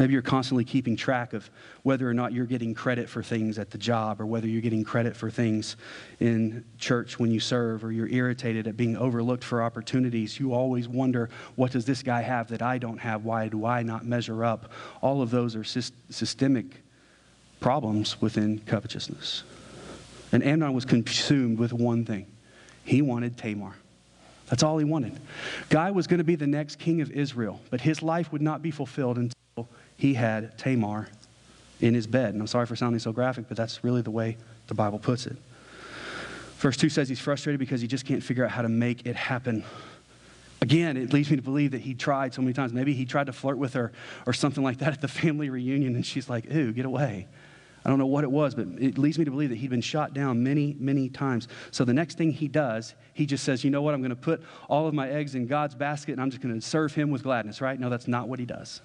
Maybe 0.00 0.14
you're 0.14 0.22
constantly 0.22 0.64
keeping 0.64 0.96
track 0.96 1.34
of 1.34 1.50
whether 1.82 2.08
or 2.08 2.14
not 2.14 2.32
you're 2.32 2.46
getting 2.46 2.72
credit 2.72 3.06
for 3.06 3.22
things 3.22 3.58
at 3.58 3.70
the 3.70 3.76
job 3.76 4.18
or 4.18 4.24
whether 4.24 4.48
you're 4.48 4.62
getting 4.62 4.82
credit 4.82 5.14
for 5.14 5.30
things 5.30 5.76
in 6.20 6.64
church 6.78 7.18
when 7.18 7.30
you 7.30 7.38
serve 7.38 7.84
or 7.84 7.92
you're 7.92 8.08
irritated 8.08 8.66
at 8.66 8.78
being 8.78 8.96
overlooked 8.96 9.44
for 9.44 9.62
opportunities. 9.62 10.40
You 10.40 10.54
always 10.54 10.88
wonder, 10.88 11.28
what 11.54 11.72
does 11.72 11.84
this 11.84 12.02
guy 12.02 12.22
have 12.22 12.48
that 12.48 12.62
I 12.62 12.78
don't 12.78 12.96
have? 12.96 13.26
Why 13.26 13.48
do 13.48 13.66
I 13.66 13.82
not 13.82 14.06
measure 14.06 14.42
up? 14.42 14.72
All 15.02 15.20
of 15.20 15.30
those 15.30 15.54
are 15.54 15.64
systemic 15.64 16.82
problems 17.60 18.22
within 18.22 18.60
covetousness. 18.60 19.42
And 20.32 20.42
Amnon 20.42 20.72
was 20.72 20.86
consumed 20.86 21.58
with 21.58 21.74
one 21.74 22.06
thing 22.06 22.26
he 22.84 23.02
wanted 23.02 23.36
Tamar. 23.36 23.74
That's 24.48 24.62
all 24.62 24.78
he 24.78 24.84
wanted. 24.86 25.20
Guy 25.68 25.90
was 25.90 26.06
going 26.06 26.18
to 26.18 26.24
be 26.24 26.36
the 26.36 26.46
next 26.46 26.78
king 26.78 27.02
of 27.02 27.10
Israel, 27.10 27.60
but 27.68 27.82
his 27.82 28.02
life 28.02 28.32
would 28.32 28.40
not 28.40 28.62
be 28.62 28.70
fulfilled 28.70 29.18
until 29.18 29.34
he 30.00 30.14
had 30.14 30.56
Tamar 30.56 31.08
in 31.80 31.92
his 31.92 32.06
bed. 32.06 32.32
And 32.32 32.40
I'm 32.40 32.46
sorry 32.46 32.64
for 32.64 32.74
sounding 32.74 33.00
so 33.00 33.12
graphic, 33.12 33.48
but 33.48 33.56
that's 33.56 33.84
really 33.84 34.00
the 34.00 34.10
way 34.10 34.38
the 34.66 34.74
Bible 34.74 34.98
puts 34.98 35.26
it. 35.26 35.36
Verse 36.56 36.78
2 36.78 36.88
says 36.88 37.06
he's 37.06 37.20
frustrated 37.20 37.60
because 37.60 37.82
he 37.82 37.86
just 37.86 38.06
can't 38.06 38.22
figure 38.22 38.42
out 38.42 38.50
how 38.50 38.62
to 38.62 38.68
make 38.70 39.04
it 39.06 39.14
happen. 39.14 39.62
Again, 40.62 40.96
it 40.96 41.12
leads 41.12 41.30
me 41.30 41.36
to 41.36 41.42
believe 41.42 41.72
that 41.72 41.82
he 41.82 41.92
tried 41.92 42.32
so 42.32 42.40
many 42.40 42.54
times. 42.54 42.72
Maybe 42.72 42.94
he 42.94 43.04
tried 43.04 43.26
to 43.26 43.32
flirt 43.34 43.58
with 43.58 43.74
her 43.74 43.92
or 44.26 44.32
something 44.32 44.64
like 44.64 44.78
that 44.78 44.94
at 44.94 45.02
the 45.02 45.08
family 45.08 45.50
reunion, 45.50 45.94
and 45.96 46.04
she's 46.04 46.30
like, 46.30 46.50
Ooh, 46.50 46.72
get 46.72 46.86
away. 46.86 47.28
I 47.84 47.88
don't 47.88 47.98
know 47.98 48.06
what 48.06 48.24
it 48.24 48.30
was, 48.30 48.54
but 48.54 48.66
it 48.78 48.96
leads 48.96 49.18
me 49.18 49.26
to 49.26 49.30
believe 49.30 49.50
that 49.50 49.56
he'd 49.56 49.70
been 49.70 49.80
shot 49.80 50.14
down 50.14 50.42
many, 50.42 50.76
many 50.78 51.10
times. 51.10 51.48
So 51.70 51.84
the 51.84 51.94
next 51.94 52.16
thing 52.16 52.30
he 52.30 52.48
does, 52.48 52.94
he 53.14 53.26
just 53.26 53.44
says, 53.44 53.64
You 53.64 53.70
know 53.70 53.82
what? 53.82 53.92
I'm 53.92 54.00
going 54.00 54.10
to 54.10 54.16
put 54.16 54.42
all 54.68 54.86
of 54.86 54.94
my 54.94 55.10
eggs 55.10 55.34
in 55.34 55.46
God's 55.46 55.74
basket 55.74 56.12
and 56.12 56.20
I'm 56.20 56.30
just 56.30 56.42
going 56.42 56.54
to 56.54 56.60
serve 56.60 56.94
him 56.94 57.10
with 57.10 57.22
gladness, 57.22 57.60
right? 57.60 57.78
No, 57.78 57.88
that's 57.88 58.08
not 58.08 58.28
what 58.28 58.38
he 58.38 58.46
does. 58.46 58.80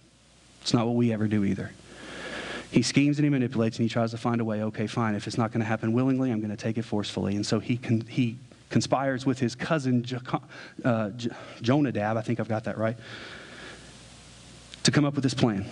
It's 0.65 0.73
not 0.73 0.88
what 0.88 0.95
we 0.95 1.13
ever 1.13 1.28
do 1.28 1.45
either. 1.45 1.69
He 2.71 2.82
schemes 2.82 3.19
and 3.19 3.23
he 3.23 3.30
manipulates 3.30 3.78
and 3.78 3.84
he 3.84 3.89
tries 3.89 4.10
to 4.10 4.17
find 4.17 4.41
a 4.41 4.43
way. 4.43 4.63
Okay, 4.63 4.88
fine. 4.88 5.13
If 5.13 5.28
it's 5.28 5.38
not 5.38 5.51
going 5.51 5.60
to 5.60 5.65
happen 5.67 5.93
willingly, 5.93 6.32
I'm 6.32 6.39
going 6.39 6.49
to 6.49 6.58
take 6.58 6.80
it 6.80 6.86
forcefully. 6.86 7.36
And 7.36 7.45
so 7.45 7.60
he, 7.60 7.78
con- 7.78 8.04
he 8.10 8.39
conspires 8.71 9.28
with 9.28 9.38
his 9.38 9.54
cousin 9.54 10.04
uh, 10.84 11.12
Jonadab, 11.62 12.17
I 12.17 12.21
think 12.23 12.39
I've 12.39 12.47
got 12.47 12.63
that 12.63 12.80
right, 12.80 12.97
to 14.82 14.89
come 14.89 15.06
up 15.06 15.13
with 15.13 15.23
this 15.23 15.36
plan. 15.36 15.67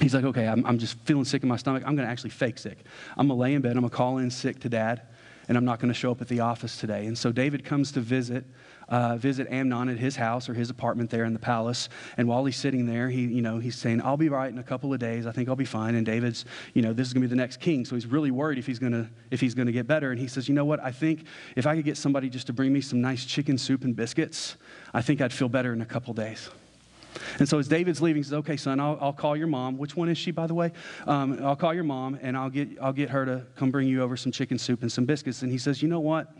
He's 0.00 0.14
like, 0.14 0.24
okay, 0.24 0.48
I'm, 0.48 0.64
I'm 0.64 0.78
just 0.78 0.96
feeling 1.00 1.26
sick 1.26 1.42
in 1.42 1.48
my 1.50 1.58
stomach. 1.58 1.82
I'm 1.84 1.94
going 1.96 2.06
to 2.06 2.10
actually 2.10 2.30
fake 2.30 2.56
sick. 2.56 2.78
I'm 3.18 3.28
going 3.28 3.36
to 3.36 3.42
lay 3.42 3.52
in 3.52 3.60
bed. 3.60 3.72
I'm 3.72 3.82
going 3.82 3.90
to 3.90 3.94
call 3.94 4.16
in 4.16 4.30
sick 4.30 4.58
to 4.60 4.70
dad, 4.70 5.02
and 5.48 5.58
I'm 5.58 5.66
not 5.66 5.80
going 5.80 5.92
to 5.92 5.94
show 5.94 6.10
up 6.12 6.22
at 6.22 6.28
the 6.28 6.40
office 6.40 6.78
today. 6.78 7.04
And 7.04 7.18
so 7.18 7.30
David 7.30 7.62
comes 7.62 7.92
to 7.92 8.00
visit. 8.00 8.46
Uh, 8.90 9.16
visit 9.16 9.46
Amnon 9.50 9.88
at 9.88 9.98
his 9.98 10.16
house 10.16 10.48
or 10.48 10.54
his 10.54 10.68
apartment 10.68 11.10
there 11.10 11.24
in 11.24 11.32
the 11.32 11.38
palace. 11.38 11.88
And 12.16 12.26
while 12.26 12.44
he's 12.44 12.56
sitting 12.56 12.86
there, 12.86 13.08
he, 13.08 13.22
you 13.22 13.40
know, 13.40 13.58
he's 13.58 13.76
saying, 13.76 14.02
I'll 14.02 14.16
be 14.16 14.28
right 14.28 14.52
in 14.52 14.58
a 14.58 14.64
couple 14.64 14.92
of 14.92 14.98
days. 14.98 15.26
I 15.26 15.32
think 15.32 15.48
I'll 15.48 15.56
be 15.56 15.64
fine. 15.64 15.94
And 15.94 16.04
David's, 16.04 16.44
you 16.74 16.82
know, 16.82 16.92
this 16.92 17.06
is 17.06 17.14
going 17.14 17.22
to 17.22 17.28
be 17.28 17.30
the 17.30 17.40
next 17.40 17.60
king. 17.60 17.84
So 17.84 17.94
he's 17.94 18.06
really 18.06 18.32
worried 18.32 18.58
if 18.58 18.66
he's 18.66 18.80
going 18.80 18.92
to, 18.92 19.08
if 19.30 19.40
he's 19.40 19.54
going 19.54 19.66
to 19.66 19.72
get 19.72 19.86
better. 19.86 20.10
And 20.10 20.20
he 20.20 20.26
says, 20.26 20.48
you 20.48 20.54
know 20.54 20.64
what? 20.64 20.80
I 20.80 20.90
think 20.90 21.24
if 21.54 21.66
I 21.66 21.76
could 21.76 21.84
get 21.84 21.96
somebody 21.96 22.28
just 22.28 22.48
to 22.48 22.52
bring 22.52 22.72
me 22.72 22.80
some 22.80 23.00
nice 23.00 23.24
chicken 23.24 23.56
soup 23.56 23.84
and 23.84 23.94
biscuits, 23.94 24.56
I 24.92 25.02
think 25.02 25.20
I'd 25.20 25.32
feel 25.32 25.48
better 25.48 25.72
in 25.72 25.80
a 25.80 25.86
couple 25.86 26.12
days. 26.12 26.50
And 27.38 27.48
so 27.48 27.58
as 27.58 27.68
David's 27.68 28.00
leaving, 28.00 28.20
he 28.20 28.24
says, 28.24 28.34
Okay, 28.34 28.56
son, 28.56 28.80
I'll, 28.80 28.98
I'll 29.00 29.12
call 29.12 29.36
your 29.36 29.46
mom. 29.46 29.78
Which 29.78 29.96
one 29.96 30.08
is 30.08 30.18
she, 30.18 30.30
by 30.30 30.46
the 30.46 30.54
way? 30.54 30.72
Um, 31.06 31.38
I'll 31.44 31.56
call 31.56 31.74
your 31.74 31.84
mom 31.84 32.18
and 32.20 32.36
I'll 32.36 32.50
get, 32.50 32.68
I'll 32.80 32.92
get 32.92 33.10
her 33.10 33.24
to 33.24 33.46
come 33.56 33.70
bring 33.70 33.88
you 33.88 34.02
over 34.02 34.16
some 34.16 34.32
chicken 34.32 34.58
soup 34.58 34.82
and 34.82 34.90
some 34.90 35.04
biscuits. 35.04 35.42
And 35.42 35.50
he 35.50 35.58
says, 35.58 35.82
You 35.82 35.88
know 35.88 36.00
what? 36.00 36.32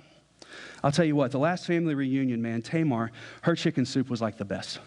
I'll 0.82 0.92
tell 0.92 1.04
you 1.04 1.16
what, 1.16 1.30
the 1.30 1.38
last 1.38 1.66
family 1.66 1.94
reunion, 1.94 2.40
man, 2.40 2.62
Tamar, 2.62 3.10
her 3.42 3.54
chicken 3.54 3.84
soup 3.84 4.08
was 4.08 4.20
like 4.20 4.38
the 4.38 4.44
best. 4.44 4.78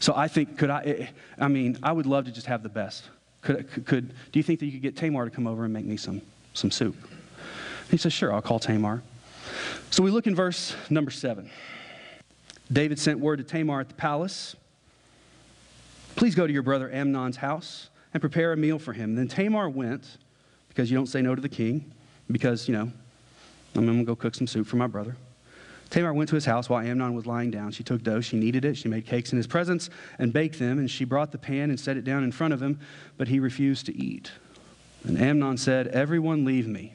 So 0.00 0.14
I 0.16 0.28
think, 0.28 0.58
could 0.58 0.70
I, 0.70 0.82
eh, 0.82 1.06
I 1.38 1.48
mean, 1.48 1.78
I 1.82 1.92
would 1.92 2.06
love 2.06 2.24
to 2.26 2.32
just 2.32 2.46
have 2.46 2.62
the 2.62 2.68
best. 2.68 3.04
Could, 3.42 3.86
could, 3.86 4.08
do 4.32 4.38
you 4.38 4.42
think 4.42 4.60
that 4.60 4.66
you 4.66 4.72
could 4.72 4.82
get 4.82 4.96
Tamar 4.96 5.24
to 5.24 5.30
come 5.30 5.46
over 5.46 5.64
and 5.64 5.72
make 5.72 5.84
me 5.84 5.96
some, 5.96 6.22
some 6.54 6.70
soup? 6.70 6.96
He 7.90 7.96
says, 7.96 8.12
Sure, 8.12 8.32
I'll 8.32 8.42
call 8.42 8.58
Tamar. 8.58 9.02
So 9.90 10.02
we 10.02 10.10
look 10.10 10.26
in 10.26 10.34
verse 10.34 10.74
number 10.90 11.10
seven. 11.10 11.50
David 12.70 12.98
sent 12.98 13.18
word 13.18 13.38
to 13.38 13.44
Tamar 13.44 13.80
at 13.80 13.88
the 13.88 13.94
palace 13.94 14.54
Please 16.18 16.34
go 16.34 16.48
to 16.48 16.52
your 16.52 16.64
brother 16.64 16.90
Amnon's 16.90 17.36
house 17.36 17.90
and 18.12 18.20
prepare 18.20 18.52
a 18.52 18.56
meal 18.56 18.80
for 18.80 18.92
him. 18.92 19.14
Then 19.14 19.28
Tamar 19.28 19.68
went, 19.68 20.18
because 20.68 20.90
you 20.90 20.96
don't 20.96 21.06
say 21.06 21.22
no 21.22 21.36
to 21.36 21.40
the 21.40 21.48
king, 21.48 21.92
because, 22.28 22.66
you 22.66 22.74
know, 22.74 22.90
I'm 23.78 23.86
going 23.86 23.98
to 23.98 24.04
go 24.04 24.16
cook 24.16 24.34
some 24.34 24.46
soup 24.46 24.66
for 24.66 24.76
my 24.76 24.86
brother. 24.86 25.16
Tamar 25.90 26.12
went 26.12 26.28
to 26.28 26.34
his 26.34 26.44
house 26.44 26.68
while 26.68 26.84
Amnon 26.84 27.14
was 27.14 27.26
lying 27.26 27.50
down. 27.50 27.70
She 27.70 27.82
took 27.82 28.02
dough, 28.02 28.20
she 28.20 28.38
kneaded 28.38 28.64
it, 28.64 28.76
she 28.76 28.88
made 28.88 29.06
cakes 29.06 29.32
in 29.32 29.38
his 29.38 29.46
presence 29.46 29.88
and 30.18 30.32
baked 30.32 30.58
them, 30.58 30.78
and 30.78 30.90
she 30.90 31.04
brought 31.04 31.32
the 31.32 31.38
pan 31.38 31.70
and 31.70 31.80
set 31.80 31.96
it 31.96 32.04
down 32.04 32.24
in 32.24 32.32
front 32.32 32.52
of 32.52 32.62
him, 32.62 32.78
but 33.16 33.28
he 33.28 33.40
refused 33.40 33.86
to 33.86 33.96
eat. 33.96 34.30
And 35.04 35.18
Amnon 35.18 35.56
said, 35.56 35.88
Everyone 35.88 36.44
leave 36.44 36.66
me. 36.66 36.94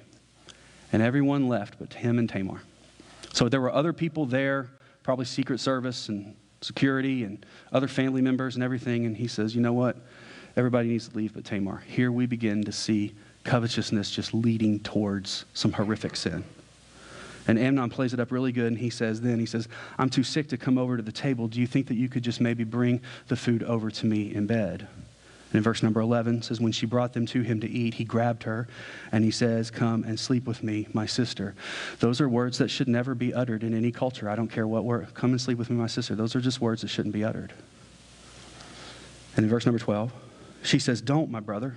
And 0.92 1.02
everyone 1.02 1.48
left 1.48 1.80
but 1.80 1.94
him 1.94 2.20
and 2.20 2.30
Tamar. 2.30 2.62
So 3.34 3.50
there 3.50 3.62
were 3.62 3.74
other 3.74 3.94
people 3.94 4.28
there, 4.28 4.70
probably 5.02 5.26
Secret 5.26 5.60
Service 5.60 6.10
and 6.10 6.36
security 6.62 7.24
and 7.24 7.44
other 7.72 7.88
family 7.88 8.22
members 8.22 8.56
and 8.56 8.64
everything. 8.64 9.08
And 9.08 9.18
he 9.18 9.28
says, 9.28 9.56
You 9.56 9.62
know 9.62 9.74
what? 9.74 9.98
Everybody 10.56 10.90
needs 10.90 11.08
to 11.08 11.18
leave 11.18 11.34
but 11.34 11.46
Tamar. 11.46 11.84
Here 11.88 12.12
we 12.12 12.28
begin 12.28 12.64
to 12.66 12.72
see 12.72 13.16
covetousness 13.44 14.12
just 14.12 14.36
leading 14.36 14.80
towards 14.82 15.46
some 15.56 15.72
horrific 15.72 16.16
sin. 16.16 16.44
And 17.48 17.60
Amnon 17.60 17.90
plays 17.90 18.14
it 18.14 18.20
up 18.20 18.32
really 18.32 18.52
good, 18.52 18.68
and 18.68 18.78
he 18.78 18.90
says, 18.90 19.22
Then 19.22 19.40
he 19.40 19.46
says, 19.46 19.68
I'm 19.98 20.10
too 20.10 20.24
sick 20.24 20.48
to 20.50 20.58
come 20.58 20.78
over 20.78 20.98
to 20.98 21.04
the 21.04 21.12
table. 21.12 21.48
Do 21.48 21.60
you 21.60 21.68
think 21.68 21.88
that 21.88 21.96
you 21.96 22.08
could 22.08 22.24
just 22.24 22.40
maybe 22.40 22.64
bring 22.64 23.02
the 23.28 23.36
food 23.36 23.64
over 23.64 23.92
to 23.92 24.06
me 24.06 24.34
in 24.34 24.48
bed? 24.48 24.88
And 25.54 25.60
in 25.60 25.64
verse 25.64 25.84
number 25.84 26.00
11 26.00 26.42
says, 26.42 26.60
When 26.60 26.72
she 26.72 26.88
brought 26.88 27.14
them 27.14 27.28
to 27.28 27.42
him 27.42 27.60
to 27.60 27.70
eat, 27.70 27.94
he 27.94 28.06
grabbed 28.06 28.44
her 28.44 28.68
and 29.12 29.24
he 29.24 29.30
says, 29.30 29.70
Come 29.70 30.04
and 30.04 30.20
sleep 30.20 30.48
with 30.48 30.64
me, 30.64 30.88
my 30.94 31.06
sister. 31.06 31.54
Those 32.00 32.20
are 32.22 32.28
words 32.28 32.58
that 32.58 32.70
should 32.70 32.88
never 32.88 33.14
be 33.14 33.34
uttered 33.34 33.64
in 33.64 33.76
any 33.76 33.92
culture. 33.92 34.28
I 34.28 34.36
don't 34.36 34.48
care 34.48 34.66
what 34.66 34.84
word. 34.84 35.14
Come 35.14 35.30
and 35.30 35.40
sleep 35.40 35.60
with 35.60 35.70
me, 35.70 35.76
my 35.76 35.88
sister. 35.88 36.16
Those 36.16 36.36
are 36.36 36.42
just 36.42 36.60
words 36.60 36.82
that 36.82 36.88
shouldn't 36.88 37.14
be 37.14 37.24
uttered. 37.24 37.54
And 39.36 39.44
in 39.44 39.50
verse 39.50 39.66
number 39.66 39.78
12, 39.78 40.12
she 40.64 40.80
says, 40.80 41.02
Don't, 41.02 41.30
my 41.30 41.40
brother. 41.40 41.76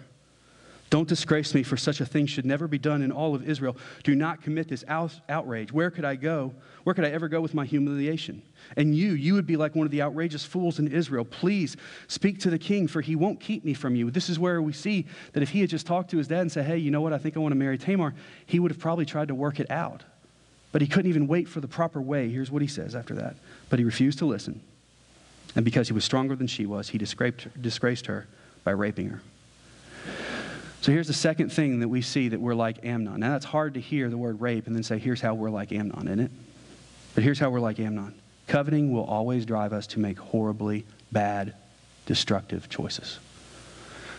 Don't 0.96 1.06
disgrace 1.06 1.52
me, 1.52 1.62
for 1.62 1.76
such 1.76 2.00
a 2.00 2.06
thing 2.06 2.24
should 2.24 2.46
never 2.46 2.66
be 2.66 2.78
done 2.78 3.02
in 3.02 3.12
all 3.12 3.34
of 3.34 3.46
Israel. 3.46 3.76
Do 4.02 4.14
not 4.14 4.40
commit 4.40 4.66
this 4.66 4.82
out- 4.88 5.20
outrage. 5.28 5.70
Where 5.70 5.90
could 5.90 6.06
I 6.06 6.16
go? 6.16 6.54
Where 6.84 6.94
could 6.94 7.04
I 7.04 7.10
ever 7.10 7.28
go 7.28 7.42
with 7.42 7.52
my 7.52 7.66
humiliation? 7.66 8.40
And 8.78 8.96
you, 8.96 9.12
you 9.12 9.34
would 9.34 9.46
be 9.46 9.58
like 9.58 9.74
one 9.74 9.86
of 9.86 9.90
the 9.90 10.00
outrageous 10.00 10.46
fools 10.46 10.78
in 10.78 10.88
Israel. 10.88 11.26
Please 11.26 11.76
speak 12.08 12.40
to 12.40 12.48
the 12.48 12.58
king, 12.58 12.88
for 12.88 13.02
he 13.02 13.14
won't 13.14 13.40
keep 13.40 13.62
me 13.62 13.74
from 13.74 13.94
you. 13.94 14.10
This 14.10 14.30
is 14.30 14.38
where 14.38 14.62
we 14.62 14.72
see 14.72 15.04
that 15.34 15.42
if 15.42 15.50
he 15.50 15.60
had 15.60 15.68
just 15.68 15.84
talked 15.84 16.12
to 16.12 16.16
his 16.16 16.28
dad 16.28 16.40
and 16.40 16.50
said, 16.50 16.64
Hey, 16.64 16.78
you 16.78 16.90
know 16.90 17.02
what? 17.02 17.12
I 17.12 17.18
think 17.18 17.36
I 17.36 17.40
want 17.40 17.52
to 17.52 17.58
marry 17.58 17.76
Tamar, 17.76 18.14
he 18.46 18.58
would 18.58 18.70
have 18.70 18.80
probably 18.80 19.04
tried 19.04 19.28
to 19.28 19.34
work 19.34 19.60
it 19.60 19.70
out. 19.70 20.02
But 20.72 20.80
he 20.80 20.88
couldn't 20.88 21.10
even 21.10 21.26
wait 21.26 21.46
for 21.46 21.60
the 21.60 21.68
proper 21.68 22.00
way. 22.00 22.30
Here's 22.30 22.50
what 22.50 22.62
he 22.62 22.68
says 22.68 22.94
after 22.94 23.12
that. 23.16 23.36
But 23.68 23.80
he 23.80 23.84
refused 23.84 24.18
to 24.20 24.24
listen. 24.24 24.62
And 25.54 25.62
because 25.62 25.88
he 25.88 25.92
was 25.92 26.06
stronger 26.06 26.34
than 26.36 26.46
she 26.46 26.64
was, 26.64 26.88
he 26.88 26.96
disgraced 26.96 27.42
her, 27.42 27.50
disgraced 27.60 28.06
her 28.06 28.26
by 28.64 28.70
raping 28.70 29.10
her. 29.10 29.20
So 30.80 30.92
here's 30.92 31.08
the 31.08 31.12
second 31.12 31.50
thing 31.50 31.80
that 31.80 31.88
we 31.88 32.02
see 32.02 32.28
that 32.28 32.40
we're 32.40 32.54
like 32.54 32.84
Amnon. 32.84 33.20
Now, 33.20 33.30
that's 33.30 33.44
hard 33.44 33.74
to 33.74 33.80
hear 33.80 34.08
the 34.08 34.18
word 34.18 34.40
rape 34.40 34.66
and 34.66 34.76
then 34.76 34.82
say, 34.82 34.98
here's 34.98 35.20
how 35.20 35.34
we're 35.34 35.50
like 35.50 35.72
Amnon, 35.72 36.06
isn't 36.06 36.20
it? 36.20 36.30
But 37.14 37.24
here's 37.24 37.38
how 37.38 37.50
we're 37.50 37.60
like 37.60 37.80
Amnon 37.80 38.14
coveting 38.46 38.92
will 38.92 39.04
always 39.04 39.44
drive 39.44 39.72
us 39.72 39.88
to 39.88 39.98
make 39.98 40.18
horribly 40.18 40.86
bad, 41.10 41.54
destructive 42.06 42.68
choices. 42.68 43.18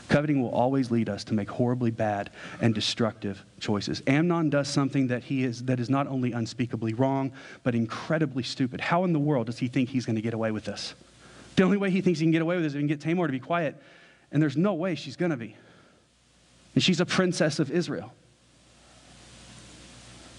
Coveting 0.10 0.42
will 0.42 0.50
always 0.50 0.90
lead 0.90 1.10
us 1.10 1.24
to 1.26 1.34
make 1.34 1.50
horribly 1.50 1.92
bad 1.92 2.30
and 2.62 2.74
destructive 2.74 3.44
choices. 3.60 4.02
Amnon 4.08 4.50
does 4.50 4.68
something 4.68 5.08
that, 5.08 5.24
he 5.24 5.44
is, 5.44 5.64
that 5.64 5.80
is 5.80 5.90
not 5.90 6.08
only 6.08 6.32
unspeakably 6.32 6.94
wrong, 6.94 7.32
but 7.64 7.76
incredibly 7.76 8.44
stupid. 8.44 8.80
How 8.80 9.04
in 9.04 9.12
the 9.12 9.20
world 9.20 9.48
does 9.48 9.60
he 9.60 9.68
think 9.68 9.90
he's 9.90 10.06
going 10.06 10.16
to 10.16 10.22
get 10.22 10.34
away 10.34 10.52
with 10.52 10.66
this? 10.66 10.94
The 11.56 11.64
only 11.64 11.78
way 11.78 11.90
he 11.90 12.02
thinks 12.02 12.20
he 12.20 12.26
can 12.26 12.32
get 12.32 12.42
away 12.42 12.56
with 12.56 12.64
this 12.64 12.72
is 12.72 12.76
he 12.76 12.80
can 12.82 12.88
get 12.88 13.02
Tamar 13.02 13.28
to 13.28 13.34
be 13.34 13.40
quiet, 13.40 13.82
and 14.32 14.42
there's 14.42 14.56
no 14.56 14.74
way 14.74 14.96
she's 14.96 15.18
going 15.18 15.32
to 15.32 15.38
be. 15.38 15.56
And 16.78 16.84
she's 16.84 17.00
a 17.00 17.08
princess 17.08 17.58
of 17.58 17.72
Israel. 17.72 18.14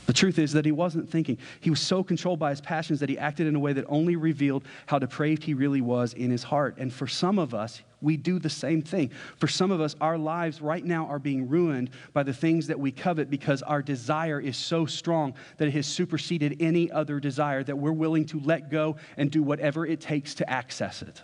The 0.07 0.13
truth 0.13 0.39
is 0.39 0.53
that 0.53 0.65
he 0.65 0.71
wasn't 0.71 1.11
thinking. 1.11 1.37
He 1.59 1.69
was 1.69 1.81
so 1.81 2.05
controlled 2.05 2.39
by 2.39 2.51
his 2.51 2.61
passions 2.61 3.01
that 3.01 3.09
he 3.09 3.19
acted 3.19 3.49
in 3.49 3.57
a 3.57 3.59
way 3.59 3.73
that 3.73 3.85
only 3.89 4.15
revealed 4.15 4.63
how 4.87 5.01
depraved 5.01 5.43
he 5.43 5.53
really 5.53 5.81
was 5.81 6.13
in 6.13 6.31
his 6.31 6.45
heart. 6.45 6.77
And 6.79 6.93
for 6.93 7.09
some 7.09 7.41
of 7.41 7.55
us, 7.55 7.83
we 8.01 8.17
do 8.17 8.39
the 8.39 8.49
same 8.49 8.83
thing. 8.83 9.11
For 9.39 9.49
some 9.49 9.73
of 9.73 9.81
us, 9.81 9.97
our 10.01 10.17
lives 10.17 10.63
right 10.63 10.85
now 10.85 11.07
are 11.07 11.19
being 11.19 11.49
ruined 11.49 11.91
by 12.13 12.23
the 12.23 12.33
things 12.33 12.69
that 12.69 12.79
we 12.79 12.93
covet 12.93 13.31
because 13.31 13.61
our 13.63 13.83
desire 13.83 14.39
is 14.39 14.57
so 14.57 14.87
strong 14.87 15.35
that 15.57 15.67
it 15.67 15.73
has 15.73 15.89
superseded 15.89 16.59
any 16.61 16.89
other 16.89 17.19
desire 17.19 17.65
that 17.65 17.75
we're 17.75 17.91
willing 17.91 18.27
to 18.27 18.39
let 18.45 18.71
go 18.71 18.95
and 19.17 19.33
do 19.33 19.43
whatever 19.43 19.85
it 19.85 20.01
takes 20.01 20.37
to 20.37 20.49
access 20.49 21.03
it. 21.03 21.21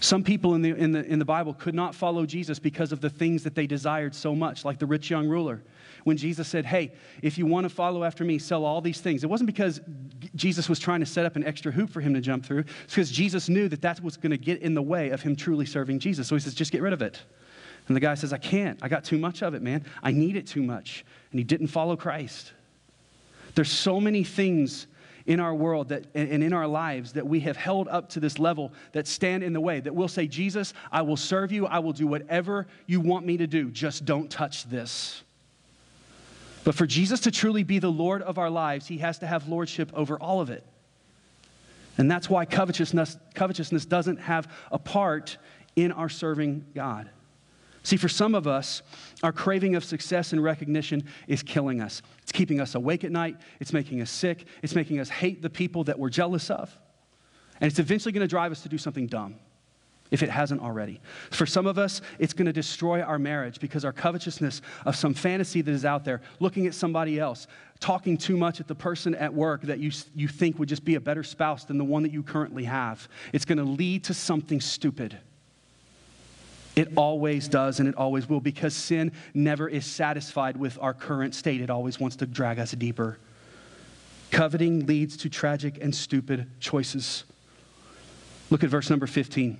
Some 0.00 0.22
people 0.22 0.54
in 0.54 0.62
the, 0.62 0.74
in, 0.74 0.92
the, 0.92 1.04
in 1.04 1.18
the 1.18 1.24
Bible 1.24 1.54
could 1.54 1.74
not 1.74 1.94
follow 1.94 2.26
Jesus 2.26 2.58
because 2.58 2.92
of 2.92 3.00
the 3.00 3.08
things 3.08 3.42
that 3.44 3.54
they 3.54 3.66
desired 3.66 4.14
so 4.14 4.34
much, 4.34 4.64
like 4.64 4.78
the 4.78 4.86
rich 4.86 5.10
young 5.10 5.26
ruler. 5.26 5.62
When 6.04 6.16
Jesus 6.16 6.46
said, 6.46 6.66
Hey, 6.66 6.92
if 7.22 7.38
you 7.38 7.46
want 7.46 7.64
to 7.64 7.68
follow 7.68 8.04
after 8.04 8.22
me, 8.22 8.38
sell 8.38 8.64
all 8.64 8.80
these 8.80 9.00
things. 9.00 9.24
It 9.24 9.26
wasn't 9.26 9.46
because 9.46 9.80
Jesus 10.34 10.68
was 10.68 10.78
trying 10.78 11.00
to 11.00 11.06
set 11.06 11.26
up 11.26 11.34
an 11.34 11.44
extra 11.44 11.72
hoop 11.72 11.90
for 11.90 12.00
him 12.00 12.14
to 12.14 12.20
jump 12.20 12.44
through. 12.44 12.64
It's 12.84 12.94
because 12.94 13.10
Jesus 13.10 13.48
knew 13.48 13.68
that 13.68 13.82
that 13.82 14.00
was 14.02 14.16
going 14.16 14.30
to 14.30 14.36
get 14.38 14.60
in 14.60 14.74
the 14.74 14.82
way 14.82 15.10
of 15.10 15.22
him 15.22 15.34
truly 15.34 15.66
serving 15.66 15.98
Jesus. 15.98 16.28
So 16.28 16.36
he 16.36 16.40
says, 16.40 16.54
Just 16.54 16.72
get 16.72 16.82
rid 16.82 16.92
of 16.92 17.02
it. 17.02 17.20
And 17.88 17.96
the 17.96 18.00
guy 18.00 18.14
says, 18.14 18.32
I 18.32 18.38
can't. 18.38 18.78
I 18.82 18.88
got 18.88 19.04
too 19.04 19.18
much 19.18 19.42
of 19.42 19.54
it, 19.54 19.62
man. 19.62 19.84
I 20.02 20.12
need 20.12 20.36
it 20.36 20.46
too 20.46 20.62
much. 20.62 21.04
And 21.30 21.40
he 21.40 21.44
didn't 21.44 21.68
follow 21.68 21.96
Christ. 21.96 22.52
There's 23.54 23.70
so 23.70 24.00
many 24.00 24.22
things 24.22 24.86
in 25.26 25.40
our 25.40 25.54
world 25.54 25.88
that, 25.88 26.06
and 26.14 26.42
in 26.42 26.52
our 26.52 26.66
lives 26.66 27.12
that 27.14 27.26
we 27.26 27.40
have 27.40 27.56
held 27.56 27.88
up 27.88 28.08
to 28.10 28.20
this 28.20 28.38
level 28.38 28.72
that 28.92 29.06
stand 29.06 29.42
in 29.42 29.52
the 29.52 29.60
way, 29.60 29.80
that 29.80 29.94
we'll 29.94 30.08
say, 30.08 30.26
Jesus, 30.26 30.72
I 30.92 31.02
will 31.02 31.16
serve 31.16 31.50
you. 31.52 31.66
I 31.66 31.80
will 31.80 31.92
do 31.92 32.06
whatever 32.06 32.66
you 32.86 33.00
want 33.00 33.26
me 33.26 33.36
to 33.38 33.46
do. 33.46 33.70
Just 33.70 34.04
don't 34.04 34.30
touch 34.30 34.64
this. 34.68 35.22
But 36.64 36.74
for 36.74 36.86
Jesus 36.86 37.20
to 37.20 37.30
truly 37.30 37.62
be 37.62 37.78
the 37.78 37.90
Lord 37.90 38.22
of 38.22 38.38
our 38.38 38.50
lives, 38.50 38.86
he 38.86 38.98
has 38.98 39.18
to 39.20 39.26
have 39.26 39.48
lordship 39.48 39.90
over 39.94 40.18
all 40.18 40.40
of 40.40 40.50
it. 40.50 40.64
And 41.98 42.10
that's 42.10 42.28
why 42.28 42.44
covetousness, 42.44 43.16
covetousness 43.34 43.86
doesn't 43.86 44.18
have 44.18 44.52
a 44.70 44.78
part 44.78 45.38
in 45.76 45.92
our 45.92 46.08
serving 46.08 46.66
God. 46.74 47.10
See, 47.86 47.96
for 47.96 48.08
some 48.08 48.34
of 48.34 48.48
us, 48.48 48.82
our 49.22 49.30
craving 49.30 49.76
of 49.76 49.84
success 49.84 50.32
and 50.32 50.42
recognition 50.42 51.04
is 51.28 51.44
killing 51.44 51.80
us. 51.80 52.02
It's 52.20 52.32
keeping 52.32 52.60
us 52.60 52.74
awake 52.74 53.04
at 53.04 53.12
night, 53.12 53.36
it's 53.60 53.72
making 53.72 54.02
us 54.02 54.10
sick, 54.10 54.44
it's 54.60 54.74
making 54.74 54.98
us 54.98 55.08
hate 55.08 55.40
the 55.40 55.48
people 55.48 55.84
that 55.84 55.96
we're 55.96 56.10
jealous 56.10 56.50
of. 56.50 56.76
And 57.60 57.70
it's 57.70 57.78
eventually 57.78 58.10
going 58.10 58.24
to 58.24 58.28
drive 58.28 58.50
us 58.50 58.62
to 58.62 58.68
do 58.68 58.76
something 58.76 59.06
dumb 59.06 59.36
if 60.10 60.24
it 60.24 60.30
hasn't 60.30 60.62
already. 60.62 61.00
For 61.30 61.46
some 61.46 61.64
of 61.64 61.78
us, 61.78 62.00
it's 62.18 62.32
going 62.32 62.46
to 62.46 62.52
destroy 62.52 63.02
our 63.02 63.20
marriage 63.20 63.60
because 63.60 63.84
our 63.84 63.92
covetousness 63.92 64.62
of 64.84 64.96
some 64.96 65.14
fantasy 65.14 65.60
that 65.60 65.70
is 65.70 65.84
out 65.84 66.04
there, 66.04 66.22
looking 66.40 66.66
at 66.66 66.74
somebody 66.74 67.20
else, 67.20 67.46
talking 67.78 68.16
too 68.16 68.36
much 68.36 68.58
at 68.58 68.66
the 68.66 68.74
person 68.74 69.14
at 69.14 69.32
work 69.32 69.62
that 69.62 69.78
you, 69.78 69.92
you 70.12 70.26
think 70.26 70.58
would 70.58 70.68
just 70.68 70.84
be 70.84 70.96
a 70.96 71.00
better 71.00 71.22
spouse 71.22 71.62
than 71.62 71.78
the 71.78 71.84
one 71.84 72.02
that 72.02 72.12
you 72.12 72.24
currently 72.24 72.64
have, 72.64 73.08
it's 73.32 73.44
going 73.44 73.58
to 73.58 73.64
lead 73.64 74.02
to 74.02 74.12
something 74.12 74.60
stupid. 74.60 75.16
It 76.76 76.92
always 76.94 77.48
does 77.48 77.80
and 77.80 77.88
it 77.88 77.96
always 77.96 78.28
will 78.28 78.40
because 78.40 78.74
sin 78.74 79.12
never 79.32 79.66
is 79.66 79.86
satisfied 79.86 80.58
with 80.58 80.78
our 80.80 80.92
current 80.92 81.34
state. 81.34 81.62
It 81.62 81.70
always 81.70 81.98
wants 81.98 82.16
to 82.16 82.26
drag 82.26 82.58
us 82.58 82.72
deeper. 82.72 83.18
Coveting 84.30 84.86
leads 84.86 85.16
to 85.18 85.30
tragic 85.30 85.78
and 85.82 85.94
stupid 85.94 86.48
choices. 86.60 87.24
Look 88.50 88.62
at 88.62 88.68
verse 88.68 88.90
number 88.90 89.06
15 89.06 89.56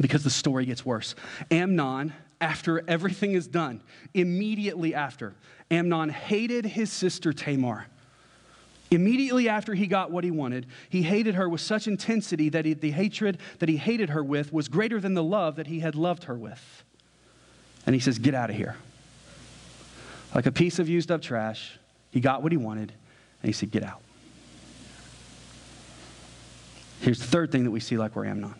because 0.00 0.24
the 0.24 0.30
story 0.30 0.66
gets 0.66 0.84
worse. 0.84 1.14
Amnon, 1.52 2.12
after 2.40 2.82
everything 2.88 3.32
is 3.32 3.46
done, 3.46 3.80
immediately 4.12 4.92
after, 4.92 5.34
Amnon 5.70 6.10
hated 6.10 6.66
his 6.66 6.92
sister 6.92 7.32
Tamar 7.32 7.86
Immediately 8.90 9.48
after 9.48 9.74
he 9.74 9.86
got 9.86 10.10
what 10.10 10.24
he 10.24 10.30
wanted, 10.30 10.66
he 10.88 11.02
hated 11.02 11.34
her 11.34 11.48
with 11.48 11.60
such 11.60 11.88
intensity 11.88 12.48
that 12.50 12.64
he, 12.64 12.74
the 12.74 12.90
hatred 12.90 13.38
that 13.58 13.68
he 13.68 13.76
hated 13.76 14.10
her 14.10 14.22
with 14.22 14.52
was 14.52 14.68
greater 14.68 15.00
than 15.00 15.14
the 15.14 15.22
love 15.22 15.56
that 15.56 15.66
he 15.66 15.80
had 15.80 15.94
loved 15.94 16.24
her 16.24 16.34
with. 16.34 16.84
And 17.86 17.94
he 17.94 18.00
says, 18.00 18.18
Get 18.18 18.34
out 18.34 18.50
of 18.50 18.56
here. 18.56 18.76
Like 20.34 20.46
a 20.46 20.52
piece 20.52 20.78
of 20.78 20.88
used 20.88 21.10
up 21.10 21.22
trash, 21.22 21.78
he 22.10 22.20
got 22.20 22.42
what 22.42 22.52
he 22.52 22.58
wanted, 22.58 22.92
and 23.42 23.48
he 23.48 23.52
said, 23.52 23.70
Get 23.70 23.82
out. 23.82 24.00
Here's 27.00 27.18
the 27.18 27.26
third 27.26 27.52
thing 27.52 27.64
that 27.64 27.70
we 27.70 27.80
see 27.80 27.96
like 27.96 28.16
we're 28.16 28.26
Amnon. 28.26 28.54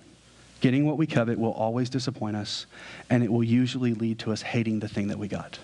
Getting 0.60 0.86
what 0.86 0.98
we 0.98 1.06
covet 1.06 1.38
will 1.38 1.52
always 1.52 1.90
disappoint 1.90 2.36
us, 2.36 2.66
and 3.10 3.22
it 3.22 3.30
will 3.30 3.44
usually 3.44 3.94
lead 3.94 4.18
to 4.20 4.32
us 4.32 4.42
hating 4.42 4.80
the 4.80 4.88
thing 4.88 5.08
that 5.08 5.18
we 5.18 5.28
got. 5.28 5.58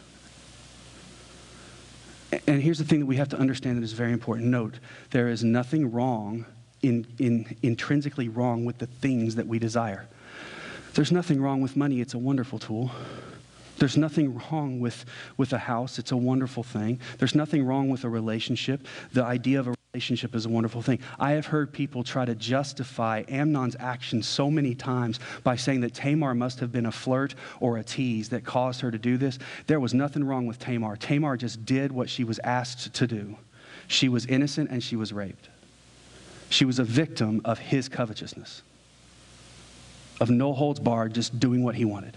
And 2.46 2.62
here's 2.62 2.78
the 2.78 2.84
thing 2.84 3.00
that 3.00 3.06
we 3.06 3.16
have 3.16 3.28
to 3.30 3.38
understand 3.38 3.78
that 3.78 3.84
is 3.84 3.92
very 3.92 4.12
important. 4.12 4.48
Note, 4.48 4.78
there 5.10 5.28
is 5.28 5.42
nothing 5.42 5.90
wrong, 5.90 6.46
in, 6.82 7.06
in, 7.18 7.56
intrinsically 7.62 8.28
wrong 8.28 8.64
with 8.64 8.78
the 8.78 8.86
things 8.86 9.34
that 9.34 9.46
we 9.46 9.58
desire. 9.58 10.08
There's 10.94 11.12
nothing 11.12 11.40
wrong 11.40 11.60
with 11.60 11.76
money, 11.76 12.00
it's 12.00 12.14
a 12.14 12.18
wonderful 12.18 12.58
tool. 12.58 12.90
There's 13.78 13.96
nothing 13.96 14.38
wrong 14.38 14.80
with, 14.80 15.04
with 15.36 15.52
a 15.52 15.58
house, 15.58 15.98
it's 15.98 16.12
a 16.12 16.16
wonderful 16.16 16.62
thing. 16.62 17.00
There's 17.18 17.34
nothing 17.34 17.64
wrong 17.64 17.88
with 17.88 18.04
a 18.04 18.08
relationship. 18.08 18.86
The 19.12 19.24
idea 19.24 19.60
of 19.60 19.68
a 19.68 19.74
relationship 19.92 20.36
is 20.36 20.46
a 20.46 20.48
wonderful 20.48 20.82
thing. 20.82 21.00
I 21.18 21.32
have 21.32 21.46
heard 21.46 21.72
people 21.72 22.04
try 22.04 22.24
to 22.24 22.36
justify 22.36 23.24
Amnon's 23.26 23.74
actions 23.80 24.28
so 24.28 24.48
many 24.48 24.72
times 24.72 25.18
by 25.42 25.56
saying 25.56 25.80
that 25.80 25.94
Tamar 25.94 26.32
must 26.32 26.60
have 26.60 26.70
been 26.70 26.86
a 26.86 26.92
flirt 26.92 27.34
or 27.58 27.76
a 27.76 27.82
tease 27.82 28.28
that 28.28 28.44
caused 28.44 28.82
her 28.82 28.92
to 28.92 28.98
do 28.98 29.16
this. 29.16 29.40
There 29.66 29.80
was 29.80 29.92
nothing 29.92 30.22
wrong 30.22 30.46
with 30.46 30.60
Tamar. 30.60 30.96
Tamar 30.96 31.36
just 31.36 31.64
did 31.64 31.90
what 31.90 32.08
she 32.08 32.22
was 32.22 32.38
asked 32.44 32.94
to 32.94 33.06
do. 33.08 33.36
She 33.88 34.08
was 34.08 34.26
innocent 34.26 34.70
and 34.70 34.80
she 34.80 34.94
was 34.94 35.12
raped. 35.12 35.48
She 36.50 36.64
was 36.64 36.78
a 36.78 36.84
victim 36.84 37.40
of 37.44 37.58
his 37.58 37.88
covetousness, 37.88 38.62
of 40.20 40.30
no 40.30 40.52
holds 40.52 40.78
barred, 40.78 41.14
just 41.14 41.40
doing 41.40 41.64
what 41.64 41.74
he 41.74 41.84
wanted. 41.84 42.16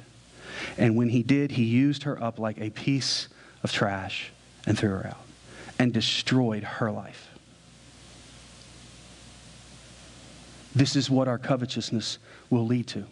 And 0.78 0.96
when 0.96 1.10
he 1.10 1.24
did, 1.24 1.50
he 1.50 1.64
used 1.64 2.04
her 2.04 2.22
up 2.22 2.38
like 2.38 2.62
a 2.62 2.70
piece 2.70 3.30
of 3.64 3.72
trash 3.72 4.32
and 4.68 4.78
threw 4.78 4.92
her 4.92 5.08
out 5.08 5.26
and 5.80 5.92
destroyed 5.92 6.64
her 6.64 6.92
life. 6.92 7.33
This 10.76 10.96
is 10.96 11.10
what 11.10 11.28
our 11.28 11.38
covetousness 11.38 12.20
will 12.50 12.66
lead 12.66 12.88
to. 12.88 13.06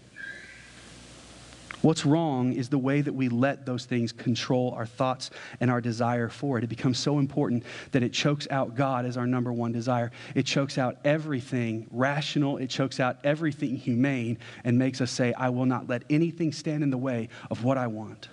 What's 1.82 2.06
wrong 2.06 2.54
is 2.54 2.70
the 2.70 2.78
way 2.78 3.02
that 3.02 3.14
we 3.14 3.28
let 3.28 3.66
those 3.66 3.86
things 3.86 4.12
control 4.12 4.72
our 4.78 4.86
thoughts 4.86 5.32
and 5.60 5.72
our 5.72 5.82
desire 5.82 6.30
for 6.30 6.60
it. 6.60 6.64
It 6.64 6.68
becomes 6.68 7.00
so 7.00 7.18
important 7.18 7.64
that 7.92 8.04
it 8.04 8.14
chokes 8.14 8.48
out 8.52 8.76
God 8.76 9.06
as 9.06 9.18
our 9.18 9.26
number 9.26 9.52
one 9.52 9.72
desire. 9.72 10.12
It 10.36 10.46
chokes 10.46 10.78
out 10.78 10.98
everything 11.04 11.88
rational, 11.90 12.58
it 12.58 12.70
chokes 12.70 13.00
out 13.00 13.18
everything 13.24 13.78
humane, 13.78 14.38
and 14.64 14.78
makes 14.78 15.02
us 15.02 15.10
say, 15.10 15.34
I 15.34 15.50
will 15.50 15.66
not 15.66 15.90
let 15.90 16.04
anything 16.10 16.52
stand 16.52 16.84
in 16.84 16.92
the 16.92 16.98
way 16.98 17.30
of 17.50 17.64
what 17.64 17.80
I 17.80 17.88
want. 17.88 18.30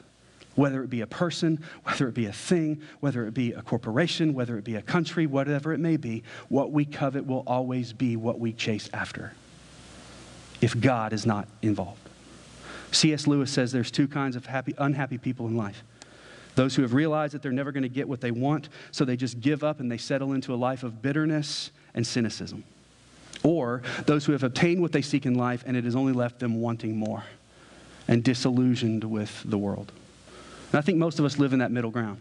Whether 0.59 0.83
it 0.83 0.91
be 0.91 1.03
a 1.03 1.07
person, 1.07 1.63
whether 1.85 2.09
it 2.09 2.15
be 2.15 2.27
a 2.27 2.33
thing, 2.33 2.83
whether 2.99 3.25
it 3.29 3.33
be 3.33 3.53
a 3.53 3.63
corporation, 3.63 4.35
whether 4.35 4.59
it 4.59 4.65
be 4.65 4.75
a 4.75 4.83
country, 4.83 5.25
whatever 5.25 5.73
it 5.73 5.79
may 5.79 5.97
be, 5.97 6.25
what 6.49 6.73
we 6.73 6.85
covet 6.85 7.25
will 7.25 7.45
always 7.47 7.93
be 7.93 8.17
what 8.17 8.41
we 8.41 8.53
chase 8.53 8.91
after 8.93 9.35
if 10.61 10.81
God 10.81 11.13
is 11.13 11.25
not 11.25 11.47
involved. 11.63 12.01
C.S. 12.91 13.29
Lewis 13.29 13.53
says 13.53 13.71
there's 13.71 13.93
two 13.93 14.09
kinds 14.09 14.35
of 14.35 14.47
happy, 14.47 14.75
unhappy 14.79 15.17
people 15.17 15.47
in 15.47 15.57
life. 15.57 15.85
Those 16.57 16.75
who 16.75 16.83
have 16.83 16.93
realized 16.93 17.35
that 17.35 17.43
they're 17.43 17.53
never 17.53 17.71
going 17.71 17.85
to 17.85 17.89
get 17.89 18.09
what 18.09 18.21
they 18.21 18.33
want, 18.33 18.69
so 18.91 19.05
they 19.05 19.17
just 19.17 19.39
give 19.39 19.63
up 19.63 19.79
and 19.79 19.89
they 19.89 19.97
settle 19.97 20.33
into 20.33 20.53
a 20.53 20.57
life 20.57 20.83
of 20.83 21.01
bitterness 21.01 21.71
and 21.95 22.05
cynicism. 22.05 22.65
Or 23.45 23.83
those 24.07 24.25
who 24.25 24.33
have 24.33 24.43
obtained 24.43 24.81
what 24.81 24.91
they 24.91 25.03
seek 25.03 25.25
in 25.25 25.35
life 25.35 25.63
and 25.65 25.77
it 25.77 25.85
has 25.85 25.95
only 25.95 26.13
left 26.13 26.41
them 26.41 26.61
wanting 26.61 26.97
more 26.97 27.23
and 28.09 28.25
disillusioned 28.25 29.05
with 29.05 29.45
the 29.45 29.57
world. 29.57 29.93
And 30.71 30.79
I 30.79 30.81
think 30.81 30.99
most 30.99 31.19
of 31.19 31.25
us 31.25 31.39
live 31.39 31.53
in 31.53 31.59
that 31.61 31.71
middle 31.71 31.91
ground. 31.91 32.21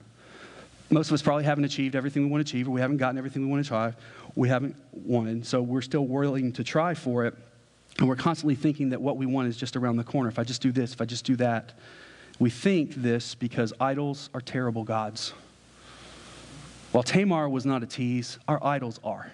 Most 0.90 1.08
of 1.08 1.14
us 1.14 1.22
probably 1.22 1.44
haven't 1.44 1.66
achieved 1.66 1.96
everything 1.96 2.24
we 2.24 2.30
want 2.30 2.46
to 2.46 2.50
achieve, 2.50 2.68
or 2.68 2.72
we 2.72 2.80
haven't 2.80 2.98
gotten 2.98 3.18
everything 3.18 3.42
we 3.42 3.50
want 3.50 3.64
to 3.64 3.68
try, 3.68 3.94
we 4.36 4.48
haven't 4.48 4.76
wanted, 4.94 5.46
so 5.46 5.62
we're 5.62 5.82
still 5.82 6.06
willing 6.06 6.54
to 6.54 6.64
try 6.64 6.94
for 6.94 7.26
it 7.26 7.34
and 8.00 8.08
we're 8.08 8.16
constantly 8.16 8.56
thinking 8.56 8.90
that 8.90 9.02
what 9.02 9.18
we 9.18 9.26
want 9.26 9.48
is 9.48 9.58
just 9.58 9.76
around 9.76 9.98
the 9.98 10.04
corner. 10.04 10.30
If 10.30 10.38
I 10.38 10.44
just 10.44 10.62
do 10.62 10.72
this, 10.72 10.94
if 10.94 11.02
I 11.02 11.06
just 11.06 11.26
do 11.26 11.36
that. 11.38 11.74
We 12.40 12.52
think 12.52 12.94
this 12.94 13.34
because 13.34 13.74
idols 13.80 14.30
are 14.34 14.42
terrible 14.42 14.84
gods. 14.84 15.34
While 16.92 17.04
Tamar 17.04 17.50
was 17.50 17.66
not 17.66 17.82
a 17.82 17.88
tease, 17.88 18.38
our 18.48 18.64
idols 18.64 19.00
are. 19.04 19.32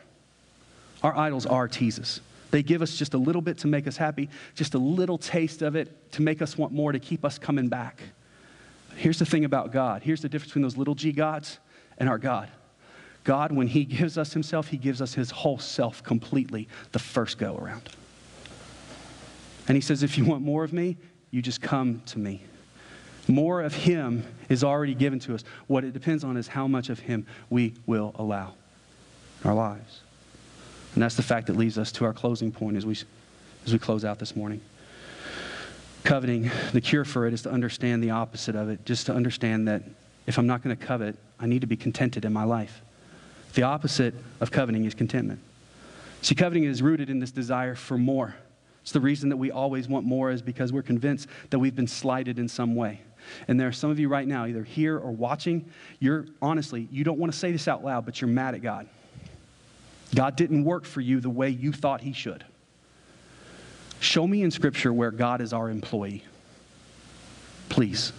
Our 1.01 1.16
idols 1.18 1.45
are 1.45 1.68
teases. 1.68 2.22
They 2.51 2.64
give 2.64 2.82
us 2.82 2.95
just 2.95 3.14
a 3.14 3.18
little 3.18 3.41
bit 3.41 3.57
to 3.59 3.68
make 3.68 3.88
us 3.88 3.97
happy, 3.97 4.30
just 4.55 4.74
a 4.76 4.78
little 4.78 5.18
taste 5.18 5.61
of 5.61 5.76
it 5.76 6.11
to 6.14 6.22
make 6.22 6.41
us 6.41 6.57
want 6.57 6.72
more, 6.72 6.93
to 6.93 6.99
keep 6.99 7.26
us 7.26 7.38
coming 7.38 7.68
back. 7.68 8.01
Here's 8.95 9.19
the 9.19 9.25
thing 9.25 9.45
about 9.45 9.71
God. 9.71 10.03
Here's 10.03 10.21
the 10.21 10.29
difference 10.29 10.51
between 10.51 10.63
those 10.63 10.77
little 10.77 10.95
g 10.95 11.11
gods 11.11 11.59
and 11.97 12.07
our 12.07 12.17
God. 12.17 12.49
God, 13.23 13.51
when 13.51 13.67
He 13.67 13.85
gives 13.85 14.17
us 14.17 14.33
Himself, 14.33 14.67
He 14.67 14.77
gives 14.77 15.01
us 15.01 15.13
His 15.13 15.31
whole 15.31 15.57
self 15.57 16.03
completely 16.03 16.67
the 16.91 16.99
first 16.99 17.37
go 17.37 17.57
around. 17.57 17.89
And 19.67 19.75
he 19.75 19.81
says, 19.81 20.03
if 20.03 20.17
you 20.17 20.25
want 20.25 20.41
more 20.41 20.63
of 20.63 20.73
me, 20.73 20.97
you 21.31 21.41
just 21.41 21.61
come 21.61 22.01
to 22.07 22.19
me. 22.19 22.43
More 23.27 23.61
of 23.61 23.73
him 23.73 24.25
is 24.49 24.63
already 24.63 24.93
given 24.93 25.19
to 25.19 25.33
us. 25.33 25.43
What 25.67 25.85
it 25.85 25.93
depends 25.93 26.23
on 26.23 26.35
is 26.35 26.47
how 26.47 26.67
much 26.67 26.89
of 26.89 26.99
him 26.99 27.25
we 27.49 27.73
will 27.85 28.11
allow 28.15 28.53
in 29.41 29.49
our 29.49 29.55
lives. 29.55 30.01
And 30.93 31.01
that's 31.01 31.15
the 31.15 31.23
fact 31.23 31.47
that 31.47 31.55
leads 31.55 31.77
us 31.77 31.91
to 31.93 32.05
our 32.05 32.13
closing 32.13 32.51
point 32.51 32.75
as 32.75 32.85
we, 32.85 32.97
as 33.65 33.71
we 33.71 33.79
close 33.79 34.03
out 34.03 34.19
this 34.19 34.35
morning. 34.35 34.59
Coveting, 36.04 36.51
the 36.74 36.82
cure 36.82 37.06
for 37.06 37.28
it 37.28 37.34
is 37.34 37.43
to 37.43 37.51
understand 37.51 38.04
the 38.04 38.10
opposite 38.10 38.56
of 38.56 38.70
it, 38.70 38.86
just 38.86 39.06
to 39.06 39.14
understand 39.14 39.68
that 39.68 39.84
if 40.28 40.38
I'm 40.38 40.47
not 40.47 40.62
going 40.62 40.76
to 40.76 40.86
covet, 40.86 41.16
I 41.39 41.45
need 41.45 41.62
to 41.62 41.68
be 41.68 41.78
contented 41.78 42.26
in 42.26 42.34
my 42.34 42.43
life. 42.43 42.82
The 43.54 43.64
opposite 43.64 44.14
of 44.41 44.51
coveting 44.51 44.86
is 44.86 44.93
contentment. 44.93 45.39
See, 46.22 46.36
coveting 46.36 46.66
is 46.66 46.82
rooted 46.82 47.10
in 47.10 47.20
this 47.20 47.32
desire 47.32 47.76
for 47.76 47.97
more. 47.97 48.36
It's 48.82 48.91
the 48.91 48.99
reason 48.99 49.30
that 49.30 49.38
we 49.38 49.51
always 49.51 49.88
want 49.88 50.06
more 50.06 50.32
is 50.32 50.41
because 50.41 50.74
we're 50.74 50.82
convinced 50.82 51.28
that 51.51 51.60
we've 51.60 51.76
been 51.76 51.88
slighted 51.88 52.38
in 52.38 52.49
some 52.49 52.76
way. 52.76 52.99
And 53.47 53.58
there 53.58 53.70
are 53.70 53.74
some 53.74 53.89
of 53.89 53.97
you 53.97 54.10
right 54.10 54.28
now, 54.28 54.45
either 54.45 54.64
here 54.64 54.97
or 54.97 55.12
watching, 55.12 55.70
you're 55.99 56.26
honestly, 56.41 56.89
you 56.91 57.06
don't 57.06 57.18
want 57.18 57.32
to 57.32 57.39
say 57.39 57.54
this 57.54 57.70
out 57.70 57.84
loud, 57.84 58.06
but 58.06 58.20
you're 58.20 58.30
mad 58.30 58.56
at 58.56 58.62
God. 58.62 58.89
God 60.14 60.36
didn't 60.36 60.66
work 60.66 60.84
for 60.84 60.99
you 60.99 61.22
the 61.22 61.30
way 61.30 61.49
you 61.49 61.72
thought 61.72 62.01
He 62.01 62.12
should. 62.12 62.43
Show 64.04 64.28
me 64.28 64.43
in 64.43 64.51
Scripture 64.51 64.91
where 64.91 65.12
God 65.12 65.39
is 65.39 65.54
our 65.54 65.70
employee. 65.70 66.26
Please. 67.70 68.12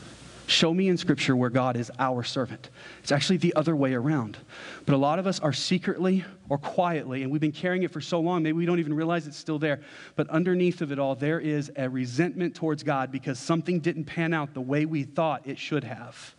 Show 0.47 0.73
me 0.73 0.89
in 0.89 0.97
Scripture 0.97 1.37
where 1.37 1.51
God 1.51 1.77
is 1.77 1.91
our 1.99 2.23
servant. 2.23 2.71
It's 3.03 3.13
actually 3.13 3.37
the 3.37 3.55
other 3.55 3.77
way 3.77 3.93
around. 3.93 4.39
But 4.87 4.95
a 4.95 4.97
lot 4.97 5.19
of 5.19 5.27
us 5.27 5.41
are 5.41 5.53
secretly 5.53 6.25
or 6.49 6.57
quietly, 6.57 7.23
and 7.23 7.31
we've 7.31 7.41
been 7.41 7.53
carrying 7.53 7.83
it 7.83 7.91
for 7.91 8.01
so 8.01 8.19
long, 8.19 8.43
maybe 8.43 8.55
we 8.55 8.65
don't 8.65 8.79
even 8.79 8.95
realize 8.95 9.27
it's 9.27 9.37
still 9.37 9.59
there. 9.59 9.83
But 10.17 10.31
underneath 10.31 10.81
of 10.81 10.91
it 10.91 10.99
all, 10.99 11.17
there 11.17 11.39
is 11.39 11.71
a 11.77 11.87
resentment 11.87 12.55
towards 12.55 12.83
God 12.83 13.13
because 13.13 13.39
something 13.39 13.79
didn't 13.81 14.05
pan 14.05 14.33
out 14.33 14.55
the 14.55 14.63
way 14.63 14.87
we 14.87 15.03
thought 15.03 15.43
it 15.47 15.59
should 15.59 15.85
have. 15.85 16.35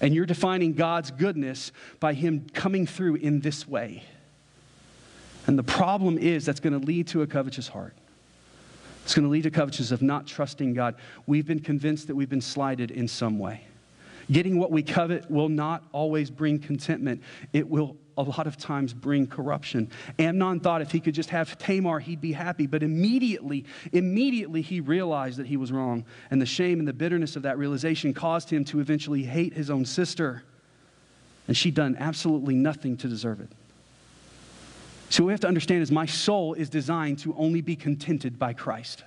And 0.00 0.14
you're 0.14 0.24
defining 0.24 0.74
God's 0.74 1.10
goodness 1.10 1.72
by 1.98 2.14
Him 2.14 2.46
coming 2.54 2.86
through 2.86 3.16
in 3.16 3.40
this 3.40 3.66
way. 3.66 4.04
And 5.48 5.58
the 5.58 5.64
problem 5.64 6.16
is 6.16 6.44
that's 6.44 6.60
going 6.60 6.80
to 6.80 6.86
lead 6.86 7.08
to 7.08 7.22
a 7.22 7.26
covetous 7.26 7.66
heart. 7.66 7.96
It's 9.04 9.14
going 9.14 9.24
to 9.24 9.30
lead 9.30 9.42
to 9.42 9.50
covetousness 9.50 9.90
of 9.90 10.02
not 10.02 10.26
trusting 10.26 10.74
God. 10.74 10.94
We've 11.26 11.46
been 11.46 11.60
convinced 11.60 12.06
that 12.06 12.14
we've 12.14 12.28
been 12.28 12.40
slighted 12.40 12.90
in 12.90 13.08
some 13.08 13.38
way. 13.38 13.62
Getting 14.30 14.58
what 14.58 14.70
we 14.70 14.82
covet 14.82 15.30
will 15.30 15.48
not 15.48 15.84
always 15.92 16.30
bring 16.30 16.58
contentment. 16.58 17.22
It 17.52 17.68
will 17.68 17.96
a 18.16 18.22
lot 18.22 18.46
of 18.46 18.56
times 18.56 18.92
bring 18.92 19.26
corruption. 19.26 19.90
Amnon 20.18 20.60
thought 20.60 20.82
if 20.82 20.92
he 20.92 21.00
could 21.00 21.14
just 21.14 21.30
have 21.30 21.58
Tamar, 21.58 21.98
he'd 21.98 22.20
be 22.20 22.32
happy. 22.32 22.66
But 22.66 22.82
immediately, 22.82 23.64
immediately 23.92 24.62
he 24.62 24.80
realized 24.80 25.38
that 25.38 25.46
he 25.46 25.56
was 25.56 25.72
wrong. 25.72 26.04
And 26.30 26.40
the 26.40 26.46
shame 26.46 26.78
and 26.78 26.86
the 26.86 26.92
bitterness 26.92 27.36
of 27.36 27.42
that 27.42 27.58
realization 27.58 28.14
caused 28.14 28.50
him 28.50 28.64
to 28.66 28.80
eventually 28.80 29.22
hate 29.22 29.54
his 29.54 29.70
own 29.70 29.84
sister. 29.84 30.44
And 31.48 31.56
she'd 31.56 31.74
done 31.74 31.96
absolutely 31.98 32.54
nothing 32.54 32.96
to 32.98 33.08
deserve 33.08 33.40
it. 33.40 33.50
So, 35.12 35.24
what 35.24 35.26
we 35.26 35.32
have 35.34 35.40
to 35.40 35.48
understand 35.48 35.82
is 35.82 35.92
my 35.92 36.06
soul 36.06 36.54
is 36.54 36.70
designed 36.70 37.18
to 37.18 37.34
only 37.36 37.60
be 37.60 37.76
contented 37.76 38.38
by 38.38 38.54
Christ. 38.54 39.04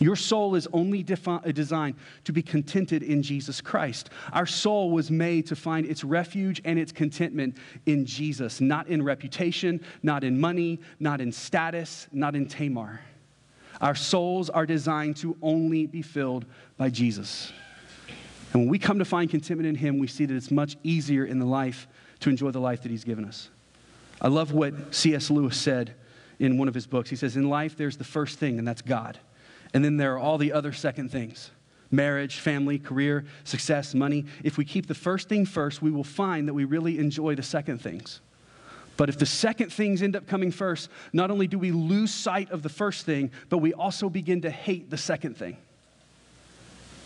Your 0.00 0.16
soul 0.16 0.54
is 0.54 0.66
only 0.72 1.02
defi- 1.02 1.30
uh, 1.30 1.52
designed 1.52 1.96
to 2.24 2.32
be 2.32 2.40
contented 2.40 3.02
in 3.02 3.22
Jesus 3.22 3.60
Christ. 3.60 4.08
Our 4.32 4.46
soul 4.46 4.92
was 4.92 5.10
made 5.10 5.46
to 5.48 5.56
find 5.56 5.84
its 5.84 6.04
refuge 6.04 6.62
and 6.64 6.78
its 6.78 6.90
contentment 6.90 7.58
in 7.84 8.06
Jesus, 8.06 8.62
not 8.62 8.86
in 8.86 9.02
reputation, 9.02 9.84
not 10.02 10.24
in 10.24 10.40
money, 10.40 10.80
not 10.98 11.20
in 11.20 11.32
status, 11.32 12.08
not 12.10 12.34
in 12.34 12.48
Tamar. 12.48 13.02
Our 13.82 13.94
souls 13.94 14.48
are 14.48 14.64
designed 14.64 15.18
to 15.18 15.36
only 15.42 15.86
be 15.86 16.00
filled 16.00 16.46
by 16.78 16.88
Jesus. 16.88 17.52
And 18.54 18.62
when 18.62 18.70
we 18.70 18.78
come 18.78 19.00
to 19.00 19.04
find 19.04 19.28
contentment 19.28 19.68
in 19.68 19.74
Him, 19.74 19.98
we 19.98 20.06
see 20.06 20.24
that 20.24 20.34
it's 20.34 20.50
much 20.50 20.78
easier 20.82 21.26
in 21.26 21.38
the 21.38 21.44
life 21.44 21.88
to 22.20 22.30
enjoy 22.30 22.52
the 22.52 22.60
life 22.60 22.82
that 22.84 22.90
He's 22.90 23.04
given 23.04 23.26
us. 23.26 23.50
I 24.24 24.28
love 24.28 24.52
what 24.52 24.94
C.S. 24.94 25.30
Lewis 25.30 25.54
said 25.54 25.94
in 26.38 26.56
one 26.56 26.66
of 26.66 26.72
his 26.74 26.86
books. 26.86 27.10
He 27.10 27.16
says, 27.16 27.36
In 27.36 27.50
life, 27.50 27.76
there's 27.76 27.98
the 27.98 28.04
first 28.04 28.38
thing, 28.38 28.58
and 28.58 28.66
that's 28.66 28.80
God. 28.80 29.18
And 29.74 29.84
then 29.84 29.98
there 29.98 30.14
are 30.14 30.18
all 30.18 30.38
the 30.38 30.52
other 30.52 30.72
second 30.72 31.10
things 31.10 31.50
marriage, 31.90 32.38
family, 32.38 32.78
career, 32.78 33.26
success, 33.44 33.94
money. 33.94 34.24
If 34.42 34.56
we 34.56 34.64
keep 34.64 34.86
the 34.86 34.94
first 34.94 35.28
thing 35.28 35.44
first, 35.44 35.82
we 35.82 35.90
will 35.90 36.02
find 36.02 36.48
that 36.48 36.54
we 36.54 36.64
really 36.64 36.98
enjoy 36.98 37.34
the 37.34 37.42
second 37.42 37.82
things. 37.82 38.22
But 38.96 39.10
if 39.10 39.18
the 39.18 39.26
second 39.26 39.70
things 39.70 40.02
end 40.02 40.16
up 40.16 40.26
coming 40.26 40.50
first, 40.50 40.88
not 41.12 41.30
only 41.30 41.46
do 41.46 41.58
we 41.58 41.70
lose 41.70 42.12
sight 42.12 42.50
of 42.50 42.62
the 42.62 42.68
first 42.70 43.04
thing, 43.04 43.30
but 43.50 43.58
we 43.58 43.74
also 43.74 44.08
begin 44.08 44.40
to 44.40 44.50
hate 44.50 44.88
the 44.88 44.96
second 44.96 45.36
thing. 45.36 45.58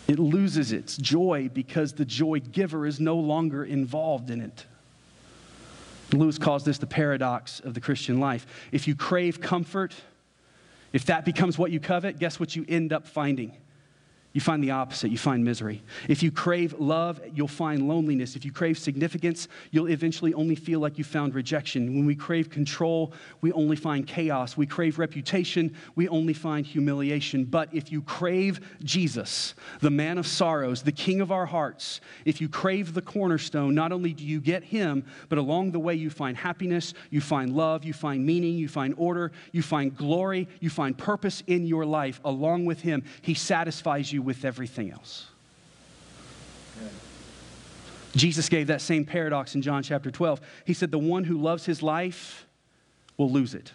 It 0.07 0.19
loses 0.19 0.71
its 0.71 0.95
joy 0.95 1.49
because 1.53 1.93
the 1.93 2.05
joy 2.05 2.39
giver 2.39 2.85
is 2.85 3.01
no 3.01 3.17
longer 3.17 3.65
involved 3.65 4.29
in 4.29 4.39
it. 4.39 4.65
Lewis 6.11 6.37
calls 6.37 6.63
this 6.63 6.77
the 6.77 6.87
paradox 6.87 7.59
of 7.59 7.73
the 7.73 7.81
Christian 7.81 8.19
life. 8.19 8.45
If 8.71 8.87
you 8.87 8.95
crave 8.95 9.39
comfort, 9.39 9.95
if 10.91 11.05
that 11.05 11.25
becomes 11.25 11.57
what 11.57 11.71
you 11.71 11.79
covet, 11.79 12.19
guess 12.19 12.39
what 12.39 12.55
you 12.55 12.65
end 12.67 12.93
up 12.93 13.07
finding? 13.07 13.55
You 14.39 14.41
find 14.41 14.63
the 14.63 14.71
opposite. 14.71 15.11
You 15.11 15.17
find 15.17 15.43
misery. 15.43 15.83
If 16.07 16.23
you 16.23 16.31
crave 16.31 16.79
love, 16.79 17.19
you'll 17.35 17.49
find 17.49 17.89
loneliness. 17.89 18.37
If 18.37 18.45
you 18.45 18.53
crave 18.53 18.77
significance, 18.77 19.49
you'll 19.71 19.89
eventually 19.89 20.33
only 20.33 20.55
feel 20.55 20.79
like 20.79 20.97
you 20.97 21.03
found 21.03 21.35
rejection. 21.35 21.93
When 21.93 22.05
we 22.05 22.15
crave 22.15 22.49
control, 22.49 23.11
we 23.41 23.51
only 23.51 23.75
find 23.75 24.07
chaos. 24.07 24.55
We 24.55 24.65
crave 24.65 24.97
reputation, 24.97 25.75
we 25.95 26.07
only 26.07 26.31
find 26.31 26.65
humiliation. 26.65 27.43
But 27.43 27.67
if 27.73 27.91
you 27.91 28.01
crave 28.01 28.61
Jesus, 28.81 29.55
the 29.81 29.89
man 29.89 30.17
of 30.17 30.25
sorrows, 30.25 30.83
the 30.83 30.93
king 30.93 31.19
of 31.19 31.33
our 31.33 31.45
hearts, 31.45 31.99
if 32.23 32.39
you 32.39 32.47
crave 32.47 32.93
the 32.93 33.01
cornerstone, 33.01 33.75
not 33.75 33.91
only 33.91 34.13
do 34.13 34.23
you 34.23 34.39
get 34.39 34.63
him, 34.63 35.03
but 35.27 35.37
along 35.37 35.73
the 35.73 35.79
way 35.79 35.95
you 35.95 36.09
find 36.09 36.37
happiness, 36.37 36.93
you 37.09 37.19
find 37.19 37.53
love, 37.53 37.83
you 37.83 37.91
find 37.91 38.25
meaning, 38.25 38.55
you 38.55 38.69
find 38.69 38.93
order, 38.95 39.33
you 39.51 39.61
find 39.61 39.97
glory, 39.97 40.47
you 40.61 40.69
find 40.69 40.97
purpose 40.97 41.43
in 41.47 41.65
your 41.65 41.85
life. 41.85 42.21
Along 42.23 42.63
with 42.63 42.79
him, 42.79 43.03
he 43.21 43.33
satisfies 43.33 44.13
you 44.13 44.28
with 44.29 44.45
everything 44.45 44.91
else. 44.91 45.25
Jesus 48.15 48.47
gave 48.47 48.67
that 48.67 48.79
same 48.79 49.03
paradox 49.03 49.55
in 49.55 49.63
John 49.63 49.81
chapter 49.81 50.11
12. 50.11 50.39
He 50.65 50.75
said, 50.75 50.91
The 50.91 50.99
one 50.99 51.23
who 51.23 51.35
loves 51.35 51.65
his 51.65 51.81
life 51.81 52.45
will 53.17 53.31
lose 53.31 53.55
it. 53.55 53.71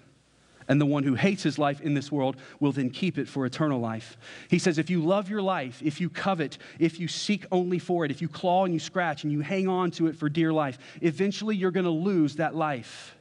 And 0.68 0.80
the 0.80 0.86
one 0.86 1.02
who 1.02 1.14
hates 1.14 1.42
his 1.42 1.58
life 1.58 1.80
in 1.80 1.94
this 1.94 2.12
world 2.12 2.36
will 2.60 2.70
then 2.70 2.88
keep 2.88 3.18
it 3.18 3.28
for 3.28 3.44
eternal 3.44 3.80
life. 3.80 4.16
He 4.48 4.60
says, 4.60 4.78
if 4.78 4.88
you 4.88 5.04
love 5.04 5.28
your 5.28 5.42
life, 5.42 5.82
if 5.84 6.00
you 6.00 6.08
covet, 6.08 6.56
if 6.78 7.00
you 7.00 7.08
seek 7.08 7.44
only 7.50 7.80
for 7.80 8.04
it, 8.04 8.12
if 8.12 8.22
you 8.22 8.28
claw 8.28 8.64
and 8.64 8.72
you 8.72 8.78
scratch 8.78 9.24
and 9.24 9.32
you 9.32 9.40
hang 9.40 9.66
on 9.66 9.90
to 9.92 10.06
it 10.06 10.16
for 10.16 10.28
dear 10.28 10.52
life, 10.52 10.78
eventually 11.02 11.56
you're 11.56 11.72
going 11.72 11.84
to 11.84 11.90
lose 11.90 12.36
that 12.36 12.54
life. 12.54 13.16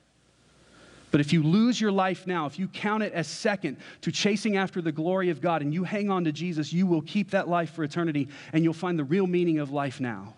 But 1.14 1.22
if 1.22 1.32
you 1.32 1.44
lose 1.44 1.80
your 1.80 1.92
life 1.92 2.26
now, 2.26 2.48
if 2.48 2.58
you 2.58 2.68
count 2.68 3.04
it 3.04 3.14
as 3.14 3.28
second 3.28 3.78
to 4.02 4.12
chasing 4.12 4.58
after 4.58 4.82
the 4.82 4.92
glory 4.92 5.30
of 5.30 5.42
God 5.42 5.62
and 5.62 5.72
you 5.72 5.84
hang 5.84 6.10
on 6.10 6.24
to 6.24 6.32
Jesus, 6.32 6.74
you 6.74 6.88
will 6.88 7.04
keep 7.04 7.30
that 7.30 7.48
life 7.48 7.70
for 7.70 7.84
eternity 7.84 8.30
and 8.52 8.64
you'll 8.64 8.74
find 8.74 8.98
the 8.98 9.04
real 9.04 9.28
meaning 9.28 9.60
of 9.60 9.70
life 9.70 10.00
now. 10.00 10.34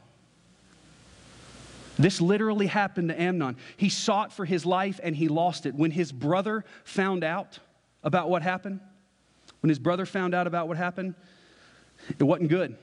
This 1.97 2.19
literally 2.19 2.67
happened 2.67 3.07
to 3.07 3.19
Amnon. 3.19 3.55
He 3.78 3.88
sought 3.88 4.34
for 4.34 4.43
his 4.43 4.65
life 4.65 4.99
and 5.01 5.15
he 5.15 5.30
lost 5.30 5.65
it. 5.65 5.76
When 5.76 5.91
his 5.91 6.11
brother 6.11 6.65
found 6.84 7.23
out 7.23 7.57
about 8.03 8.30
what 8.30 8.41
happened, 8.41 8.82
when 9.61 9.69
his 9.69 9.80
brother 9.80 10.05
found 10.05 10.36
out 10.36 10.45
about 10.45 10.67
what 10.67 10.76
happened, 10.76 11.15
it 12.19 12.23
wasn't 12.23 12.49
good. 12.49 12.76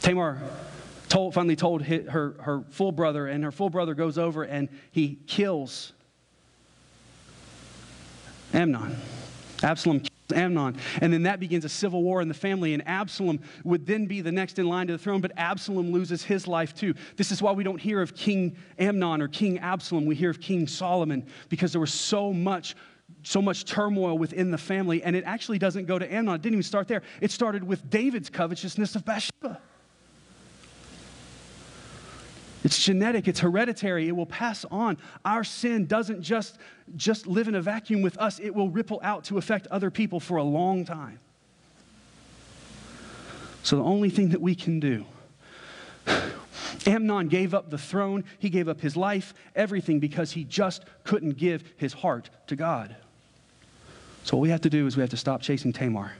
Tamar 0.00 0.40
told, 1.10 1.34
finally 1.34 1.56
told 1.56 1.82
her, 1.82 2.34
her 2.40 2.64
full 2.70 2.92
brother, 2.92 3.26
and 3.26 3.44
her 3.44 3.52
full 3.52 3.68
brother 3.68 3.92
goes 3.92 4.16
over 4.16 4.44
and 4.44 4.70
he 4.92 5.18
kills 5.26 5.92
Amnon. 8.54 8.96
Absalom 9.62 10.00
kills 10.00 10.10
Amnon. 10.32 10.76
And 11.02 11.12
then 11.12 11.24
that 11.24 11.40
begins 11.40 11.66
a 11.66 11.68
civil 11.68 12.02
war 12.02 12.22
in 12.22 12.28
the 12.28 12.34
family, 12.34 12.72
and 12.72 12.86
Absalom 12.86 13.40
would 13.64 13.84
then 13.86 14.06
be 14.06 14.22
the 14.22 14.32
next 14.32 14.58
in 14.58 14.66
line 14.66 14.86
to 14.86 14.94
the 14.94 14.98
throne, 14.98 15.20
but 15.20 15.32
Absalom 15.36 15.92
loses 15.92 16.22
his 16.22 16.46
life 16.46 16.74
too. 16.74 16.94
This 17.16 17.30
is 17.30 17.42
why 17.42 17.52
we 17.52 17.64
don't 17.64 17.80
hear 17.80 18.00
of 18.00 18.14
King 18.14 18.56
Amnon 18.78 19.20
or 19.20 19.28
King 19.28 19.58
Absalom. 19.58 20.06
We 20.06 20.14
hear 20.14 20.30
of 20.30 20.40
King 20.40 20.66
Solomon 20.66 21.26
because 21.50 21.72
there 21.72 21.80
was 21.80 21.92
so 21.92 22.32
much. 22.32 22.74
So 23.22 23.42
much 23.42 23.66
turmoil 23.66 24.16
within 24.16 24.50
the 24.50 24.56
family, 24.56 25.02
and 25.02 25.14
it 25.14 25.24
actually 25.26 25.58
doesn't 25.58 25.86
go 25.86 25.98
to 25.98 26.10
Amnon. 26.10 26.36
It 26.36 26.42
didn't 26.42 26.54
even 26.54 26.62
start 26.62 26.88
there. 26.88 27.02
It 27.20 27.30
started 27.30 27.62
with 27.62 27.90
David's 27.90 28.30
covetousness 28.30 28.94
of 28.94 29.04
Bathsheba. 29.04 29.60
It's 32.62 32.82
genetic, 32.82 33.26
it's 33.26 33.40
hereditary, 33.40 34.08
it 34.08 34.14
will 34.14 34.26
pass 34.26 34.64
on. 34.70 34.98
Our 35.24 35.44
sin 35.44 35.86
doesn't 35.86 36.22
just, 36.22 36.58
just 36.96 37.26
live 37.26 37.48
in 37.48 37.54
a 37.54 37.62
vacuum 37.62 38.02
with 38.02 38.18
us, 38.18 38.38
it 38.38 38.54
will 38.54 38.68
ripple 38.68 39.00
out 39.02 39.24
to 39.24 39.38
affect 39.38 39.66
other 39.68 39.90
people 39.90 40.20
for 40.20 40.36
a 40.36 40.42
long 40.42 40.84
time. 40.84 41.18
So 43.62 43.76
the 43.76 43.84
only 43.84 44.10
thing 44.10 44.30
that 44.30 44.40
we 44.40 44.54
can 44.54 44.80
do, 44.80 45.06
Amnon 46.86 47.28
gave 47.28 47.54
up 47.54 47.70
the 47.70 47.78
throne, 47.78 48.24
he 48.38 48.50
gave 48.50 48.68
up 48.68 48.80
his 48.80 48.96
life, 48.96 49.32
everything, 49.54 49.98
because 49.98 50.32
he 50.32 50.44
just 50.44 50.84
couldn't 51.04 51.36
give 51.38 51.64
his 51.76 51.92
heart 51.94 52.28
to 52.48 52.56
God. 52.56 52.94
So 54.24 54.36
what 54.36 54.42
we 54.42 54.50
have 54.50 54.60
to 54.62 54.70
do 54.70 54.86
is 54.86 54.96
we 54.96 55.00
have 55.00 55.10
to 55.10 55.16
stop 55.16 55.40
chasing 55.40 55.72
Tamar 55.72 56.12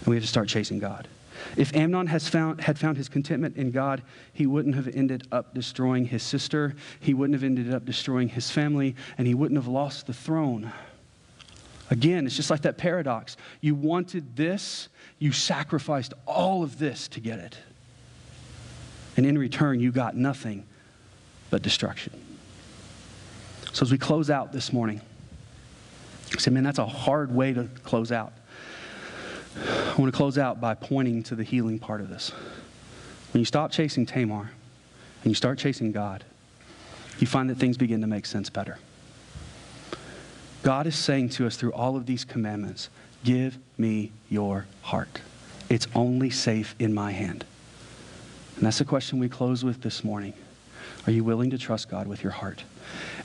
and 0.00 0.06
we 0.06 0.16
have 0.16 0.22
to 0.22 0.28
start 0.28 0.48
chasing 0.48 0.78
God. 0.78 1.08
If 1.56 1.74
Amnon 1.74 2.06
found, 2.06 2.60
had 2.60 2.78
found 2.78 2.96
his 2.96 3.08
contentment 3.08 3.56
in 3.56 3.70
God, 3.70 4.02
he 4.32 4.46
wouldn't 4.46 4.74
have 4.74 4.88
ended 4.88 5.26
up 5.32 5.54
destroying 5.54 6.04
his 6.04 6.22
sister, 6.22 6.74
he 7.00 7.14
wouldn't 7.14 7.34
have 7.34 7.44
ended 7.44 7.72
up 7.72 7.84
destroying 7.84 8.28
his 8.28 8.50
family, 8.50 8.94
and 9.18 9.26
he 9.26 9.34
wouldn't 9.34 9.58
have 9.58 9.68
lost 9.68 10.06
the 10.06 10.12
throne. 10.14 10.72
Again, 11.90 12.24
it's 12.24 12.36
just 12.36 12.50
like 12.50 12.62
that 12.62 12.78
paradox. 12.78 13.36
You 13.60 13.74
wanted 13.74 14.36
this, 14.36 14.88
you 15.18 15.32
sacrificed 15.32 16.14
all 16.26 16.62
of 16.62 16.78
this 16.78 17.08
to 17.08 17.20
get 17.20 17.40
it. 17.40 17.58
And 19.16 19.26
in 19.26 19.36
return, 19.36 19.80
you 19.80 19.90
got 19.90 20.16
nothing 20.16 20.66
but 21.50 21.62
destruction. 21.62 22.12
So 23.72 23.82
as 23.82 23.92
we 23.92 23.98
close 23.98 24.30
out 24.30 24.52
this 24.52 24.72
morning, 24.72 25.00
I 26.32 26.38
say, 26.38 26.50
man, 26.50 26.62
that's 26.62 26.78
a 26.78 26.86
hard 26.86 27.34
way 27.34 27.52
to 27.52 27.64
close 27.82 28.12
out. 28.12 28.32
I 29.90 29.94
want 29.94 30.12
to 30.12 30.16
close 30.16 30.38
out 30.38 30.60
by 30.60 30.74
pointing 30.74 31.24
to 31.24 31.34
the 31.34 31.42
healing 31.42 31.80
part 31.80 32.00
of 32.00 32.08
this. 32.08 32.30
When 33.32 33.40
you 33.40 33.44
stop 33.44 33.72
chasing 33.72 34.06
Tamar 34.06 34.52
and 35.22 35.30
you 35.30 35.34
start 35.34 35.58
chasing 35.58 35.90
God, 35.90 36.22
you 37.18 37.26
find 37.26 37.50
that 37.50 37.56
things 37.56 37.76
begin 37.76 38.00
to 38.00 38.06
make 38.06 38.24
sense 38.24 38.48
better. 38.48 38.78
God 40.62 40.86
is 40.86 40.94
saying 40.94 41.30
to 41.30 41.46
us 41.46 41.56
through 41.56 41.72
all 41.72 41.96
of 41.96 42.06
these 42.06 42.24
commandments 42.24 42.88
give 43.24 43.58
me 43.76 44.12
your 44.28 44.66
heart. 44.82 45.20
It's 45.68 45.88
only 45.94 46.30
safe 46.30 46.76
in 46.78 46.94
my 46.94 47.10
hand. 47.10 47.44
And 48.56 48.64
that's 48.64 48.78
the 48.78 48.84
question 48.84 49.18
we 49.18 49.28
close 49.28 49.64
with 49.64 49.82
this 49.82 50.04
morning. 50.04 50.34
Are 51.06 51.12
you 51.12 51.24
willing 51.24 51.50
to 51.50 51.58
trust 51.58 51.88
God 51.88 52.06
with 52.06 52.22
your 52.22 52.32
heart? 52.32 52.62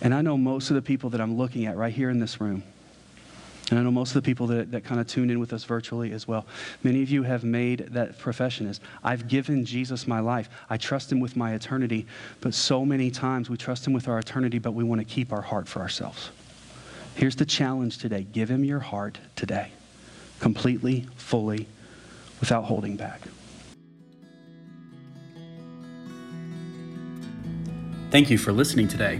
And 0.02 0.16
I 0.16 0.22
know 0.22 0.36
most 0.36 0.72
of 0.72 0.76
the 0.76 0.82
people 0.82 1.12
that 1.12 1.22
I'm 1.22 1.38
looking 1.38 1.68
at 1.68 1.78
right 1.78 1.94
here 1.94 2.10
in 2.10 2.20
this 2.20 2.42
room 2.42 2.64
and 3.72 3.80
I 3.80 3.82
know 3.82 3.92
most 3.92 4.16
of 4.16 4.22
the 4.22 4.26
people 4.26 4.46
that, 4.48 4.72
that 4.72 4.84
kind 4.84 5.02
of 5.02 5.08
tune 5.08 5.32
in 5.32 5.40
with 5.40 5.52
us 5.52 5.64
virtually 5.64 6.12
as 6.12 6.28
well. 6.28 6.46
Many 6.84 7.02
of 7.02 7.10
you 7.10 7.24
have 7.24 7.44
made 7.44 7.80
that 7.92 8.20
profession 8.20 8.68
is 8.68 8.80
I've 9.04 9.28
given 9.28 9.66
Jesus 9.66 10.08
my 10.08 10.20
life. 10.20 10.50
I 10.70 10.78
trust 10.78 11.12
him 11.12 11.20
with 11.20 11.36
my 11.36 11.54
eternity. 11.54 12.06
But 12.42 12.54
so 12.54 12.86
many 12.86 13.10
times 13.10 13.50
we 13.50 13.58
trust 13.58 13.88
him 13.88 13.94
with 13.94 14.08
our 14.08 14.20
eternity, 14.20 14.60
but 14.60 14.74
we 14.74 14.84
want 14.84 15.02
to 15.02 15.06
keep 15.06 15.34
our 15.34 15.42
heart 15.42 15.68
for 15.68 15.80
ourselves. 15.80 16.30
Here's 17.16 17.36
the 17.36 17.46
challenge 17.46 17.98
today 17.98 18.28
give 18.32 18.52
him 18.52 18.64
your 18.64 18.80
heart 18.80 19.18
today, 19.36 19.72
completely, 20.40 21.08
fully, 21.16 21.68
without 22.40 22.66
holding 22.66 22.98
back. 22.98 23.22
Thank 28.12 28.30
you 28.30 28.38
for 28.38 28.54
listening 28.54 28.88
today. 28.88 29.20